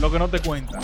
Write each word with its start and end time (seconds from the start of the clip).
lo 0.00 0.12
que 0.12 0.18
no 0.20 0.28
te 0.28 0.38
cuentan. 0.38 0.80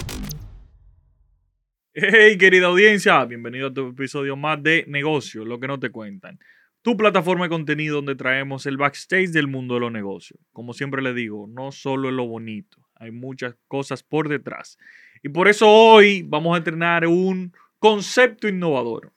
Hey, 1.93 2.37
querida 2.37 2.67
audiencia, 2.67 3.25
bienvenido 3.25 3.69
a 3.69 3.73
tu 3.73 3.91
episodio 3.91 4.35
más 4.35 4.61
de 4.61 4.85
Negocio, 4.89 5.45
lo 5.45 5.61
que 5.61 5.69
no 5.69 5.79
te 5.79 5.91
cuentan. 5.91 6.41
Tu 6.83 6.97
plataforma 6.97 7.45
de 7.45 7.51
contenido 7.51 7.97
donde 7.97 8.17
traemos 8.17 8.67
el 8.67 8.79
backstage 8.79 9.29
del 9.29 9.47
mundo 9.47 9.75
de 9.75 9.81
los 9.81 9.93
negocios. 9.93 10.41
Como 10.53 10.73
siempre 10.73 11.03
le 11.03 11.15
digo, 11.15 11.47
no 11.47 11.71
solo 11.71 12.09
es 12.09 12.15
lo 12.15 12.27
bonito, 12.27 12.79
hay 12.97 13.13
muchas 13.13 13.55
cosas 13.69 14.03
por 14.03 14.29
detrás. 14.29 14.77
Y 15.23 15.29
por 15.29 15.47
eso 15.47 15.71
hoy 15.71 16.23
vamos 16.27 16.55
a 16.55 16.59
entrenar 16.59 17.07
un 17.07 17.53
concepto 17.79 18.49
innovador, 18.49 19.13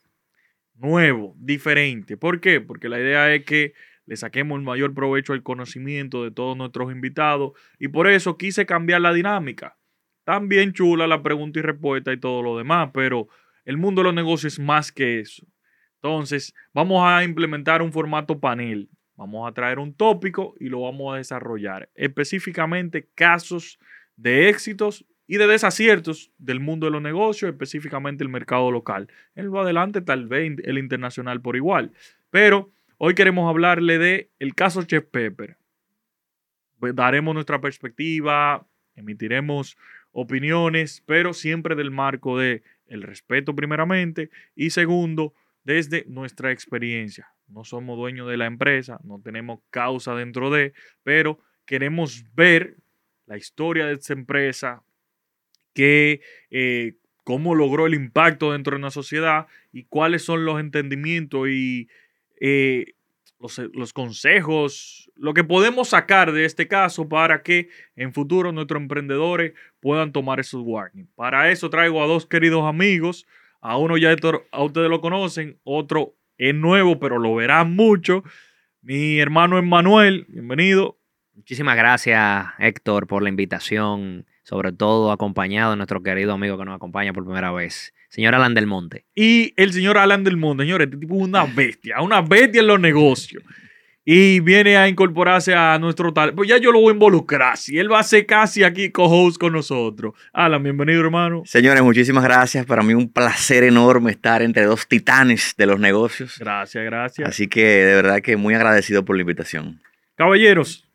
nuevo, 0.76 1.34
diferente. 1.36 2.16
¿Por 2.16 2.40
qué? 2.40 2.60
Porque 2.60 2.88
la 2.88 3.00
idea 3.00 3.34
es 3.34 3.44
que 3.44 3.74
le 4.08 4.16
saquemos 4.16 4.58
el 4.58 4.64
mayor 4.64 4.94
provecho 4.94 5.34
al 5.34 5.42
conocimiento 5.42 6.24
de 6.24 6.30
todos 6.30 6.56
nuestros 6.56 6.90
invitados 6.90 7.52
y 7.78 7.88
por 7.88 8.08
eso 8.08 8.38
quise 8.38 8.64
cambiar 8.64 9.02
la 9.02 9.12
dinámica. 9.12 9.76
También 10.24 10.72
chula 10.72 11.06
la 11.06 11.22
pregunta 11.22 11.58
y 11.58 11.62
respuesta 11.62 12.10
y 12.10 12.16
todo 12.16 12.42
lo 12.42 12.56
demás, 12.56 12.88
pero 12.94 13.28
el 13.66 13.76
mundo 13.76 14.00
de 14.00 14.04
los 14.04 14.14
negocios 14.14 14.54
es 14.54 14.58
más 14.58 14.90
que 14.90 15.20
eso. 15.20 15.46
Entonces, 15.96 16.54
vamos 16.72 17.02
a 17.04 17.22
implementar 17.22 17.82
un 17.82 17.92
formato 17.92 18.40
panel. 18.40 18.88
Vamos 19.14 19.46
a 19.46 19.52
traer 19.52 19.78
un 19.78 19.92
tópico 19.92 20.54
y 20.58 20.70
lo 20.70 20.80
vamos 20.80 21.12
a 21.12 21.18
desarrollar. 21.18 21.90
Específicamente 21.94 23.10
casos 23.14 23.78
de 24.16 24.48
éxitos 24.48 25.04
y 25.26 25.36
de 25.36 25.46
desaciertos 25.46 26.32
del 26.38 26.60
mundo 26.60 26.86
de 26.86 26.92
los 26.92 27.02
negocios, 27.02 27.50
específicamente 27.50 28.24
el 28.24 28.30
mercado 28.30 28.70
local. 28.70 29.08
En 29.34 29.48
lo 29.48 29.60
adelante, 29.60 30.00
tal 30.00 30.28
vez 30.28 30.56
el 30.64 30.78
internacional 30.78 31.42
por 31.42 31.56
igual. 31.56 31.92
Pero 32.30 32.70
Hoy 33.00 33.14
queremos 33.14 33.48
hablarle 33.48 33.96
de 33.96 34.32
el 34.40 34.56
caso 34.56 34.82
Chef 34.82 35.04
Pepper. 35.04 35.56
Pues 36.80 36.96
daremos 36.96 37.32
nuestra 37.32 37.60
perspectiva, 37.60 38.66
emitiremos 38.96 39.78
opiniones, 40.10 41.04
pero 41.06 41.32
siempre 41.32 41.76
del 41.76 41.92
marco 41.92 42.36
de 42.36 42.64
el 42.88 43.02
respeto 43.02 43.54
primeramente 43.54 44.30
y 44.56 44.70
segundo, 44.70 45.32
desde 45.62 46.06
nuestra 46.08 46.50
experiencia. 46.50 47.28
No 47.46 47.62
somos 47.62 47.96
dueños 47.96 48.28
de 48.28 48.36
la 48.36 48.46
empresa, 48.46 48.98
no 49.04 49.20
tenemos 49.22 49.60
causa 49.70 50.16
dentro 50.16 50.50
de, 50.50 50.72
pero 51.04 51.38
queremos 51.66 52.24
ver 52.34 52.78
la 53.26 53.36
historia 53.36 53.86
de 53.86 53.92
esa 53.92 54.12
empresa, 54.12 54.82
que, 55.72 56.20
eh, 56.50 56.96
cómo 57.22 57.54
logró 57.54 57.86
el 57.86 57.94
impacto 57.94 58.50
dentro 58.50 58.72
de 58.72 58.80
una 58.80 58.90
sociedad 58.90 59.46
y 59.70 59.84
cuáles 59.84 60.24
son 60.24 60.44
los 60.44 60.58
entendimientos 60.58 61.48
y 61.48 61.88
eh, 62.40 62.94
los, 63.38 63.92
consejos, 63.92 65.10
lo 65.14 65.34
que 65.34 65.44
podemos 65.44 65.90
sacar 65.90 66.32
de 66.32 66.44
este 66.44 66.66
caso 66.66 67.08
para 67.08 67.42
que 67.42 67.68
en 67.96 68.12
futuro 68.12 68.52
nuestros 68.52 68.80
emprendedores 68.80 69.52
puedan 69.80 70.12
tomar 70.12 70.40
esos 70.40 70.62
warnings. 70.64 71.08
Para 71.14 71.50
eso 71.50 71.70
traigo 71.70 72.02
a 72.02 72.06
dos 72.06 72.26
queridos 72.26 72.64
amigos. 72.64 73.26
A 73.60 73.76
uno 73.76 73.96
ya 73.96 74.14
a 74.52 74.62
ustedes 74.62 74.90
lo 74.90 75.00
conocen, 75.00 75.58
otro 75.64 76.14
es 76.36 76.54
nuevo, 76.54 76.98
pero 76.98 77.18
lo 77.18 77.34
verán 77.34 77.74
mucho. 77.74 78.22
Mi 78.82 79.18
hermano 79.18 79.58
Emmanuel, 79.58 80.26
bienvenido. 80.28 80.98
Muchísimas 81.34 81.76
gracias, 81.76 82.46
Héctor, 82.58 83.06
por 83.06 83.22
la 83.22 83.28
invitación, 83.28 84.26
sobre 84.42 84.72
todo 84.72 85.12
acompañado 85.12 85.72
de 85.72 85.76
nuestro 85.76 86.02
querido 86.02 86.32
amigo 86.32 86.58
que 86.58 86.64
nos 86.64 86.76
acompaña 86.76 87.12
por 87.12 87.24
primera 87.24 87.52
vez, 87.52 87.94
Señor 88.08 88.34
Alan 88.34 88.54
del 88.54 88.66
Monte. 88.66 89.04
Y 89.14 89.52
el 89.56 89.72
señor 89.72 89.98
Alan 89.98 90.24
del 90.24 90.36
Monte, 90.36 90.64
señores, 90.64 90.86
este 90.86 90.96
tipo 90.98 91.16
es 91.16 91.22
una 91.22 91.44
bestia, 91.44 92.00
una 92.00 92.20
bestia 92.22 92.60
en 92.60 92.66
los 92.66 92.80
negocios. 92.80 93.42
Y 94.10 94.40
viene 94.40 94.78
a 94.78 94.88
incorporarse 94.88 95.54
a 95.54 95.78
nuestro 95.78 96.14
tal. 96.14 96.32
Pues 96.32 96.48
ya 96.48 96.56
yo 96.56 96.72
lo 96.72 96.80
voy 96.80 96.92
a 96.92 96.94
involucrar. 96.94 97.58
Si 97.58 97.78
él 97.78 97.92
va 97.92 98.00
a 98.00 98.02
ser 98.02 98.24
casi 98.24 98.64
aquí 98.64 98.90
co-host 98.90 99.38
con 99.38 99.52
nosotros. 99.52 100.14
Alan, 100.32 100.62
bienvenido, 100.62 101.02
hermano. 101.02 101.42
Señores, 101.44 101.82
muchísimas 101.82 102.24
gracias. 102.24 102.64
Para 102.64 102.82
mí 102.82 102.94
un 102.94 103.12
placer 103.12 103.64
enorme 103.64 104.10
estar 104.10 104.40
entre 104.40 104.64
dos 104.64 104.88
titanes 104.88 105.54
de 105.58 105.66
los 105.66 105.78
negocios. 105.78 106.38
Gracias, 106.38 106.82
gracias. 106.86 107.28
Así 107.28 107.48
que 107.48 107.62
de 107.62 107.94
verdad 107.96 108.22
que 108.22 108.38
muy 108.38 108.54
agradecido 108.54 109.04
por 109.04 109.14
la 109.14 109.20
invitación. 109.20 109.78
Caballeros, 110.14 110.88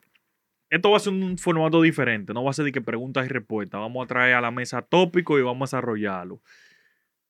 esto 0.72 0.90
va 0.90 0.98
a 0.98 1.00
ser 1.00 1.14
un 1.14 1.38
formato 1.38 1.84
diferente. 1.84 2.34
No 2.34 2.44
va 2.44 2.50
a 2.50 2.54
ser 2.54 2.66
de 2.66 2.72
que 2.72 2.82
preguntas 2.82 3.28
y 3.28 3.30
respuestas. 3.30 3.80
Vamos 3.80 4.04
a 4.04 4.08
traer 4.08 4.34
a 4.34 4.42
la 4.42 4.50
mesa 4.50 4.82
tópico 4.82 5.38
y 5.38 5.44
vamos 5.44 5.72
a 5.72 5.78
desarrollarlo. 5.78 6.42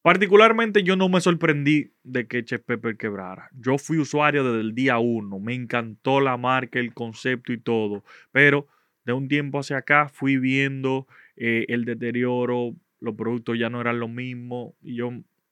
Particularmente 0.04 0.84
yo 0.84 0.98
no 0.98 1.08
me 1.08 1.22
sorprendí 1.22 1.94
de 2.04 2.28
que 2.28 2.44
Chef 2.44 2.62
Pepper 2.62 2.98
quebrara. 2.98 3.50
Yo 3.54 3.78
fui 3.78 3.98
usuario 3.98 4.44
desde 4.44 4.60
el 4.60 4.76
día 4.76 5.00
uno, 5.00 5.40
me 5.40 5.54
encantó 5.54 6.20
la 6.20 6.36
marca, 6.36 6.78
el 6.78 6.94
concepto 6.94 7.54
y 7.54 7.58
todo, 7.58 8.04
pero 8.34 8.68
de 9.06 9.14
un 9.14 9.30
tiempo 9.30 9.60
hacia 9.60 9.78
acá 9.78 10.10
fui 10.10 10.36
viendo 10.36 11.08
eh, 11.38 11.66
el 11.70 11.86
deterioro, 11.86 12.76
los 13.00 13.16
productos 13.16 13.58
ya 13.58 13.70
no 13.70 13.80
eran 13.80 14.02
lo 14.02 14.10
mismo 14.10 14.76
y 14.82 14.96
yo, 14.96 15.10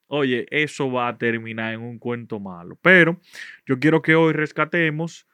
oye, 0.08 0.48
eso 0.52 0.92
va 0.92 1.08
a 1.08 1.18
terminar 1.18 1.74
en 1.74 1.80
un 1.80 1.98
cuento 1.98 2.42
malo. 2.42 2.78
Pero 2.82 3.22
yo 3.66 3.80
quiero 3.80 4.02
que 4.02 4.16
hoy 4.16 4.34
rescatemos 4.34 5.28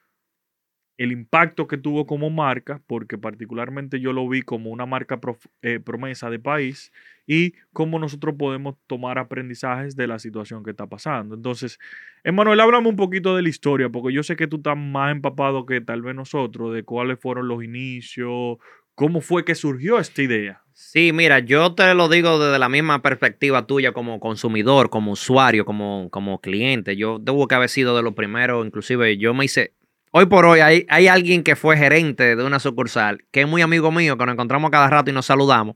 el 0.97 1.11
impacto 1.11 1.67
que 1.67 1.77
tuvo 1.77 2.05
como 2.05 2.29
marca, 2.29 2.83
porque 2.85 3.17
particularmente 3.17 3.99
yo 3.99 4.13
lo 4.13 4.29
vi 4.29 4.43
como 4.43 4.69
una 4.69 4.85
marca 4.85 5.19
eh, 5.63 5.79
promesa 5.79 6.29
de 6.29 6.37
país 6.37 6.91
y 7.27 7.53
cómo 7.73 7.99
nosotros 7.99 8.35
podemos 8.39 8.75
tomar 8.87 9.19
aprendizajes 9.19 9.95
de 9.97 10.07
la 10.07 10.17
situación 10.17 10.63
que 10.63 10.71
está 10.71 10.87
pasando. 10.87 11.35
Entonces, 11.35 11.77
Emanuel, 12.23 12.61
háblame 12.61 12.87
un 12.87 12.95
poquito 12.95 13.35
de 13.35 13.43
la 13.43 13.49
historia, 13.49 13.89
porque 13.89 14.13
yo 14.13 14.23
sé 14.23 14.37
que 14.37 14.47
tú 14.47 14.57
estás 14.57 14.77
más 14.77 15.11
empapado 15.11 15.65
que 15.65 15.81
tal 15.81 16.01
vez 16.01 16.15
nosotros, 16.15 16.73
de 16.73 16.83
cuáles 16.83 17.19
fueron 17.19 17.49
los 17.49 17.63
inicios, 17.63 18.57
cómo 18.95 19.19
fue 19.21 19.43
que 19.43 19.53
surgió 19.53 19.99
esta 19.99 20.23
idea. 20.23 20.61
Sí, 20.73 21.11
mira, 21.11 21.39
yo 21.39 21.73
te 21.75 21.93
lo 21.93 22.07
digo 22.07 22.39
desde 22.39 22.59
la 22.59 22.69
misma 22.69 23.01
perspectiva 23.01 23.67
tuya 23.67 23.91
como 23.91 24.19
consumidor, 24.19 24.89
como 24.89 25.11
usuario, 25.11 25.65
como, 25.65 26.09
como 26.09 26.39
cliente. 26.39 26.95
Yo 26.95 27.19
debo 27.19 27.47
que 27.47 27.55
haber 27.55 27.69
sido 27.69 27.95
de 27.97 28.03
los 28.03 28.13
primeros, 28.13 28.65
inclusive 28.65 29.17
yo 29.17 29.33
me 29.33 29.45
hice, 29.45 29.73
Hoy 30.11 30.25
por 30.27 30.45
hoy 30.45 30.61
hay, 30.61 30.85
hay, 30.89 31.07
alguien 31.09 31.43
que 31.43 31.57
fue 31.57 31.75
gerente 31.77 32.37
de 32.37 32.43
una 32.43 32.59
sucursal, 32.59 33.25
que 33.29 33.41
es 33.41 33.47
muy 33.47 33.61
amigo 33.61 33.91
mío, 33.91 34.17
que 34.17 34.25
nos 34.25 34.33
encontramos 34.33 34.71
cada 34.71 34.89
rato 34.89 35.11
y 35.11 35.13
nos 35.13 35.25
saludamos. 35.25 35.75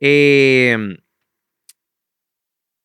Em, 0.00 0.96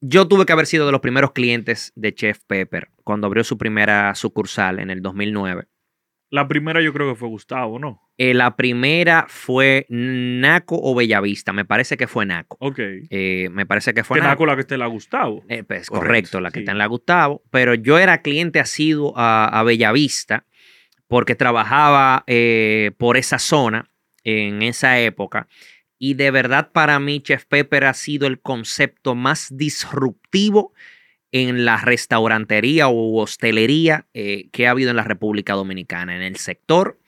yo 0.02 0.28
tuve 0.28 0.46
que 0.46 0.54
haber 0.54 0.66
sido 0.66 0.86
de 0.86 0.92
los 0.92 1.02
primeros 1.02 1.32
clientes 1.32 1.92
de 1.96 2.14
Chef 2.14 2.40
Pepper 2.48 2.90
cuando 3.04 3.28
abrió 3.28 3.44
su 3.44 3.58
primera 3.58 4.14
sucursal 4.16 4.80
en 4.80 4.90
el 4.90 5.02
2009. 5.02 5.68
La 6.32 6.48
primera 6.48 6.80
yo 6.82 6.94
creo 6.94 7.10
que 7.10 7.16
fue 7.16 7.28
Gustavo, 7.28 7.80
¿no? 7.80 8.02
Eh, 8.18 8.36
la 8.36 8.56
primera 8.56 9.26
fue 9.28 9.88
Naco 9.90 10.80
o 10.80 10.94
Bellavista. 10.94 11.54
Me 11.54 11.66
parece 11.66 11.98
que 11.98 12.06
fue 12.06 12.26
Naco. 12.26 12.56
Ok. 12.60 12.80
Eh, 13.10 13.50
me 13.52 13.66
parece 13.66 13.96
que 13.96 14.04
fue 14.04 14.20
que 14.20 14.24
Naco. 14.28 14.46
la 14.46 14.56
que 14.56 14.62
está 14.62 14.76
en 14.76 14.82
la 14.82 14.88
Gustavo. 14.88 15.44
Eh, 15.50 15.64
pues, 15.64 15.90
correcto, 15.90 16.40
la 16.40 16.52
que 16.52 16.60
está 16.60 16.72
en 16.72 16.78
la 16.78 16.86
Gustavo. 16.86 17.42
Pero 17.50 17.74
yo 17.74 17.98
era 17.98 18.22
cliente 18.22 18.60
asiduo 18.60 19.14
a, 19.18 19.48
a 19.48 19.64
Bellavista 19.64 20.46
porque 21.10 21.36
trabajaba 21.36 22.24
eh, 22.28 22.92
por 22.98 23.18
esa 23.18 23.40
zona 23.40 23.90
en 24.24 24.62
esa 24.62 25.00
época. 25.00 25.48
Y 26.00 26.16
de 26.16 26.32
verdad 26.32 26.72
para 26.72 27.00
mí 27.00 27.22
Chef 27.22 27.46
Pepper 27.46 27.86
ha 27.86 27.94
sido 27.94 28.26
el 28.26 28.40
concepto 28.40 29.14
más 29.16 29.50
disruptivo 29.52 30.74
en 31.32 31.66
la 31.66 31.78
restaurantería 31.78 32.88
o 32.88 33.22
hostelería 33.22 34.08
eh, 34.14 34.50
que 34.52 34.66
ha 34.66 34.72
habido 34.72 34.90
en 34.90 34.96
la 34.96 35.04
República 35.04 35.54
Dominicana. 35.54 36.16
En 36.16 36.24
el 36.24 36.38
sector, 36.38 37.00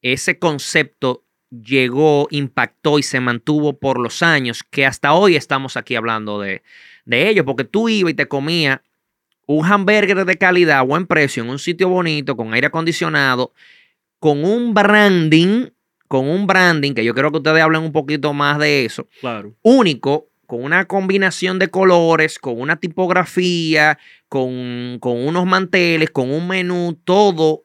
ese 0.00 0.38
concepto 0.38 1.24
llegó, 1.50 2.28
impactó 2.30 2.98
y 2.98 3.02
se 3.02 3.20
mantuvo 3.20 3.78
por 3.78 4.00
los 4.00 4.22
años 4.22 4.62
que 4.70 4.86
hasta 4.86 5.12
hoy 5.12 5.36
estamos 5.36 5.76
aquí 5.76 5.96
hablando 5.96 6.40
de, 6.40 6.62
de 7.04 7.28
ello, 7.28 7.44
porque 7.44 7.64
tú 7.64 7.88
ibas 7.88 8.12
y 8.12 8.14
te 8.14 8.26
comías 8.26 8.80
un 9.46 9.66
hamburger 9.66 10.24
de 10.24 10.36
calidad, 10.36 10.84
buen 10.86 11.06
precio, 11.06 11.42
en 11.42 11.50
un 11.50 11.58
sitio 11.58 11.88
bonito, 11.88 12.36
con 12.36 12.54
aire 12.54 12.68
acondicionado, 12.68 13.52
con 14.18 14.44
un 14.44 14.72
branding, 14.72 15.66
con 16.12 16.28
un 16.28 16.46
branding, 16.46 16.92
que 16.92 17.06
yo 17.06 17.14
creo 17.14 17.30
que 17.30 17.38
ustedes 17.38 17.62
hablen 17.62 17.80
un 17.80 17.90
poquito 17.90 18.34
más 18.34 18.58
de 18.58 18.84
eso. 18.84 19.08
Claro. 19.22 19.56
Único, 19.62 20.28
con 20.44 20.62
una 20.62 20.84
combinación 20.84 21.58
de 21.58 21.68
colores, 21.68 22.38
con 22.38 22.60
una 22.60 22.76
tipografía, 22.76 23.98
con, 24.28 24.98
con 25.00 25.26
unos 25.26 25.46
manteles, 25.46 26.10
con 26.10 26.30
un 26.30 26.48
menú, 26.48 27.00
todo 27.02 27.64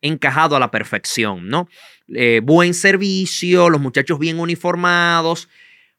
encajado 0.00 0.56
a 0.56 0.58
la 0.58 0.70
perfección, 0.70 1.48
¿no? 1.48 1.68
Eh, 2.08 2.40
buen 2.42 2.72
servicio, 2.72 3.68
los 3.68 3.82
muchachos 3.82 4.18
bien 4.18 4.40
uniformados. 4.40 5.50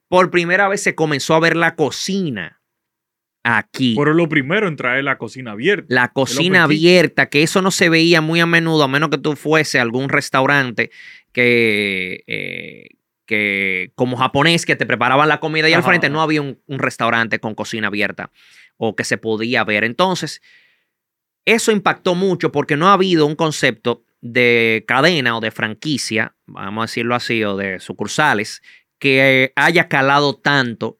Por 0.07 0.31
primera 0.31 0.67
vez 0.67 0.81
se 0.81 0.95
comenzó 0.95 1.35
a 1.35 1.41
ver 1.41 1.55
la 1.55 1.75
cocina 1.75 2.59
aquí. 3.43 3.93
Pero 3.95 4.15
lo 4.15 4.27
primero 4.27 4.67
en 4.67 4.77
traer 4.77 5.03
la 5.03 5.19
cocina 5.19 5.51
abierta. 5.51 5.85
La 5.89 6.07
cocina 6.07 6.63
abierta, 6.63 7.27
que 7.29 7.43
eso 7.43 7.61
no 7.61 7.69
se 7.69 7.89
veía 7.89 8.21
muy 8.21 8.39
a 8.39 8.47
menudo, 8.47 8.83
a 8.83 8.87
menos 8.87 9.09
que 9.09 9.19
tú 9.19 9.35
fuese 9.35 9.77
a 9.77 9.83
algún 9.83 10.09
restaurante 10.09 10.89
que, 11.33 12.23
eh, 12.27 12.87
que 13.25 13.91
como 13.95 14.15
japonés, 14.15 14.65
que 14.65 14.75
te 14.75 14.85
preparaban 14.85 15.27
la 15.27 15.39
comida 15.39 15.67
y 15.67 15.73
al 15.73 15.83
frente 15.83 16.09
no 16.09 16.21
había 16.21 16.41
un, 16.41 16.57
restaurante 16.67 17.39
con 17.39 17.55
cocina 17.55 17.87
abierta 17.87 18.31
o 18.77 18.95
que 18.95 19.03
se 19.03 19.17
podía 19.17 19.63
ver. 19.63 19.83
Entonces, 19.83 20.41
eso 21.45 21.71
impactó 21.71 22.15
mucho 22.15 22.51
porque 22.51 22.77
no 22.77 22.87
ha 22.87 22.93
habido 22.93 23.25
un 23.25 23.35
concepto 23.35 24.05
de 24.21 24.85
cadena 24.87 25.35
o 25.35 25.41
de 25.41 25.51
franquicia, 25.51 26.35
vamos 26.45 26.83
a 26.83 26.85
decirlo 26.85 27.15
así, 27.15 27.43
o 27.43 27.57
de 27.57 27.79
sucursales, 27.79 28.61
que 28.99 29.51
haya 29.55 29.89
calado 29.89 30.35
tanto 30.35 30.99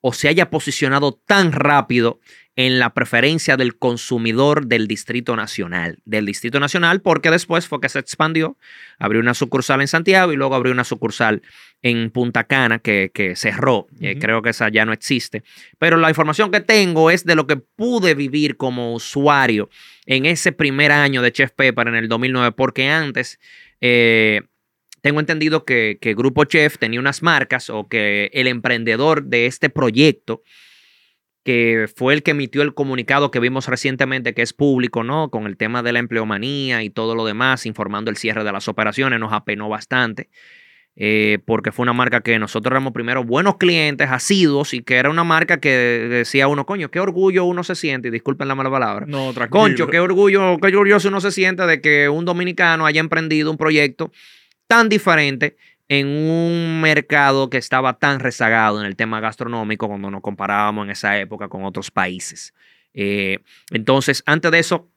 o 0.00 0.12
se 0.12 0.28
haya 0.28 0.50
posicionado 0.50 1.12
tan 1.12 1.52
rápido 1.52 2.20
en 2.56 2.78
la 2.78 2.94
preferencia 2.94 3.58
del 3.58 3.76
consumidor 3.76 4.66
del 4.66 4.88
Distrito 4.88 5.36
Nacional. 5.36 5.98
Del 6.06 6.24
Distrito 6.24 6.58
Nacional, 6.58 7.02
porque 7.02 7.30
después 7.30 7.68
fue 7.68 7.80
que 7.82 7.90
se 7.90 7.98
expandió, 7.98 8.56
abrió 8.98 9.20
una 9.20 9.34
sucursal 9.34 9.82
en 9.82 9.88
Santiago 9.88 10.32
y 10.32 10.36
luego 10.36 10.54
abrió 10.54 10.72
una 10.72 10.84
sucursal 10.84 11.42
en 11.82 12.10
Punta 12.10 12.44
Cana 12.44 12.78
que, 12.78 13.34
cerró. 13.36 13.88
Eh, 14.00 14.18
creo 14.18 14.40
que 14.40 14.50
esa 14.50 14.70
ya 14.70 14.86
no 14.86 14.94
existe. 14.94 15.42
Pero 15.78 15.98
la 15.98 16.08
información 16.08 16.50
que 16.50 16.60
tengo 16.60 17.10
es 17.10 17.26
de 17.26 17.34
lo 17.34 17.46
que 17.46 17.56
pude 17.58 18.14
vivir 18.14 18.56
como 18.56 18.94
usuario 18.94 19.68
en 20.06 20.24
ese 20.24 20.50
primer 20.50 20.92
año 20.92 21.20
de 21.20 21.32
Chef 21.32 21.52
Pepper 21.52 21.88
en 21.88 21.94
el 21.94 22.08
2009, 22.08 22.52
porque 22.52 22.88
antes... 22.88 23.38
Eh, 23.80 24.40
tengo 25.02 25.20
entendido 25.20 25.64
que, 25.64 25.98
que 26.00 26.14
Grupo 26.14 26.46
Chef 26.46 26.78
tenía 26.78 26.98
unas 26.98 27.22
marcas 27.22 27.70
o 27.70 27.86
que 27.86 28.28
el 28.32 28.48
emprendedor 28.48 29.22
de 29.22 29.46
este 29.46 29.70
proyecto 29.70 30.42
que 31.46 31.88
fue 31.94 32.12
el 32.12 32.24
que 32.24 32.32
emitió 32.32 32.62
el 32.62 32.74
comunicado 32.74 33.30
que 33.30 33.38
vimos 33.38 33.68
recientemente, 33.68 34.34
que 34.34 34.42
es 34.42 34.52
público, 34.52 35.04
¿no? 35.04 35.30
Con 35.30 35.46
el 35.46 35.56
tema 35.56 35.84
de 35.84 35.92
la 35.92 36.00
empleomanía 36.00 36.82
y 36.82 36.90
todo 36.90 37.14
lo 37.14 37.24
demás, 37.24 37.66
informando 37.66 38.10
el 38.10 38.16
cierre 38.16 38.42
de 38.42 38.50
las 38.50 38.66
operaciones, 38.66 39.20
nos 39.20 39.32
apenó 39.32 39.68
bastante, 39.68 40.28
eh, 40.96 41.38
porque 41.46 41.70
fue 41.70 41.84
una 41.84 41.92
marca 41.92 42.20
que 42.20 42.36
nosotros 42.40 42.72
éramos 42.72 42.92
primero 42.92 43.22
buenos 43.22 43.58
clientes, 43.58 44.10
asiduos, 44.10 44.74
y 44.74 44.82
que 44.82 44.96
era 44.96 45.08
una 45.08 45.22
marca 45.22 45.60
que 45.60 45.70
decía 45.70 46.48
uno, 46.48 46.66
coño, 46.66 46.90
qué 46.90 46.98
orgullo 46.98 47.44
uno 47.44 47.62
se 47.62 47.76
siente, 47.76 48.08
y 48.08 48.10
disculpen 48.10 48.48
la 48.48 48.56
mala 48.56 48.70
palabra. 48.72 49.06
No, 49.06 49.32
tranquilo. 49.32 49.62
Concho, 49.62 49.86
qué 49.86 50.00
orgullo, 50.00 50.58
qué 50.58 50.66
orgulloso 50.66 51.06
uno 51.06 51.20
se 51.20 51.30
siente 51.30 51.64
de 51.64 51.80
que 51.80 52.08
un 52.08 52.24
dominicano 52.24 52.86
haya 52.86 52.98
emprendido 52.98 53.52
un 53.52 53.56
proyecto 53.56 54.10
tan 54.66 54.88
diferente 54.88 55.56
en 55.88 56.08
un 56.08 56.80
mercado 56.80 57.48
que 57.48 57.58
estaba 57.58 57.98
tan 57.98 58.20
rezagado 58.20 58.80
en 58.80 58.86
el 58.86 58.96
tema 58.96 59.20
gastronómico 59.20 59.88
cuando 59.88 60.10
nos 60.10 60.20
comparábamos 60.20 60.84
en 60.84 60.90
esa 60.90 61.18
época 61.18 61.48
con 61.48 61.64
otros 61.64 61.90
países. 61.90 62.54
Eh, 62.94 63.38
entonces, 63.70 64.22
antes 64.26 64.50
de 64.50 64.58
eso, 64.58 64.90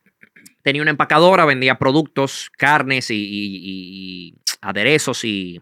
tenía 0.63 0.81
una 0.81 0.91
empacadora, 0.91 1.45
vendía 1.45 1.77
productos, 1.77 2.49
carnes 2.57 3.07
y, 3.11 4.35
aderezos 4.61 5.23
y, 5.23 5.61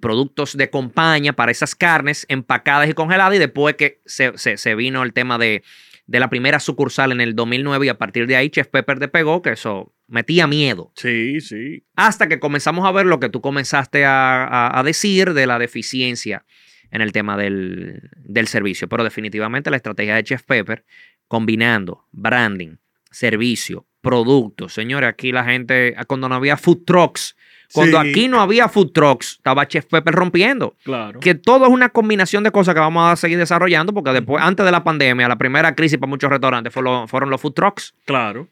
productos 0.00 0.56
de 0.56 0.70
compañía 0.70 1.32
para 1.32 1.50
esas 1.50 1.74
carnes 1.74 2.24
empacadas 2.28 2.88
y 2.88 2.92
congeladas. 2.92 3.34
Y 3.34 3.38
después 3.38 3.74
que 3.74 4.00
se 4.04 4.74
vino 4.76 5.02
el 5.02 5.12
tema 5.12 5.36
de 5.36 5.64
de 6.10 6.18
la 6.18 6.28
primera 6.28 6.58
sucursal 6.58 7.12
en 7.12 7.20
el 7.20 7.36
2009 7.36 7.86
y 7.86 7.88
a 7.88 7.96
partir 7.96 8.26
de 8.26 8.34
ahí 8.34 8.50
Chef 8.50 8.66
Pepper 8.66 8.98
despegó, 8.98 9.42
que 9.42 9.50
eso 9.50 9.92
metía 10.10 10.46
miedo. 10.46 10.92
Sí, 10.96 11.40
sí. 11.40 11.84
Hasta 11.96 12.28
que 12.28 12.40
comenzamos 12.40 12.86
a 12.86 12.92
ver 12.92 13.06
lo 13.06 13.20
que 13.20 13.30
tú 13.30 13.40
comenzaste 13.40 14.04
a, 14.04 14.82
decir 14.84 15.32
de 15.32 15.46
la 15.46 15.58
deficiencia 15.58 16.44
en 16.90 17.00
el 17.00 17.12
tema 17.12 17.36
del, 17.36 18.10
del, 18.16 18.48
servicio. 18.48 18.88
Pero 18.88 19.04
definitivamente 19.04 19.70
la 19.70 19.76
estrategia 19.76 20.16
de 20.16 20.24
Chef 20.24 20.42
Pepper, 20.42 20.84
combinando 21.28 22.06
branding, 22.10 22.76
servicio, 23.10 23.86
productos. 24.00 24.74
Señores, 24.74 25.08
aquí 25.08 25.32
la 25.32 25.44
gente, 25.44 25.94
cuando 26.08 26.28
no 26.28 26.34
había 26.34 26.56
food 26.56 26.84
trucks, 26.84 27.36
cuando 27.72 28.00
aquí 28.00 28.26
no 28.26 28.40
había 28.40 28.68
food 28.68 28.90
trucks, 28.90 29.34
estaba 29.34 29.68
Chef 29.68 29.86
Pepper 29.86 30.12
rompiendo. 30.12 30.76
Claro. 30.82 31.20
Que 31.20 31.36
todo 31.36 31.66
es 31.66 31.70
una 31.70 31.90
combinación 31.90 32.42
de 32.42 32.50
cosas 32.50 32.74
que 32.74 32.80
vamos 32.80 33.12
a 33.12 33.14
seguir 33.14 33.38
desarrollando, 33.38 33.94
porque 33.94 34.10
después, 34.10 34.42
antes 34.42 34.66
de 34.66 34.72
la 34.72 34.82
pandemia, 34.82 35.28
la 35.28 35.38
primera 35.38 35.76
crisis 35.76 35.98
para 35.98 36.10
muchos 36.10 36.30
restaurantes 36.30 36.72
fueron 36.72 37.30
los 37.30 37.40
food 37.40 37.52
trucks. 37.52 37.94
Claro 38.06 38.48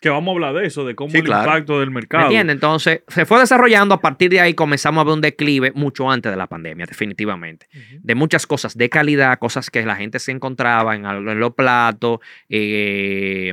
que 0.00 0.08
vamos 0.08 0.32
a 0.32 0.34
hablar 0.34 0.54
de 0.54 0.66
eso, 0.66 0.86
de 0.86 0.94
cómo 0.94 1.12
el 1.12 1.18
impacto 1.20 1.78
del 1.80 1.90
mercado. 1.90 2.24
¿Entiendes? 2.24 2.54
Entonces, 2.54 3.02
se 3.06 3.26
fue 3.26 3.38
desarrollando, 3.38 3.94
a 3.94 4.00
partir 4.00 4.30
de 4.30 4.40
ahí 4.40 4.54
comenzamos 4.54 5.02
a 5.02 5.04
ver 5.04 5.14
un 5.14 5.20
declive 5.20 5.72
mucho 5.72 6.10
antes 6.10 6.32
de 6.32 6.36
la 6.38 6.46
pandemia, 6.46 6.86
definitivamente. 6.86 7.66
De 8.00 8.14
muchas 8.14 8.46
cosas 8.46 8.76
de 8.76 8.88
calidad, 8.88 9.38
cosas 9.38 9.68
que 9.68 9.84
la 9.84 9.96
gente 9.96 10.18
se 10.18 10.32
encontraba 10.32 10.96
en, 10.96 11.02
los 11.38 11.54
platos, 11.54 12.20
eh, 12.48 13.52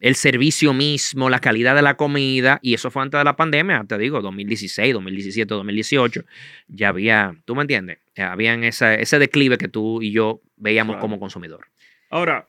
el 0.00 0.14
servicio 0.14 0.72
mismo, 0.72 1.28
la 1.28 1.40
calidad 1.40 1.74
de 1.74 1.82
la 1.82 1.94
comida, 1.96 2.60
y 2.62 2.74
eso 2.74 2.90
fue 2.92 3.02
antes 3.02 3.18
de 3.18 3.24
la 3.24 3.34
pandemia, 3.34 3.84
te 3.88 3.98
digo, 3.98 4.20
2016, 4.20 4.94
2017, 4.94 5.54
2018, 5.54 6.24
ya 6.68 6.88
había, 6.88 7.34
¿tú 7.44 7.56
me 7.56 7.62
entiendes? 7.62 7.98
Ya 8.14 8.30
habían 8.30 8.62
ese, 8.62 9.02
ese 9.02 9.18
declive 9.18 9.58
que 9.58 9.66
tú 9.66 10.02
y 10.02 10.12
yo 10.12 10.40
veíamos 10.56 10.98
como 10.98 11.18
consumidor. 11.18 11.66
Ahora, 12.10 12.46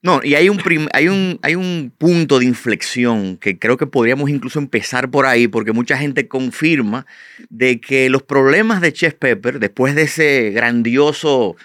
no, 0.00 0.20
y 0.22 0.36
hay 0.36 0.48
un, 0.48 0.60
hay, 0.92 1.08
un, 1.08 1.40
hay 1.42 1.56
un 1.56 1.92
punto 1.96 2.38
de 2.38 2.44
inflexión 2.44 3.36
que 3.36 3.58
creo 3.58 3.76
que 3.76 3.86
podríamos 3.86 4.30
incluso 4.30 4.60
empezar 4.60 5.10
por 5.10 5.26
ahí, 5.26 5.48
porque 5.48 5.72
mucha 5.72 5.98
gente 5.98 6.28
confirma 6.28 7.04
de 7.50 7.80
que 7.80 8.08
los 8.08 8.22
problemas 8.22 8.80
de 8.80 8.92
Chef 8.92 9.14
Pepper, 9.14 9.58
después 9.58 9.96
de 9.96 10.02
ese 10.02 10.50
grandioso 10.50 11.56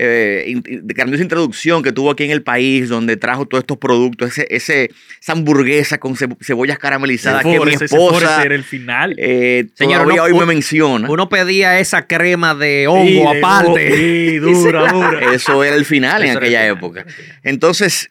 eh, 0.00 0.54
grandiosa 0.84 1.22
introducción 1.22 1.82
que 1.82 1.90
tuvo 1.90 2.12
aquí 2.12 2.24
en 2.24 2.30
el 2.30 2.42
país, 2.42 2.88
donde 2.88 3.16
trajo 3.16 3.46
todos 3.46 3.62
estos 3.62 3.78
productos, 3.78 4.30
ese, 4.30 4.46
ese 4.50 4.90
esa 5.20 5.32
hamburguesa 5.32 5.98
con 5.98 6.16
cebollas 6.16 6.78
caramelizadas 6.78 7.42
que 7.42 7.58
mi 7.58 7.72
esposa. 7.72 8.44
Era 8.44 8.54
el 8.54 8.64
final. 8.64 9.16
Eh, 9.18 9.66
Señor, 9.74 10.06
hoy 10.06 10.34
me 10.34 10.46
menciona. 10.46 11.10
Uno 11.10 11.28
pedía 11.28 11.80
esa 11.80 12.06
crema 12.06 12.54
de 12.54 12.86
hongo 12.86 13.30
aparte. 13.30 13.96
Sí, 13.96 14.36
dura, 14.38 14.92
dura. 14.92 15.34
Eso 15.34 15.64
era 15.64 15.74
el 15.74 15.84
final 15.84 16.24
en 16.24 16.36
aquella 16.36 16.66
época. 16.66 17.04
Entonces, 17.42 18.10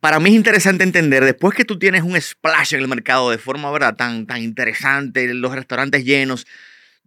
para 0.00 0.20
mí 0.20 0.30
es 0.30 0.36
interesante 0.36 0.84
entender, 0.84 1.24
después 1.24 1.54
que 1.56 1.64
tú 1.64 1.78
tienes 1.78 2.02
un 2.02 2.20
splash 2.20 2.74
en 2.74 2.80
el 2.80 2.86
mercado 2.88 3.30
de 3.30 3.38
forma 3.38 3.70
¿verdad? 3.72 3.96
Tan, 3.96 4.26
tan 4.26 4.40
interesante, 4.40 5.34
los 5.34 5.52
restaurantes 5.52 6.04
llenos, 6.04 6.46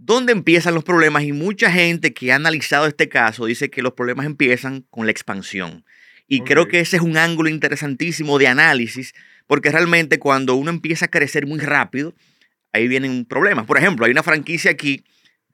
¿Dónde 0.01 0.31
empiezan 0.31 0.75
los 0.75 0.85
problemas? 0.85 1.23
Y 1.23 1.33
mucha 1.33 1.69
gente 1.69 2.13
que 2.13 2.31
ha 2.31 2.35
analizado 2.35 2.87
este 2.87 3.09
caso 3.09 3.45
dice 3.45 3.69
que 3.69 3.81
los 3.81 3.93
problemas 3.93 4.25
empiezan 4.25 4.85
con 4.89 5.05
la 5.05 5.11
expansión. 5.11 5.83
Y 6.25 6.41
creo 6.41 6.69
que 6.69 6.79
ese 6.79 6.95
es 6.95 7.01
un 7.01 7.17
ángulo 7.17 7.49
interesantísimo 7.49 8.39
de 8.39 8.47
análisis, 8.47 9.13
porque 9.45 9.71
realmente 9.71 10.17
cuando 10.17 10.55
uno 10.55 10.69
empieza 10.69 11.05
a 11.05 11.09
crecer 11.09 11.45
muy 11.45 11.59
rápido, 11.59 12.13
ahí 12.71 12.87
vienen 12.87 13.25
problemas. 13.25 13.65
Por 13.65 13.77
ejemplo, 13.77 14.05
hay 14.05 14.11
una 14.13 14.23
franquicia 14.23 14.71
aquí, 14.71 15.03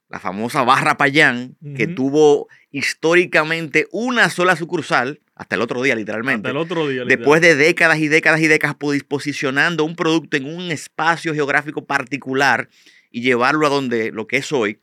la 0.09 0.19
famosa 0.19 0.62
Barra 0.62 0.95
Payán, 0.95 1.57
que 1.75 1.88
tuvo 1.88 2.48
históricamente 2.69 3.88
una 3.91 4.30
sola 4.30 4.56
sucursal, 4.56 5.21
hasta 5.33 5.56
el 5.56 5.62
otro 5.63 5.81
día 5.81 5.95
literalmente. 5.95 6.50
Hasta 6.50 6.51
el 6.51 6.57
otro 6.57 6.88
día. 6.88 7.03
Después 7.03 7.41
de 7.41 7.56
décadas 7.56 7.98
y 7.98 8.09
décadas 8.09 8.41
y 8.41 8.48
décadas 8.48 8.75
posicionando 9.07 9.83
un 9.83 9.95
producto 9.95 10.38
en 10.38 10.45
un 10.45 10.69
espacio 10.71 11.33
geográfico 11.33 11.86
particular 11.86 12.69
y 13.15 13.21
llevarlo 13.21 13.65
a 13.65 13.69
donde 13.69 14.12
lo 14.12 14.27
que 14.27 14.36
es 14.36 14.51
hoy, 14.51 14.77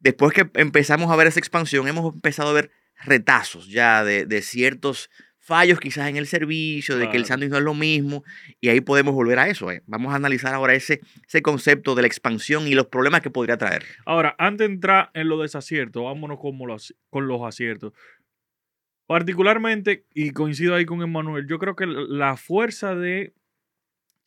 después 0.00 0.32
que 0.32 0.48
empezamos 0.54 1.10
a 1.10 1.16
ver 1.16 1.26
esa 1.26 1.38
expansión, 1.38 1.86
hemos 1.86 2.14
empezado 2.14 2.48
a 2.48 2.54
ver 2.54 2.70
retazos 3.04 3.68
ya 3.68 4.04
de, 4.04 4.40
ciertos 4.40 5.10
fallos 5.38 5.78
quizás 5.78 6.08
en 6.08 6.16
el 6.16 6.26
servicio, 6.26 6.96
de 6.96 7.10
que 7.10 7.18
el 7.18 7.26
sándwich 7.26 7.50
no 7.50 7.58
es 7.58 7.62
lo 7.62 7.74
mismo, 7.74 8.24
y 8.58 8.70
ahí 8.70 8.80
podemos 8.80 9.14
volver 9.14 9.38
a 9.38 9.48
eso. 9.48 9.70
Eh. 9.70 9.82
Vamos 9.86 10.14
a 10.14 10.16
analizar 10.16 10.54
ahora 10.54 10.72
ese, 10.72 11.02
ese 11.26 11.42
concepto 11.42 11.94
de 11.94 12.00
la 12.00 12.08
expansión 12.08 12.66
y 12.66 12.74
los 12.74 12.86
problemas 12.86 13.20
que 13.20 13.28
podría 13.28 13.58
traer. 13.58 13.84
Ahora, 14.06 14.34
antes 14.38 14.66
de 14.66 14.72
entrar 14.72 15.10
en 15.12 15.28
los 15.28 15.42
desaciertos, 15.42 16.04
vámonos 16.04 16.38
con 16.40 16.56
los, 16.66 16.96
con 17.10 17.28
los 17.28 17.42
aciertos. 17.42 17.92
Particularmente, 19.06 20.06
y 20.14 20.30
coincido 20.30 20.74
ahí 20.74 20.86
con 20.86 21.02
Emanuel, 21.02 21.46
yo 21.46 21.58
creo 21.58 21.76
que 21.76 21.86
la 21.86 22.38
fuerza 22.38 22.94
de 22.94 23.34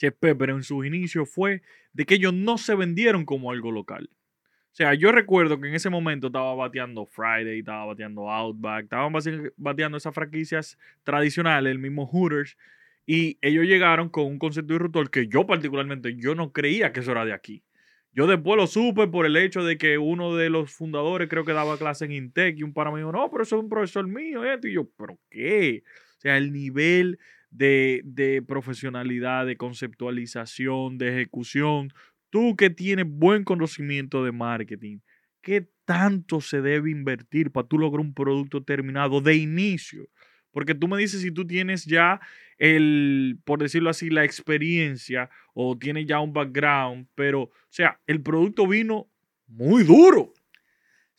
Chef 0.01 0.15
Pepper 0.19 0.49
en 0.49 0.63
sus 0.63 0.83
inicios 0.83 1.29
fue 1.29 1.61
de 1.93 2.05
que 2.05 2.15
ellos 2.15 2.33
no 2.33 2.57
se 2.57 2.73
vendieron 2.73 3.23
como 3.23 3.51
algo 3.51 3.71
local. 3.71 4.09
O 4.11 4.73
sea, 4.73 4.95
yo 4.95 5.11
recuerdo 5.11 5.61
que 5.61 5.67
en 5.67 5.75
ese 5.75 5.91
momento 5.91 6.27
estaba 6.27 6.55
bateando 6.55 7.05
Friday, 7.05 7.59
estaba 7.59 7.85
bateando 7.85 8.31
Outback, 8.31 8.85
estaban 8.85 9.13
bateando 9.57 9.97
esas 9.97 10.15
franquicias 10.15 10.79
tradicionales, 11.03 11.71
el 11.71 11.77
mismo 11.77 12.07
Hooters, 12.07 12.57
y 13.05 13.37
ellos 13.41 13.65
llegaron 13.65 14.09
con 14.09 14.25
un 14.25 14.39
concepto 14.39 14.73
disruptor 14.73 15.11
que 15.11 15.27
yo 15.27 15.45
particularmente, 15.45 16.15
yo 16.15 16.33
no 16.33 16.51
creía 16.51 16.91
que 16.91 17.01
eso 17.01 17.11
era 17.11 17.23
de 17.23 17.33
aquí. 17.33 17.63
Yo 18.11 18.25
después 18.25 18.57
lo 18.57 18.65
supe 18.65 19.07
por 19.07 19.27
el 19.27 19.37
hecho 19.37 19.63
de 19.63 19.77
que 19.77 19.99
uno 19.99 20.35
de 20.35 20.49
los 20.49 20.71
fundadores 20.71 21.29
creo 21.29 21.45
que 21.45 21.53
daba 21.53 21.77
clase 21.77 22.05
en 22.05 22.13
Intec 22.13 22.57
y 22.57 22.63
un 22.63 22.73
para 22.73 22.95
dijo, 22.95 23.11
no, 23.11 23.29
pero 23.29 23.43
eso 23.43 23.57
es 23.57 23.63
un 23.63 23.69
profesor 23.69 24.07
mío, 24.07 24.43
esto. 24.43 24.67
Y 24.67 24.73
yo, 24.73 24.89
¿pero 24.97 25.19
qué? 25.29 25.83
O 26.17 26.21
sea, 26.21 26.37
el 26.37 26.51
nivel 26.51 27.19
de, 27.51 28.43
profesionalidad, 28.47 29.45
de 29.45 29.57
conceptualización, 29.57 30.97
de 30.97 31.09
ejecución. 31.09 31.93
Tú 32.29 32.55
que 32.55 32.69
tienes 32.69 33.05
buen 33.07 33.43
conocimiento 33.43 34.23
de 34.23 34.31
marketing, 34.31 34.99
¿qué 35.41 35.69
tanto 35.85 36.41
se 36.41 36.61
debe 36.61 36.89
invertir 36.89 37.51
para 37.51 37.67
tú 37.67 37.77
lograr 37.77 38.01
un 38.01 38.13
producto 38.13 38.63
terminado 38.63 39.21
de 39.21 39.35
inicio? 39.35 40.09
Porque 40.51 40.75
tú 40.75 40.87
me 40.87 40.97
dices 40.97 41.21
si 41.21 41.31
tú 41.31 41.45
tienes 41.45 41.85
ya 41.85 42.19
el, 42.57 43.39
por 43.45 43.59
decirlo 43.59 43.89
así, 43.89 44.09
la 44.09 44.23
experiencia 44.23 45.29
o 45.53 45.77
tienes 45.77 46.05
ya 46.05 46.19
un 46.19 46.33
background, 46.33 47.07
pero, 47.15 47.43
o 47.43 47.51
sea, 47.69 47.99
el 48.07 48.21
producto 48.21 48.67
vino 48.67 49.07
muy 49.47 49.83
duro. 49.83 50.33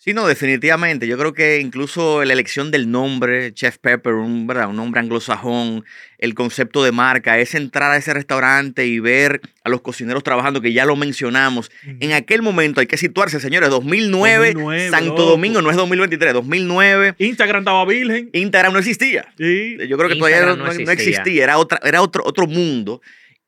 Sí, 0.04 0.14
no, 0.14 0.26
definitivamente. 0.26 1.06
Yo 1.06 1.16
creo 1.16 1.32
que 1.32 1.60
incluso 1.60 2.24
la 2.24 2.32
elección 2.32 2.72
del 2.72 2.90
nombre, 2.90 3.54
Chef 3.54 3.78
Pepper, 3.78 4.14
un, 4.14 4.48
¿verdad? 4.48 4.68
un 4.68 4.74
nombre 4.74 4.98
anglosajón, 4.98 5.84
el 6.18 6.34
concepto 6.34 6.82
de 6.82 6.90
marca, 6.90 7.38
es 7.38 7.54
entrar 7.54 7.92
a 7.92 7.96
ese 7.96 8.12
restaurante 8.12 8.84
y 8.84 8.98
ver 8.98 9.40
a 9.62 9.68
los 9.68 9.80
cocineros 9.80 10.24
trabajando, 10.24 10.60
que 10.60 10.72
ya 10.72 10.86
lo 10.86 10.96
mencionamos. 10.96 11.70
En 12.00 12.14
aquel 12.14 12.42
momento 12.42 12.80
hay 12.80 12.88
que 12.88 12.96
situarse, 12.96 13.38
señores, 13.38 13.70
2009, 13.70 14.54
2009, 14.54 14.90
Santo 14.90 15.10
loco. 15.10 15.22
Domingo, 15.22 15.62
no 15.62 15.70
es 15.70 15.76
2023, 15.76 16.32
2009. 16.32 17.14
Instagram 17.18 17.60
estaba 17.60 17.84
virgen. 17.84 18.28
Instagram 18.32 18.72
no 18.72 18.80
existía. 18.80 19.32
Sí. 19.38 19.76
Yo 19.88 19.96
creo 19.98 20.08
que 20.08 20.16
todavía 20.16 20.38
Instagram 20.38 20.58
no, 20.58 20.64
no 20.64 20.72
no 20.72 20.90
existía. 20.90 21.20
existía, 21.20 21.44
era, 21.44 21.58
otra, 21.58 21.78
era 21.84 22.02
otro, 22.02 22.24
otro 22.26 22.48
mundo. 22.48 23.00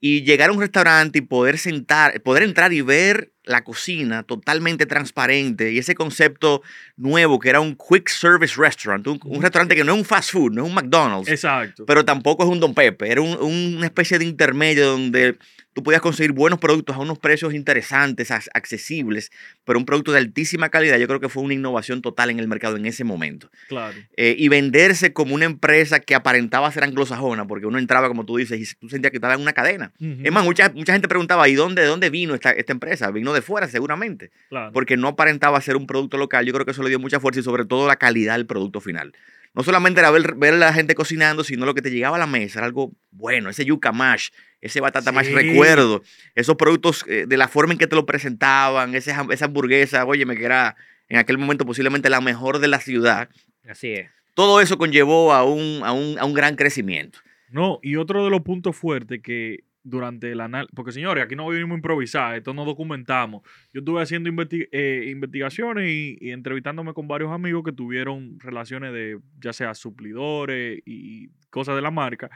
Y 0.07 0.23
llegar 0.23 0.51
a 0.51 0.53
un 0.53 0.61
restaurante 0.61 1.21
y 1.21 1.23
poder 1.23 1.57
sentar, 1.57 2.21
poder 2.21 2.43
entrar 2.43 2.75
y 2.75 2.83
ver 2.83 3.33
la 3.45 3.65
cocina 3.65 4.23
totalmente 4.23 4.85
transparente 4.85 5.73
y 5.73 5.79
ese 5.79 5.95
concepto 5.95 6.61
nuevo 6.99 7.39
que 7.39 7.49
era 7.49 7.61
un 7.61 7.75
quick 7.75 8.11
service 8.11 8.55
restaurant, 8.59 9.07
un, 9.07 9.19
un 9.25 9.41
restaurante 9.41 9.75
que 9.75 9.83
no 9.83 9.93
es 9.95 9.99
un 10.01 10.05
fast 10.05 10.33
food, 10.33 10.53
no 10.53 10.63
es 10.65 10.69
un 10.69 10.75
McDonald's, 10.75 11.31
Exacto. 11.31 11.87
pero 11.87 12.05
tampoco 12.05 12.43
es 12.43 12.51
un 12.51 12.61
Don 12.61 12.75
Pepe, 12.75 13.11
era 13.11 13.23
un- 13.23 13.39
una 13.77 13.87
especie 13.87 14.19
de 14.19 14.27
intermedio 14.27 14.91
donde 14.91 15.39
tú 15.75 15.83
podías 15.83 16.01
conseguir 16.01 16.33
buenos 16.33 16.59
productos 16.61 16.97
a 16.97 17.01
unos 17.01 17.19
precios 17.19 17.53
interesantes, 17.53 18.31
ac- 18.31 18.49
accesibles, 18.55 19.31
pero 19.65 19.79
un 19.79 19.85
producto 19.85 20.13
de 20.13 20.19
altísima 20.19 20.69
calidad. 20.69 20.99
Yo 20.99 21.07
creo 21.07 21.21
que 21.21 21.29
fue 21.29 21.43
una 21.43 21.53
innovación 21.55 22.01
total 22.01 22.31
en 22.31 22.39
el 22.39 22.49
mercado 22.49 22.77
en 22.77 22.87
ese 22.87 23.05
momento. 23.05 23.51
claro. 23.69 23.95
Eh, 24.17 24.37
y 24.39 24.49
venderse 24.49 25.13
como 25.13 25.35
una 25.35 25.45
empresa 25.45 26.01
que 26.01 26.15
aparentaba 26.15 26.71
ser 26.73 26.85
anglosajona, 26.85 27.47
porque 27.47 27.67
uno 27.67 27.79
entraba, 27.79 28.09
como 28.09 28.25
tú 28.25 28.37
dices, 28.37 28.59
y 28.73 28.75
tú 28.77 28.89
sentías 28.89 29.11
que 29.11 29.17
estaba 29.19 29.35
en 29.35 29.41
una 29.41 29.53
cadena. 29.53 29.93
Ujú, 30.01 30.21
Es 30.23 30.33
más, 30.33 30.45
mucha, 30.45 30.71
mucha 30.71 30.93
gente 30.93 31.09
preguntaba, 31.09 31.49
¿y 31.49 31.55
dónde, 31.55 31.83
de 31.83 31.89
dónde 31.89 32.09
vino 32.11 32.35
esta, 32.35 32.53
esta 32.53 32.73
empresa? 32.73 33.11
Vino 33.11 33.33
de 33.33 33.43
fuera, 33.43 33.69
seguramente, 33.69 34.31
claro. 34.49 34.73
porque 34.73 34.97
no 34.97 35.09
aparentaba 35.09 35.61
ser 35.61 35.77
un 35.77 35.87
producto 35.87 36.17
local. 36.17 36.47
Yo 36.47 36.53
creo 36.53 36.65
que 36.65 36.71
eso 36.71 36.83
le 36.83 36.89
dio 36.89 36.99
mucha 37.01 37.19
fuerza 37.21 37.41
y 37.41 37.43
sobre 37.43 37.65
todo 37.65 37.89
la 37.89 37.97
calidad 37.97 38.37
del 38.37 38.47
producto 38.47 38.81
final. 38.81 39.13
No 39.55 39.63
solamente 39.63 40.01
era 40.01 40.11
ver, 40.11 40.35
ver 40.35 40.55
a 40.55 40.59
la 40.59 40.73
gente 40.73 40.95
cocinando, 40.95 41.45
sino 41.45 41.65
lo 41.65 41.75
que 41.75 41.83
te 41.83 41.91
llegaba 41.91 42.17
a 42.17 42.21
la 42.21 42.27
mesa, 42.27 42.59
era 42.59 42.67
algo 42.67 42.93
bueno, 43.13 43.51
ese 43.51 43.65
yuca 43.65 43.93
mash, 43.93 44.31
ese 44.61 44.81
batata 44.81 45.13
mash, 45.13 45.31
recuerdo, 45.31 46.03
esos 46.35 46.57
productos 46.57 47.05
eh, 47.09 47.25
de 47.27 47.37
la 47.37 47.47
forma 47.47 47.73
en 47.73 47.79
que 47.79 47.87
te 47.87 47.95
lo 47.95 48.05
presentaban, 48.05 48.95
ese 48.95 49.15
esa 49.31 49.45
hamburguesa, 49.45 50.05
oye, 50.05 50.27
me 50.27 50.37
que 50.37 50.45
era 50.45 50.77
en 51.09 51.19
aquel 51.19 51.39
momento 51.39 51.65
posiblemente 51.65 52.11
la 52.11 52.21
mejor 52.21 52.59
de 52.59 52.69
la 52.69 52.81
ciudad. 52.81 53.29
Así 53.69 53.93
es. 53.93 54.11
Todo 54.35 54.61
eso 54.61 54.77
conllevó 54.77 55.33
a 55.33 55.45
un, 55.45 55.83
a 55.85 55.93
un, 55.93 56.19
a 56.19 56.25
un 56.25 56.35
gran 56.35 56.57
crecimiento. 56.57 57.21
No, 57.49 57.79
y 57.83 57.97
otro 57.97 58.25
de 58.25 58.31
los 58.31 58.41
puntos 58.41 58.75
fuertes 58.77 59.21
que 59.23 59.63
durante 59.87 60.33
el 60.33 60.41
análisis, 60.41 60.73
porque 60.75 60.93
señores, 60.93 61.23
aquí 61.25 61.37
no 61.37 61.47
venimos 61.47 61.73
a 61.73 61.77
improvisar, 61.77 62.35
esto 62.37 62.55
no 62.55 62.65
documentamos. 62.65 63.43
Yo 63.73 63.81
estuve 63.81 64.01
haciendo 64.03 64.31
investi- 64.31 64.69
eh, 64.73 65.09
investigaciones 65.11 65.89
y, 65.91 66.17
y 66.21 66.31
entrevistándome 66.33 66.95
con 66.95 67.07
varios 67.07 67.31
amigos 67.31 67.63
que 67.65 67.73
tuvieron 67.73 68.39
relaciones 68.41 68.93
de 68.95 69.21
ya 69.39 69.53
sea 69.53 69.75
suplidores 69.75 70.81
y 70.87 71.29
cosas 71.51 71.77
de 71.77 71.83
la 71.83 71.91
marca. 71.91 72.31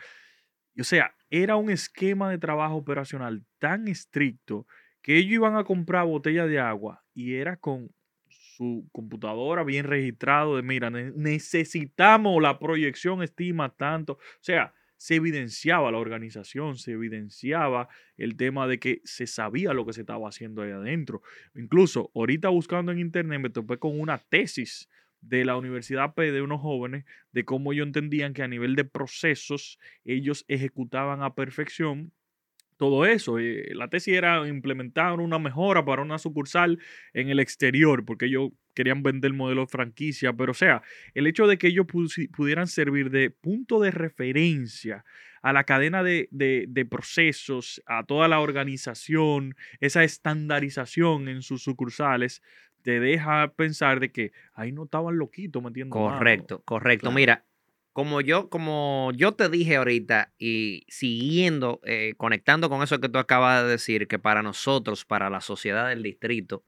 O 0.78 0.84
sea, 0.84 1.14
era 1.30 1.56
un 1.56 1.70
esquema 1.70 2.30
de 2.30 2.38
trabajo 2.38 2.76
operacional 2.76 3.42
tan 3.58 3.88
estricto 3.88 4.66
que 5.02 5.16
ellos 5.16 5.32
iban 5.32 5.56
a 5.56 5.64
comprar 5.64 6.06
botellas 6.06 6.48
de 6.48 6.60
agua 6.60 7.02
y 7.14 7.34
era 7.34 7.56
con 7.56 7.90
su 8.28 8.88
computadora 8.92 9.64
bien 9.64 9.86
registrado 9.86 10.56
de, 10.56 10.62
mira, 10.62 10.90
ne- 10.90 11.12
necesitamos 11.16 12.42
la 12.42 12.58
proyección 12.58 13.22
estima 13.22 13.74
tanto. 13.74 14.14
O 14.14 14.18
sea, 14.42 14.74
se 14.98 15.14
evidenciaba 15.14 15.90
la 15.90 15.98
organización, 15.98 16.76
se 16.76 16.92
evidenciaba 16.92 17.88
el 18.16 18.36
tema 18.36 18.66
de 18.66 18.78
que 18.78 19.00
se 19.04 19.26
sabía 19.26 19.72
lo 19.72 19.86
que 19.86 19.94
se 19.94 20.00
estaba 20.02 20.28
haciendo 20.28 20.60
ahí 20.60 20.72
adentro. 20.72 21.22
Incluso 21.54 22.10
ahorita 22.14 22.50
buscando 22.50 22.92
en 22.92 22.98
internet 22.98 23.40
me 23.40 23.48
topé 23.48 23.78
con 23.78 23.98
una 23.98 24.18
tesis 24.18 24.88
de 25.20 25.44
la 25.44 25.56
Universidad 25.56 26.14
P 26.14 26.32
de 26.32 26.42
unos 26.42 26.60
jóvenes 26.60 27.04
de 27.32 27.44
cómo 27.44 27.72
ellos 27.72 27.86
entendían 27.86 28.34
que 28.34 28.42
a 28.42 28.48
nivel 28.48 28.76
de 28.76 28.84
procesos 28.84 29.78
ellos 30.04 30.44
ejecutaban 30.48 31.22
a 31.22 31.34
perfección 31.34 32.12
todo 32.78 33.04
eso. 33.04 33.38
Eh, 33.38 33.72
La 33.74 33.88
tesis 33.88 34.14
era 34.14 34.48
implementar 34.48 35.20
una 35.20 35.38
mejora 35.38 35.84
para 35.84 36.00
una 36.02 36.18
sucursal 36.18 36.78
en 37.12 37.28
el 37.28 37.40
exterior, 37.40 38.04
porque 38.06 38.26
ellos 38.26 38.50
querían 38.74 39.02
vender 39.02 39.32
modelo 39.34 39.62
de 39.62 39.66
franquicia, 39.66 40.32
pero 40.32 40.52
o 40.52 40.54
sea, 40.54 40.82
el 41.12 41.26
hecho 41.26 41.46
de 41.46 41.58
que 41.58 41.66
ellos 41.66 41.86
pudieran 42.34 42.68
servir 42.68 43.10
de 43.10 43.30
punto 43.30 43.80
de 43.80 43.90
referencia 43.90 45.04
a 45.42 45.52
la 45.52 45.64
cadena 45.64 46.02
de, 46.02 46.28
de- 46.30 46.66
de 46.68 46.84
procesos, 46.86 47.82
a 47.86 48.04
toda 48.04 48.28
la 48.28 48.40
organización, 48.40 49.54
esa 49.80 50.02
estandarización 50.04 51.28
en 51.28 51.42
sus 51.42 51.62
sucursales, 51.62 52.42
te 52.82 53.00
deja 53.00 53.52
pensar 53.54 54.00
de 54.00 54.10
que 54.12 54.32
ahí 54.54 54.72
no 54.72 54.84
estaban 54.84 55.18
loquitos 55.18 55.62
metiendo 55.62 55.96
mano. 55.98 56.16
Correcto, 56.16 56.62
correcto. 56.64 57.02
Claro. 57.02 57.14
Mira, 57.16 57.44
como 57.98 58.20
yo, 58.20 58.48
como 58.48 59.10
yo 59.16 59.32
te 59.32 59.48
dije 59.48 59.74
ahorita 59.74 60.32
y 60.38 60.84
siguiendo, 60.86 61.80
eh, 61.82 62.14
conectando 62.16 62.70
con 62.70 62.80
eso 62.84 63.00
que 63.00 63.08
tú 63.08 63.18
acabas 63.18 63.64
de 63.64 63.70
decir, 63.70 64.06
que 64.06 64.20
para 64.20 64.40
nosotros, 64.40 65.04
para 65.04 65.28
la 65.30 65.40
sociedad 65.40 65.88
del 65.88 66.04
distrito 66.04 66.64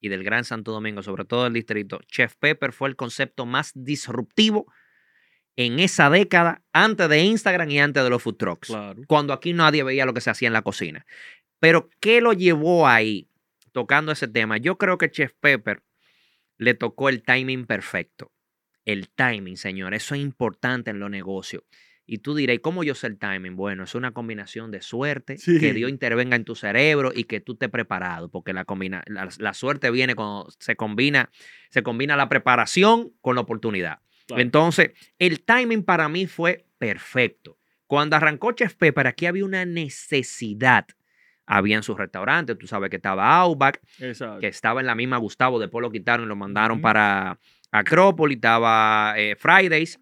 y 0.00 0.08
del 0.08 0.24
Gran 0.24 0.42
Santo 0.44 0.72
Domingo, 0.72 1.02
sobre 1.02 1.26
todo 1.26 1.44
del 1.44 1.52
distrito, 1.52 2.00
Chef 2.06 2.36
Pepper 2.36 2.72
fue 2.72 2.88
el 2.88 2.96
concepto 2.96 3.44
más 3.44 3.72
disruptivo 3.74 4.64
en 5.54 5.80
esa 5.80 6.08
década, 6.08 6.62
antes 6.72 7.10
de 7.10 7.20
Instagram 7.20 7.70
y 7.70 7.80
antes 7.80 8.02
de 8.02 8.08
los 8.08 8.22
food 8.22 8.36
trucks 8.36 8.68
Claro. 8.68 9.02
cuando 9.06 9.34
aquí 9.34 9.52
nadie 9.52 9.82
veía 9.82 10.06
lo 10.06 10.14
que 10.14 10.22
se 10.22 10.30
hacía 10.30 10.46
en 10.48 10.54
la 10.54 10.62
cocina. 10.62 11.04
Pero, 11.60 11.90
¿qué 12.00 12.22
lo 12.22 12.32
llevó 12.32 12.88
ahí? 12.88 13.28
Tocando 13.72 14.12
ese 14.12 14.28
tema. 14.28 14.56
Yo 14.56 14.78
creo 14.78 14.96
que 14.96 15.10
Chef 15.10 15.34
Pepper 15.40 15.82
le 16.56 16.72
tocó 16.72 17.10
el 17.10 17.22
timing 17.22 17.66
perfecto. 17.66 18.32
El 18.84 19.08
timing, 19.08 19.56
señor, 19.56 19.94
eso 19.94 20.14
es 20.14 20.20
importante 20.20 20.90
en 20.90 21.00
los 21.00 21.10
negocios. 21.10 21.62
Y 22.06 22.18
tú 22.18 22.34
dirás, 22.34 22.58
¿cómo 22.60 22.84
yo 22.84 22.94
sé 22.94 23.06
el 23.06 23.18
timing? 23.18 23.56
Bueno, 23.56 23.84
es 23.84 23.94
una 23.94 24.12
combinación 24.12 24.70
de 24.70 24.82
suerte, 24.82 25.38
Sí. 25.38 25.58
que 25.58 25.72
Dios 25.72 25.88
intervenga 25.88 26.36
en 26.36 26.44
tu 26.44 26.54
cerebro 26.54 27.12
y 27.14 27.24
que 27.24 27.40
tú 27.40 27.52
estés 27.54 27.70
preparado, 27.70 28.30
porque 28.30 28.52
la, 28.52 28.66
combina, 28.66 29.02
la, 29.06 29.26
la 29.38 29.54
suerte 29.54 29.90
viene 29.90 30.14
cuando 30.14 30.48
se 30.58 30.76
combina, 30.76 31.30
se 31.70 31.82
combina 31.82 32.14
la 32.14 32.28
preparación 32.28 33.12
con 33.22 33.36
la 33.36 33.40
oportunidad. 33.40 34.00
Claro. 34.26 34.42
Entonces, 34.42 34.90
el 35.18 35.42
timing 35.44 35.82
para 35.82 36.08
mí 36.10 36.26
fue 36.26 36.66
perfecto. 36.76 37.58
Cuando 37.86 38.16
arrancó 38.16 38.52
Chef 38.52 38.74
Pepper, 38.74 39.06
aquí 39.06 39.24
había 39.24 39.44
una 39.44 39.64
necesidad. 39.64 40.86
Había 41.46 41.76
en 41.76 41.82
sus 41.82 41.96
restaurantes, 41.98 42.56
tú 42.58 42.66
sabes 42.66 42.88
que 42.88 42.96
estaba 42.96 43.36
Outback, 43.36 43.80
Exacto. 44.00 44.40
que 44.40 44.46
estaba 44.48 44.80
en 44.80 44.86
la 44.86 44.94
misma 44.94 45.18
Gustavo, 45.18 45.58
después 45.60 45.82
lo 45.82 45.90
quitaron 45.90 46.24
y 46.24 46.28
lo 46.28 46.36
mandaron 46.36 46.80
para 46.80 47.38
Acrópolis, 47.78 48.36
estaba 48.36 49.14
eh, 49.16 49.34
Fridays, 49.36 49.98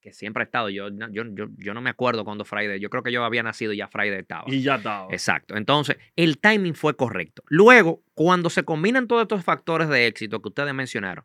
que 0.00 0.12
siempre 0.12 0.42
ha 0.42 0.44
estado. 0.44 0.68
Yo, 0.68 0.90
no- 0.90 1.10
yo, 1.10 1.22
yo, 1.32 1.46
yo 1.56 1.72
no 1.72 1.80
me 1.80 1.88
acuerdo 1.90 2.24
cuando 2.24 2.44
Friday, 2.44 2.78
yo 2.78 2.90
creo 2.90 3.02
que 3.02 3.10
yo 3.10 3.24
había 3.24 3.42
nacido 3.42 3.72
y 3.72 3.78
ya 3.78 3.88
Friday 3.88 4.18
estaba. 4.20 4.44
Y 4.48 4.60
ya 4.62 4.74
estaba. 4.76 5.08
Exacto. 5.10 5.56
Entonces, 5.56 5.96
el 6.14 6.38
timing 6.38 6.74
fue 6.74 6.94
correcto. 6.94 7.42
Luego, 7.48 8.02
cuando 8.12 8.50
se 8.50 8.64
combinan 8.64 9.08
todos 9.08 9.22
estos 9.22 9.42
factores 9.44 9.88
de 9.88 10.06
éxito 10.06 10.42
que 10.42 10.48
ustedes 10.48 10.74
mencionaron, 10.74 11.24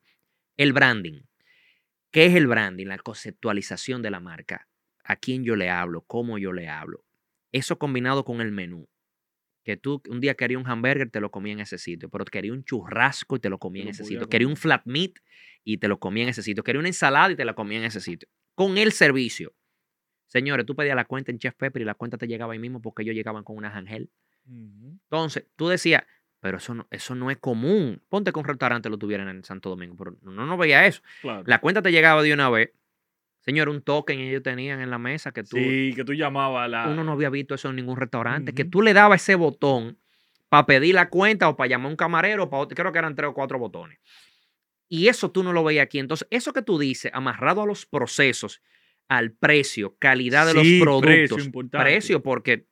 el 0.55 0.71
branding. 0.73 1.21
¿Qué 2.11 2.25
es 2.27 2.35
el 2.35 2.47
branding? 2.47 2.87
La 2.87 2.97
conceptualización 2.97 4.01
de 4.01 4.11
la 4.11 4.19
marca. 4.19 4.67
¿A 5.03 5.15
quién 5.17 5.43
yo 5.43 5.55
le 5.55 5.69
hablo? 5.69 6.01
¿Cómo 6.07 6.37
yo 6.37 6.53
le 6.53 6.69
hablo? 6.69 7.03
Eso 7.51 7.77
combinado 7.77 8.23
con 8.23 8.41
el 8.41 8.51
menú. 8.51 8.87
Que 9.63 9.77
tú 9.77 10.01
un 10.09 10.19
día 10.19 10.35
querías 10.35 10.61
un 10.61 10.69
hamburger, 10.69 11.09
te 11.09 11.19
lo 11.19 11.31
comía 11.31 11.53
en 11.53 11.59
ese 11.59 11.77
sitio, 11.77 12.09
pero 12.09 12.25
querías 12.25 12.53
un 12.53 12.63
churrasco 12.63 13.35
y 13.35 13.39
te 13.39 13.49
lo 13.49 13.59
comía 13.59 13.83
Te 13.83 13.89
en 13.89 13.91
ese 13.91 14.05
sitio. 14.05 14.27
Querías 14.29 14.49
un 14.49 14.57
flat 14.57 14.81
meat 14.85 15.11
y 15.63 15.77
te 15.77 15.87
lo 15.87 15.99
comía 15.99 16.23
en 16.23 16.29
ese 16.29 16.41
sitio. 16.43 16.63
Querías 16.63 16.79
una 16.79 16.89
ensalada 16.89 17.31
y 17.31 17.35
te 17.35 17.45
la 17.45 17.53
comía 17.53 17.79
en 17.79 17.85
ese 17.85 18.01
sitio. 18.01 18.27
Con 18.55 18.77
el 18.77 18.91
servicio. 18.91 19.53
Señores, 20.27 20.65
tú 20.65 20.75
pedías 20.75 20.95
la 20.95 21.05
cuenta 21.05 21.31
en 21.31 21.39
Chef 21.39 21.55
Pepper 21.55 21.81
y 21.81 21.85
la 21.85 21.95
cuenta 21.95 22.17
te 22.17 22.27
llegaba 22.27 22.53
ahí 22.53 22.59
mismo 22.59 22.81
porque 22.81 23.03
ellos 23.03 23.15
llegaban 23.15 23.43
con 23.43 23.57
unas 23.57 23.75
Ángel. 23.75 24.11
Entonces, 24.47 25.45
tú 25.55 25.67
decías, 25.67 26.03
pero 26.39 26.57
eso 26.57 26.73
no, 26.73 26.87
eso 26.91 27.15
no 27.15 27.31
es 27.31 27.37
común. 27.37 28.01
Ponte 28.09 28.31
que 28.31 28.39
un 28.39 28.45
restaurante 28.45 28.89
lo 28.89 28.97
tuvieran 28.97 29.27
en 29.29 29.43
Santo 29.43 29.69
Domingo, 29.69 29.95
pero 29.97 30.17
no, 30.21 30.45
no 30.45 30.57
veía 30.57 30.85
eso. 30.85 31.01
Claro. 31.21 31.43
La 31.45 31.59
cuenta 31.59 31.81
te 31.81 31.91
llegaba 31.91 32.23
de 32.23 32.33
una 32.33 32.49
vez. 32.49 32.71
Señor, 33.49 33.67
un 33.67 33.81
token 33.81 34.19
ellos 34.19 34.43
tenían 34.43 34.79
en 34.79 34.91
la 34.91 34.99
mesa 34.99 35.31
que 35.31 35.41
tú, 35.41 35.57
Sí, 35.57 35.91
que 35.95 36.03
tú 36.05 36.13
llamabas 36.13 36.65
a 36.65 36.67
la. 36.67 36.87
uno 36.89 37.03
no 37.03 37.13
había 37.13 37.31
visto 37.31 37.55
eso 37.55 37.69
en 37.71 37.77
ningún 37.77 37.97
restaurante, 37.97 38.53
que 38.53 38.63
tú 38.63 38.83
le 38.83 38.93
dabas 38.93 39.23
ese 39.23 39.33
botón 39.33 39.97
para 40.49 40.67
pedir 40.67 40.93
la 40.93 41.09
cuenta 41.09 41.49
o 41.49 41.55
para 41.57 41.67
llamar 41.67 41.87
a 41.87 41.89
un 41.89 41.95
camarero, 41.95 42.47
para 42.47 42.61
otro- 42.61 42.75
creo 42.75 42.91
que 42.91 42.99
eran 42.99 43.15
tres 43.15 43.27
o 43.31 43.33
cuatro 43.33 43.57
botones. 43.57 43.97
Y 44.87 45.07
eso 45.07 45.31
tú 45.31 45.41
no 45.41 45.51
lo 45.51 45.63
veías 45.63 45.83
aquí. 45.85 45.97
Entonces, 45.97 46.27
eso 46.29 46.53
que 46.53 46.61
tú 46.61 46.77
dices, 46.77 47.11
amarrado 47.11 47.63
a 47.63 47.65
los 47.65 47.87
procesos, 47.87 48.61
al 49.07 49.31
precio, 49.31 49.95
calidad 49.97 50.45
de 50.45 50.51
Sí, 50.51 50.77
los 50.77 50.85
productos, 50.85 51.07
precio, 51.09 51.43
importante. 51.43 51.83
precio, 51.83 52.21
porque, 52.21 52.67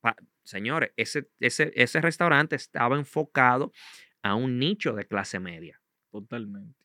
pa- 0.00 0.16
señores, 0.44 0.92
ese, 0.96 1.28
ese, 1.40 1.72
ese 1.74 2.00
restaurante 2.00 2.56
estaba 2.56 2.96
enfocado 2.96 3.70
a 4.22 4.34
un 4.34 4.58
nicho 4.58 4.94
de 4.94 5.06
clase 5.06 5.38
media. 5.40 5.78
Totalmente. 6.10 6.80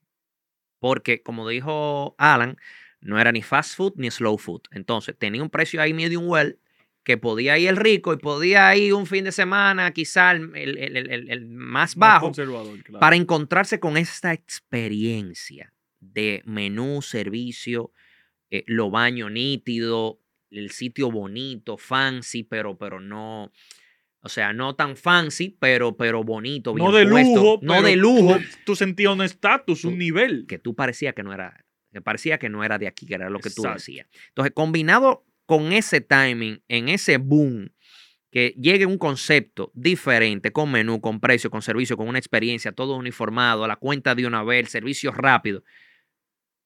Porque, 0.80 1.22
como 1.24 1.48
dijo 1.48 2.14
Alan, 2.18 2.58
no 3.02 3.20
era 3.20 3.32
ni 3.32 3.42
fast 3.42 3.76
food 3.76 3.94
ni 3.98 4.10
slow 4.12 4.38
food. 4.38 4.62
Entonces, 4.72 5.16
tenía 5.18 5.42
un 5.44 5.50
precio 5.50 5.82
ahí 5.82 5.94
medium 5.94 6.28
well 6.28 6.60
que 7.04 7.18
podía 7.18 7.58
ir 7.58 7.70
el 7.70 7.78
rico 7.78 8.12
y 8.14 8.18
podía 8.18 8.76
ir 8.76 8.94
un 8.94 9.06
fin 9.06 9.24
de 9.24 9.32
semana, 9.32 9.92
quizá 9.94 10.32
el, 10.32 10.52
el- 10.56 10.78
el- 10.98 11.30
el- 11.32 11.46
más 11.48 11.96
bajo, 11.96 12.32
claro. 12.84 13.00
para 13.00 13.16
encontrarse 13.16 13.80
con 13.80 13.96
esta 13.96 14.34
experiencia 14.34 15.74
de 16.00 16.42
menú, 16.46 17.02
servicio, 17.02 17.92
eh, 18.50 18.64
lo 18.68 18.90
baño 18.90 19.30
nítido, 19.30 20.20
el 20.52 20.72
sitio 20.72 21.12
bonito, 21.12 21.78
fancy, 21.78 22.44
pero, 22.44 22.78
pero 22.78 23.00
no, 23.00 23.52
o 24.22 24.30
sea, 24.30 24.54
no 24.54 24.76
tan 24.76 24.96
fancy, 24.96 25.56
pero, 25.60 25.96
pero 25.98 26.24
bonito, 26.24 26.74
bien 26.74 26.88
no 26.88 26.94
de 26.94 27.06
puesto, 27.08 27.36
lujo, 27.36 27.60
no 27.62 27.74
pero 27.74 27.88
de 27.88 27.96
lujo, 27.96 28.38
Tú, 28.38 28.44
tú 28.66 28.76
sentías 28.76 29.14
un 29.14 29.22
estatus, 29.22 29.86
un 29.86 29.98
nivel. 29.98 30.46
que 30.48 30.60
tú 30.60 30.76
parecía 30.76 31.14
que 31.14 31.24
no 31.24 31.34
era, 31.34 31.66
que 31.92 32.02
parecía 32.02 32.38
que 32.38 32.50
no 32.50 32.64
era 32.64 32.78
de 32.78 32.88
aquí, 32.88 33.06
que 33.06 33.16
era 33.16 33.30
lo 33.30 33.40
que 33.40 33.50
tú 33.50 33.64
decías. 33.64 34.08
Entonces, 34.30 34.54
combinado 34.54 35.26
con 35.46 35.72
ese 35.72 36.02
timing, 36.02 36.62
en 36.68 36.90
ese 36.90 37.18
boom, 37.18 37.72
que 38.30 38.54
llegue 38.58 38.86
un 38.86 38.98
concepto 38.98 39.72
diferente, 39.74 40.52
con 40.52 40.72
menú, 40.72 41.00
con 41.00 41.20
precio, 41.20 41.50
con 41.50 41.62
servicio, 41.62 41.96
con 41.96 42.08
una 42.08 42.20
experiencia, 42.20 42.72
todo 42.72 42.98
uniformado, 42.98 43.64
a 43.64 43.68
la 43.68 43.78
cuenta 43.78 44.16
de 44.16 44.28
una 44.28 44.44
vez, 44.44 44.70
servicios 44.70 45.16
rápidos. 45.16 45.64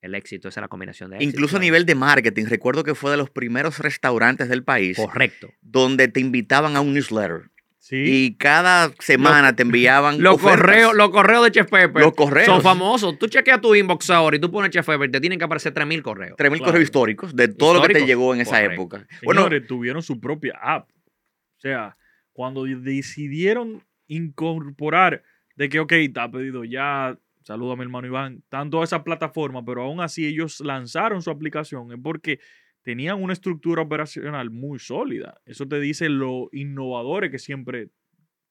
El 0.01 0.15
éxito, 0.15 0.49
esa 0.49 0.59
es 0.59 0.63
la 0.63 0.67
combinación 0.67 1.11
de 1.11 1.17
éxito. 1.17 1.29
Incluso 1.29 1.57
a 1.57 1.59
nivel 1.59 1.85
de 1.85 1.93
marketing, 1.93 2.45
recuerdo 2.45 2.83
que 2.83 2.95
fue 2.95 3.11
de 3.11 3.17
los 3.17 3.29
primeros 3.29 3.77
restaurantes 3.77 4.49
del 4.49 4.63
país 4.63 4.97
Correcto. 4.97 5.53
donde 5.61 6.07
te 6.07 6.19
invitaban 6.19 6.75
a 6.75 6.81
un 6.81 6.93
newsletter. 6.93 7.50
Sí. 7.83 7.95
Y 7.97 8.35
cada 8.35 8.91
semana 8.99 9.55
te 9.55 9.63
enviaban 9.63 10.21
Los 10.21 10.35
ofertas. 10.35 10.59
correos, 10.61 10.93
los 10.95 11.09
correos 11.09 11.43
de 11.45 11.51
Chef 11.51 11.67
Pepper 11.67 12.03
Los 12.03 12.13
correos. 12.13 12.45
son 12.45 12.61
famosos. 12.61 13.17
Tú 13.17 13.27
chequeas 13.27 13.59
tu 13.59 13.73
inbox 13.73 14.11
ahora 14.11 14.37
y 14.37 14.39
tú 14.39 14.51
pones 14.51 14.69
Chef 14.69 14.85
Pepper, 14.85 15.09
te 15.09 15.19
tienen 15.19 15.39
que 15.39 15.45
aparecer 15.45 15.73
3.000 15.73 16.03
correos. 16.03 16.37
3.000 16.37 16.59
Claro. 16.59 16.65
correos 16.65 16.83
históricos 16.83 17.35
de 17.35 17.47
todo 17.47 17.73
lo 17.73 17.81
que 17.81 17.93
te 17.93 18.05
llegó 18.05 18.35
en 18.35 18.41
esa 18.41 18.51
correcto. 18.61 18.73
época. 18.73 19.07
Bueno, 19.23 19.41
Señores, 19.41 19.67
tuvieron 19.67 20.03
su 20.03 20.19
propia 20.19 20.53
app. 20.61 20.89
O 20.91 21.59
sea, 21.59 21.97
cuando 22.33 22.65
decidieron 22.65 23.83
incorporar 24.07 25.23
de 25.55 25.69
que, 25.69 25.79
ok, 25.79 25.91
está 25.93 26.29
pedido 26.29 26.63
ya, 26.63 27.17
saludo 27.43 27.71
a 27.71 27.75
mi 27.77 27.81
hermano 27.83 28.05
Iván, 28.07 28.43
tanto 28.49 28.83
esa 28.83 29.03
plataforma, 29.03 29.65
pero 29.65 29.83
aún 29.83 30.01
así 30.01 30.25
ellos 30.27 30.59
lanzaron 30.61 31.21
su 31.23 31.31
aplicación, 31.31 31.91
es 31.91 31.97
porque 32.01 32.39
tenían 32.83 33.21
una 33.21 33.33
estructura 33.33 33.81
operacional 33.81 34.49
muy 34.49 34.79
sólida. 34.79 35.41
Eso 35.45 35.67
te 35.67 35.79
dice 35.79 36.09
lo 36.09 36.49
innovadores 36.51 37.31
que 37.31 37.39
siempre 37.39 37.89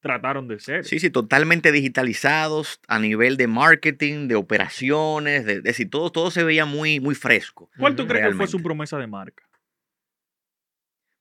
trataron 0.00 0.48
de 0.48 0.58
ser. 0.58 0.84
sí, 0.84 0.98
sí, 0.98 1.10
totalmente 1.10 1.72
digitalizados 1.72 2.80
a 2.88 2.98
nivel 2.98 3.36
de 3.36 3.46
marketing, 3.46 4.28
de 4.28 4.34
operaciones, 4.34 5.44
de, 5.44 5.54
es 5.54 5.62
decir, 5.62 5.90
todo, 5.90 6.10
todo 6.10 6.30
se 6.30 6.42
veía 6.42 6.64
muy, 6.64 7.00
muy 7.00 7.14
fresco. 7.14 7.70
¿Cuál 7.78 7.96
tú 7.96 8.06
crees 8.06 8.28
que 8.28 8.34
fue 8.34 8.46
su 8.46 8.62
promesa 8.62 8.98
de 8.98 9.06
marca? 9.06 9.44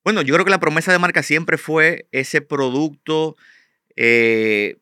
Bueno, 0.04 0.22
yo 0.22 0.34
creo 0.34 0.46
que 0.46 0.52
la 0.52 0.62
promesa 0.62 0.94
de 0.94 1.00
marca 1.00 1.24
siempre 1.24 1.58
fue 1.58 2.08
ese 2.12 2.42
producto 2.42 3.36
eh, 3.98 4.78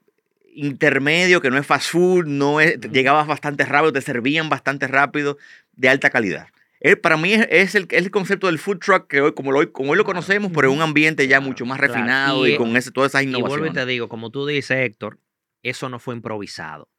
intermedio 0.54 1.42
que 1.42 1.50
no 1.50 1.58
es 1.58 1.66
fast 1.66 1.92
food, 1.92 2.26
no 2.28 2.62
es, 2.62 2.80
llegabas 2.92 3.28
bastante 3.28 3.66
rápido, 3.66 3.94
te 3.94 4.02
servían 4.02 4.48
bastante 4.48 4.88
rápido, 4.88 5.38
de 5.74 5.90
alta 5.90 6.12
calidad. 6.12 6.48
Eh, 6.80 6.96
para 6.96 7.18
mí 7.18 7.34
es, 7.34 7.48
es 7.50 7.76
el, 7.76 7.88
es 7.90 8.04
el 8.06 8.12
concepto 8.12 8.48
del 8.48 8.60
food 8.60 8.78
truck 8.80 9.08
que 9.08 9.22
hoy, 9.22 9.34
como, 9.34 9.52
lo, 9.52 9.60
hoy- 9.60 9.72
como 9.72 9.92
hoy 9.92 9.98
lo 9.98 10.04
Claro. 10.04 10.16
conocemos, 10.16 10.52
pero 10.54 10.70
en 10.70 10.76
un 10.78 10.82
ambiente 10.82 11.24
ya 11.28 11.38
Claro, 11.38 11.50
mucho 11.50 11.66
más 11.66 11.78
claro. 11.80 11.94
refinado 11.94 12.48
y, 12.48 12.54
Y- 12.54 12.58
con 12.58 12.76
ese, 12.78 12.92
todas 12.92 13.12
esas 13.12 13.24
Y 13.24 13.26
vuelvo 13.28 13.38
y 13.38 13.50
innovaciones. 13.50 13.74
te 13.74 13.86
digo, 13.86 14.10
como 14.10 14.30
tú 14.32 14.46
dices, 14.46 14.78
Héctor, 14.78 15.20
eso 15.64 15.90
no 15.90 16.00
fue 16.00 16.14
improvisado. 16.16 16.90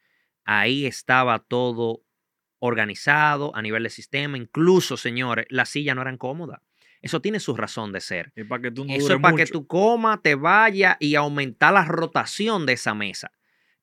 Ahí 0.45 0.87
estaba 0.87 1.39
todo 1.41 2.03
organizado 2.59 3.55
a 3.55 3.63
nivel 3.63 3.85
de 3.85 3.91
sistema. 3.91 4.37
Incluso, 4.37 4.97
señores, 4.97 5.47
las 5.49 5.69
sillas 5.69 5.95
no 5.95 6.03
eran 6.03 6.19
cómodas. 6.19 6.61
Eso 7.01 7.21
tiene 7.21 7.39
su 7.39 7.57
razón 7.57 7.93
de 7.93 8.01
ser. 8.01 8.33
Es 8.35 8.47
para 8.47 8.63
que 8.63 8.71
tú 8.73 8.85
no 8.85 8.93
Eso 8.93 9.15
es 9.15 9.21
para 9.21 9.37
que 9.37 9.47
tú 9.47 9.67
comas, 9.69 10.21
te 10.23 10.35
vayas 10.35 10.97
y 10.99 11.15
aumentar 11.15 11.73
la 11.73 11.85
rotación 11.85 12.67
de 12.67 12.73
esa 12.73 12.95
mesa. 12.95 13.31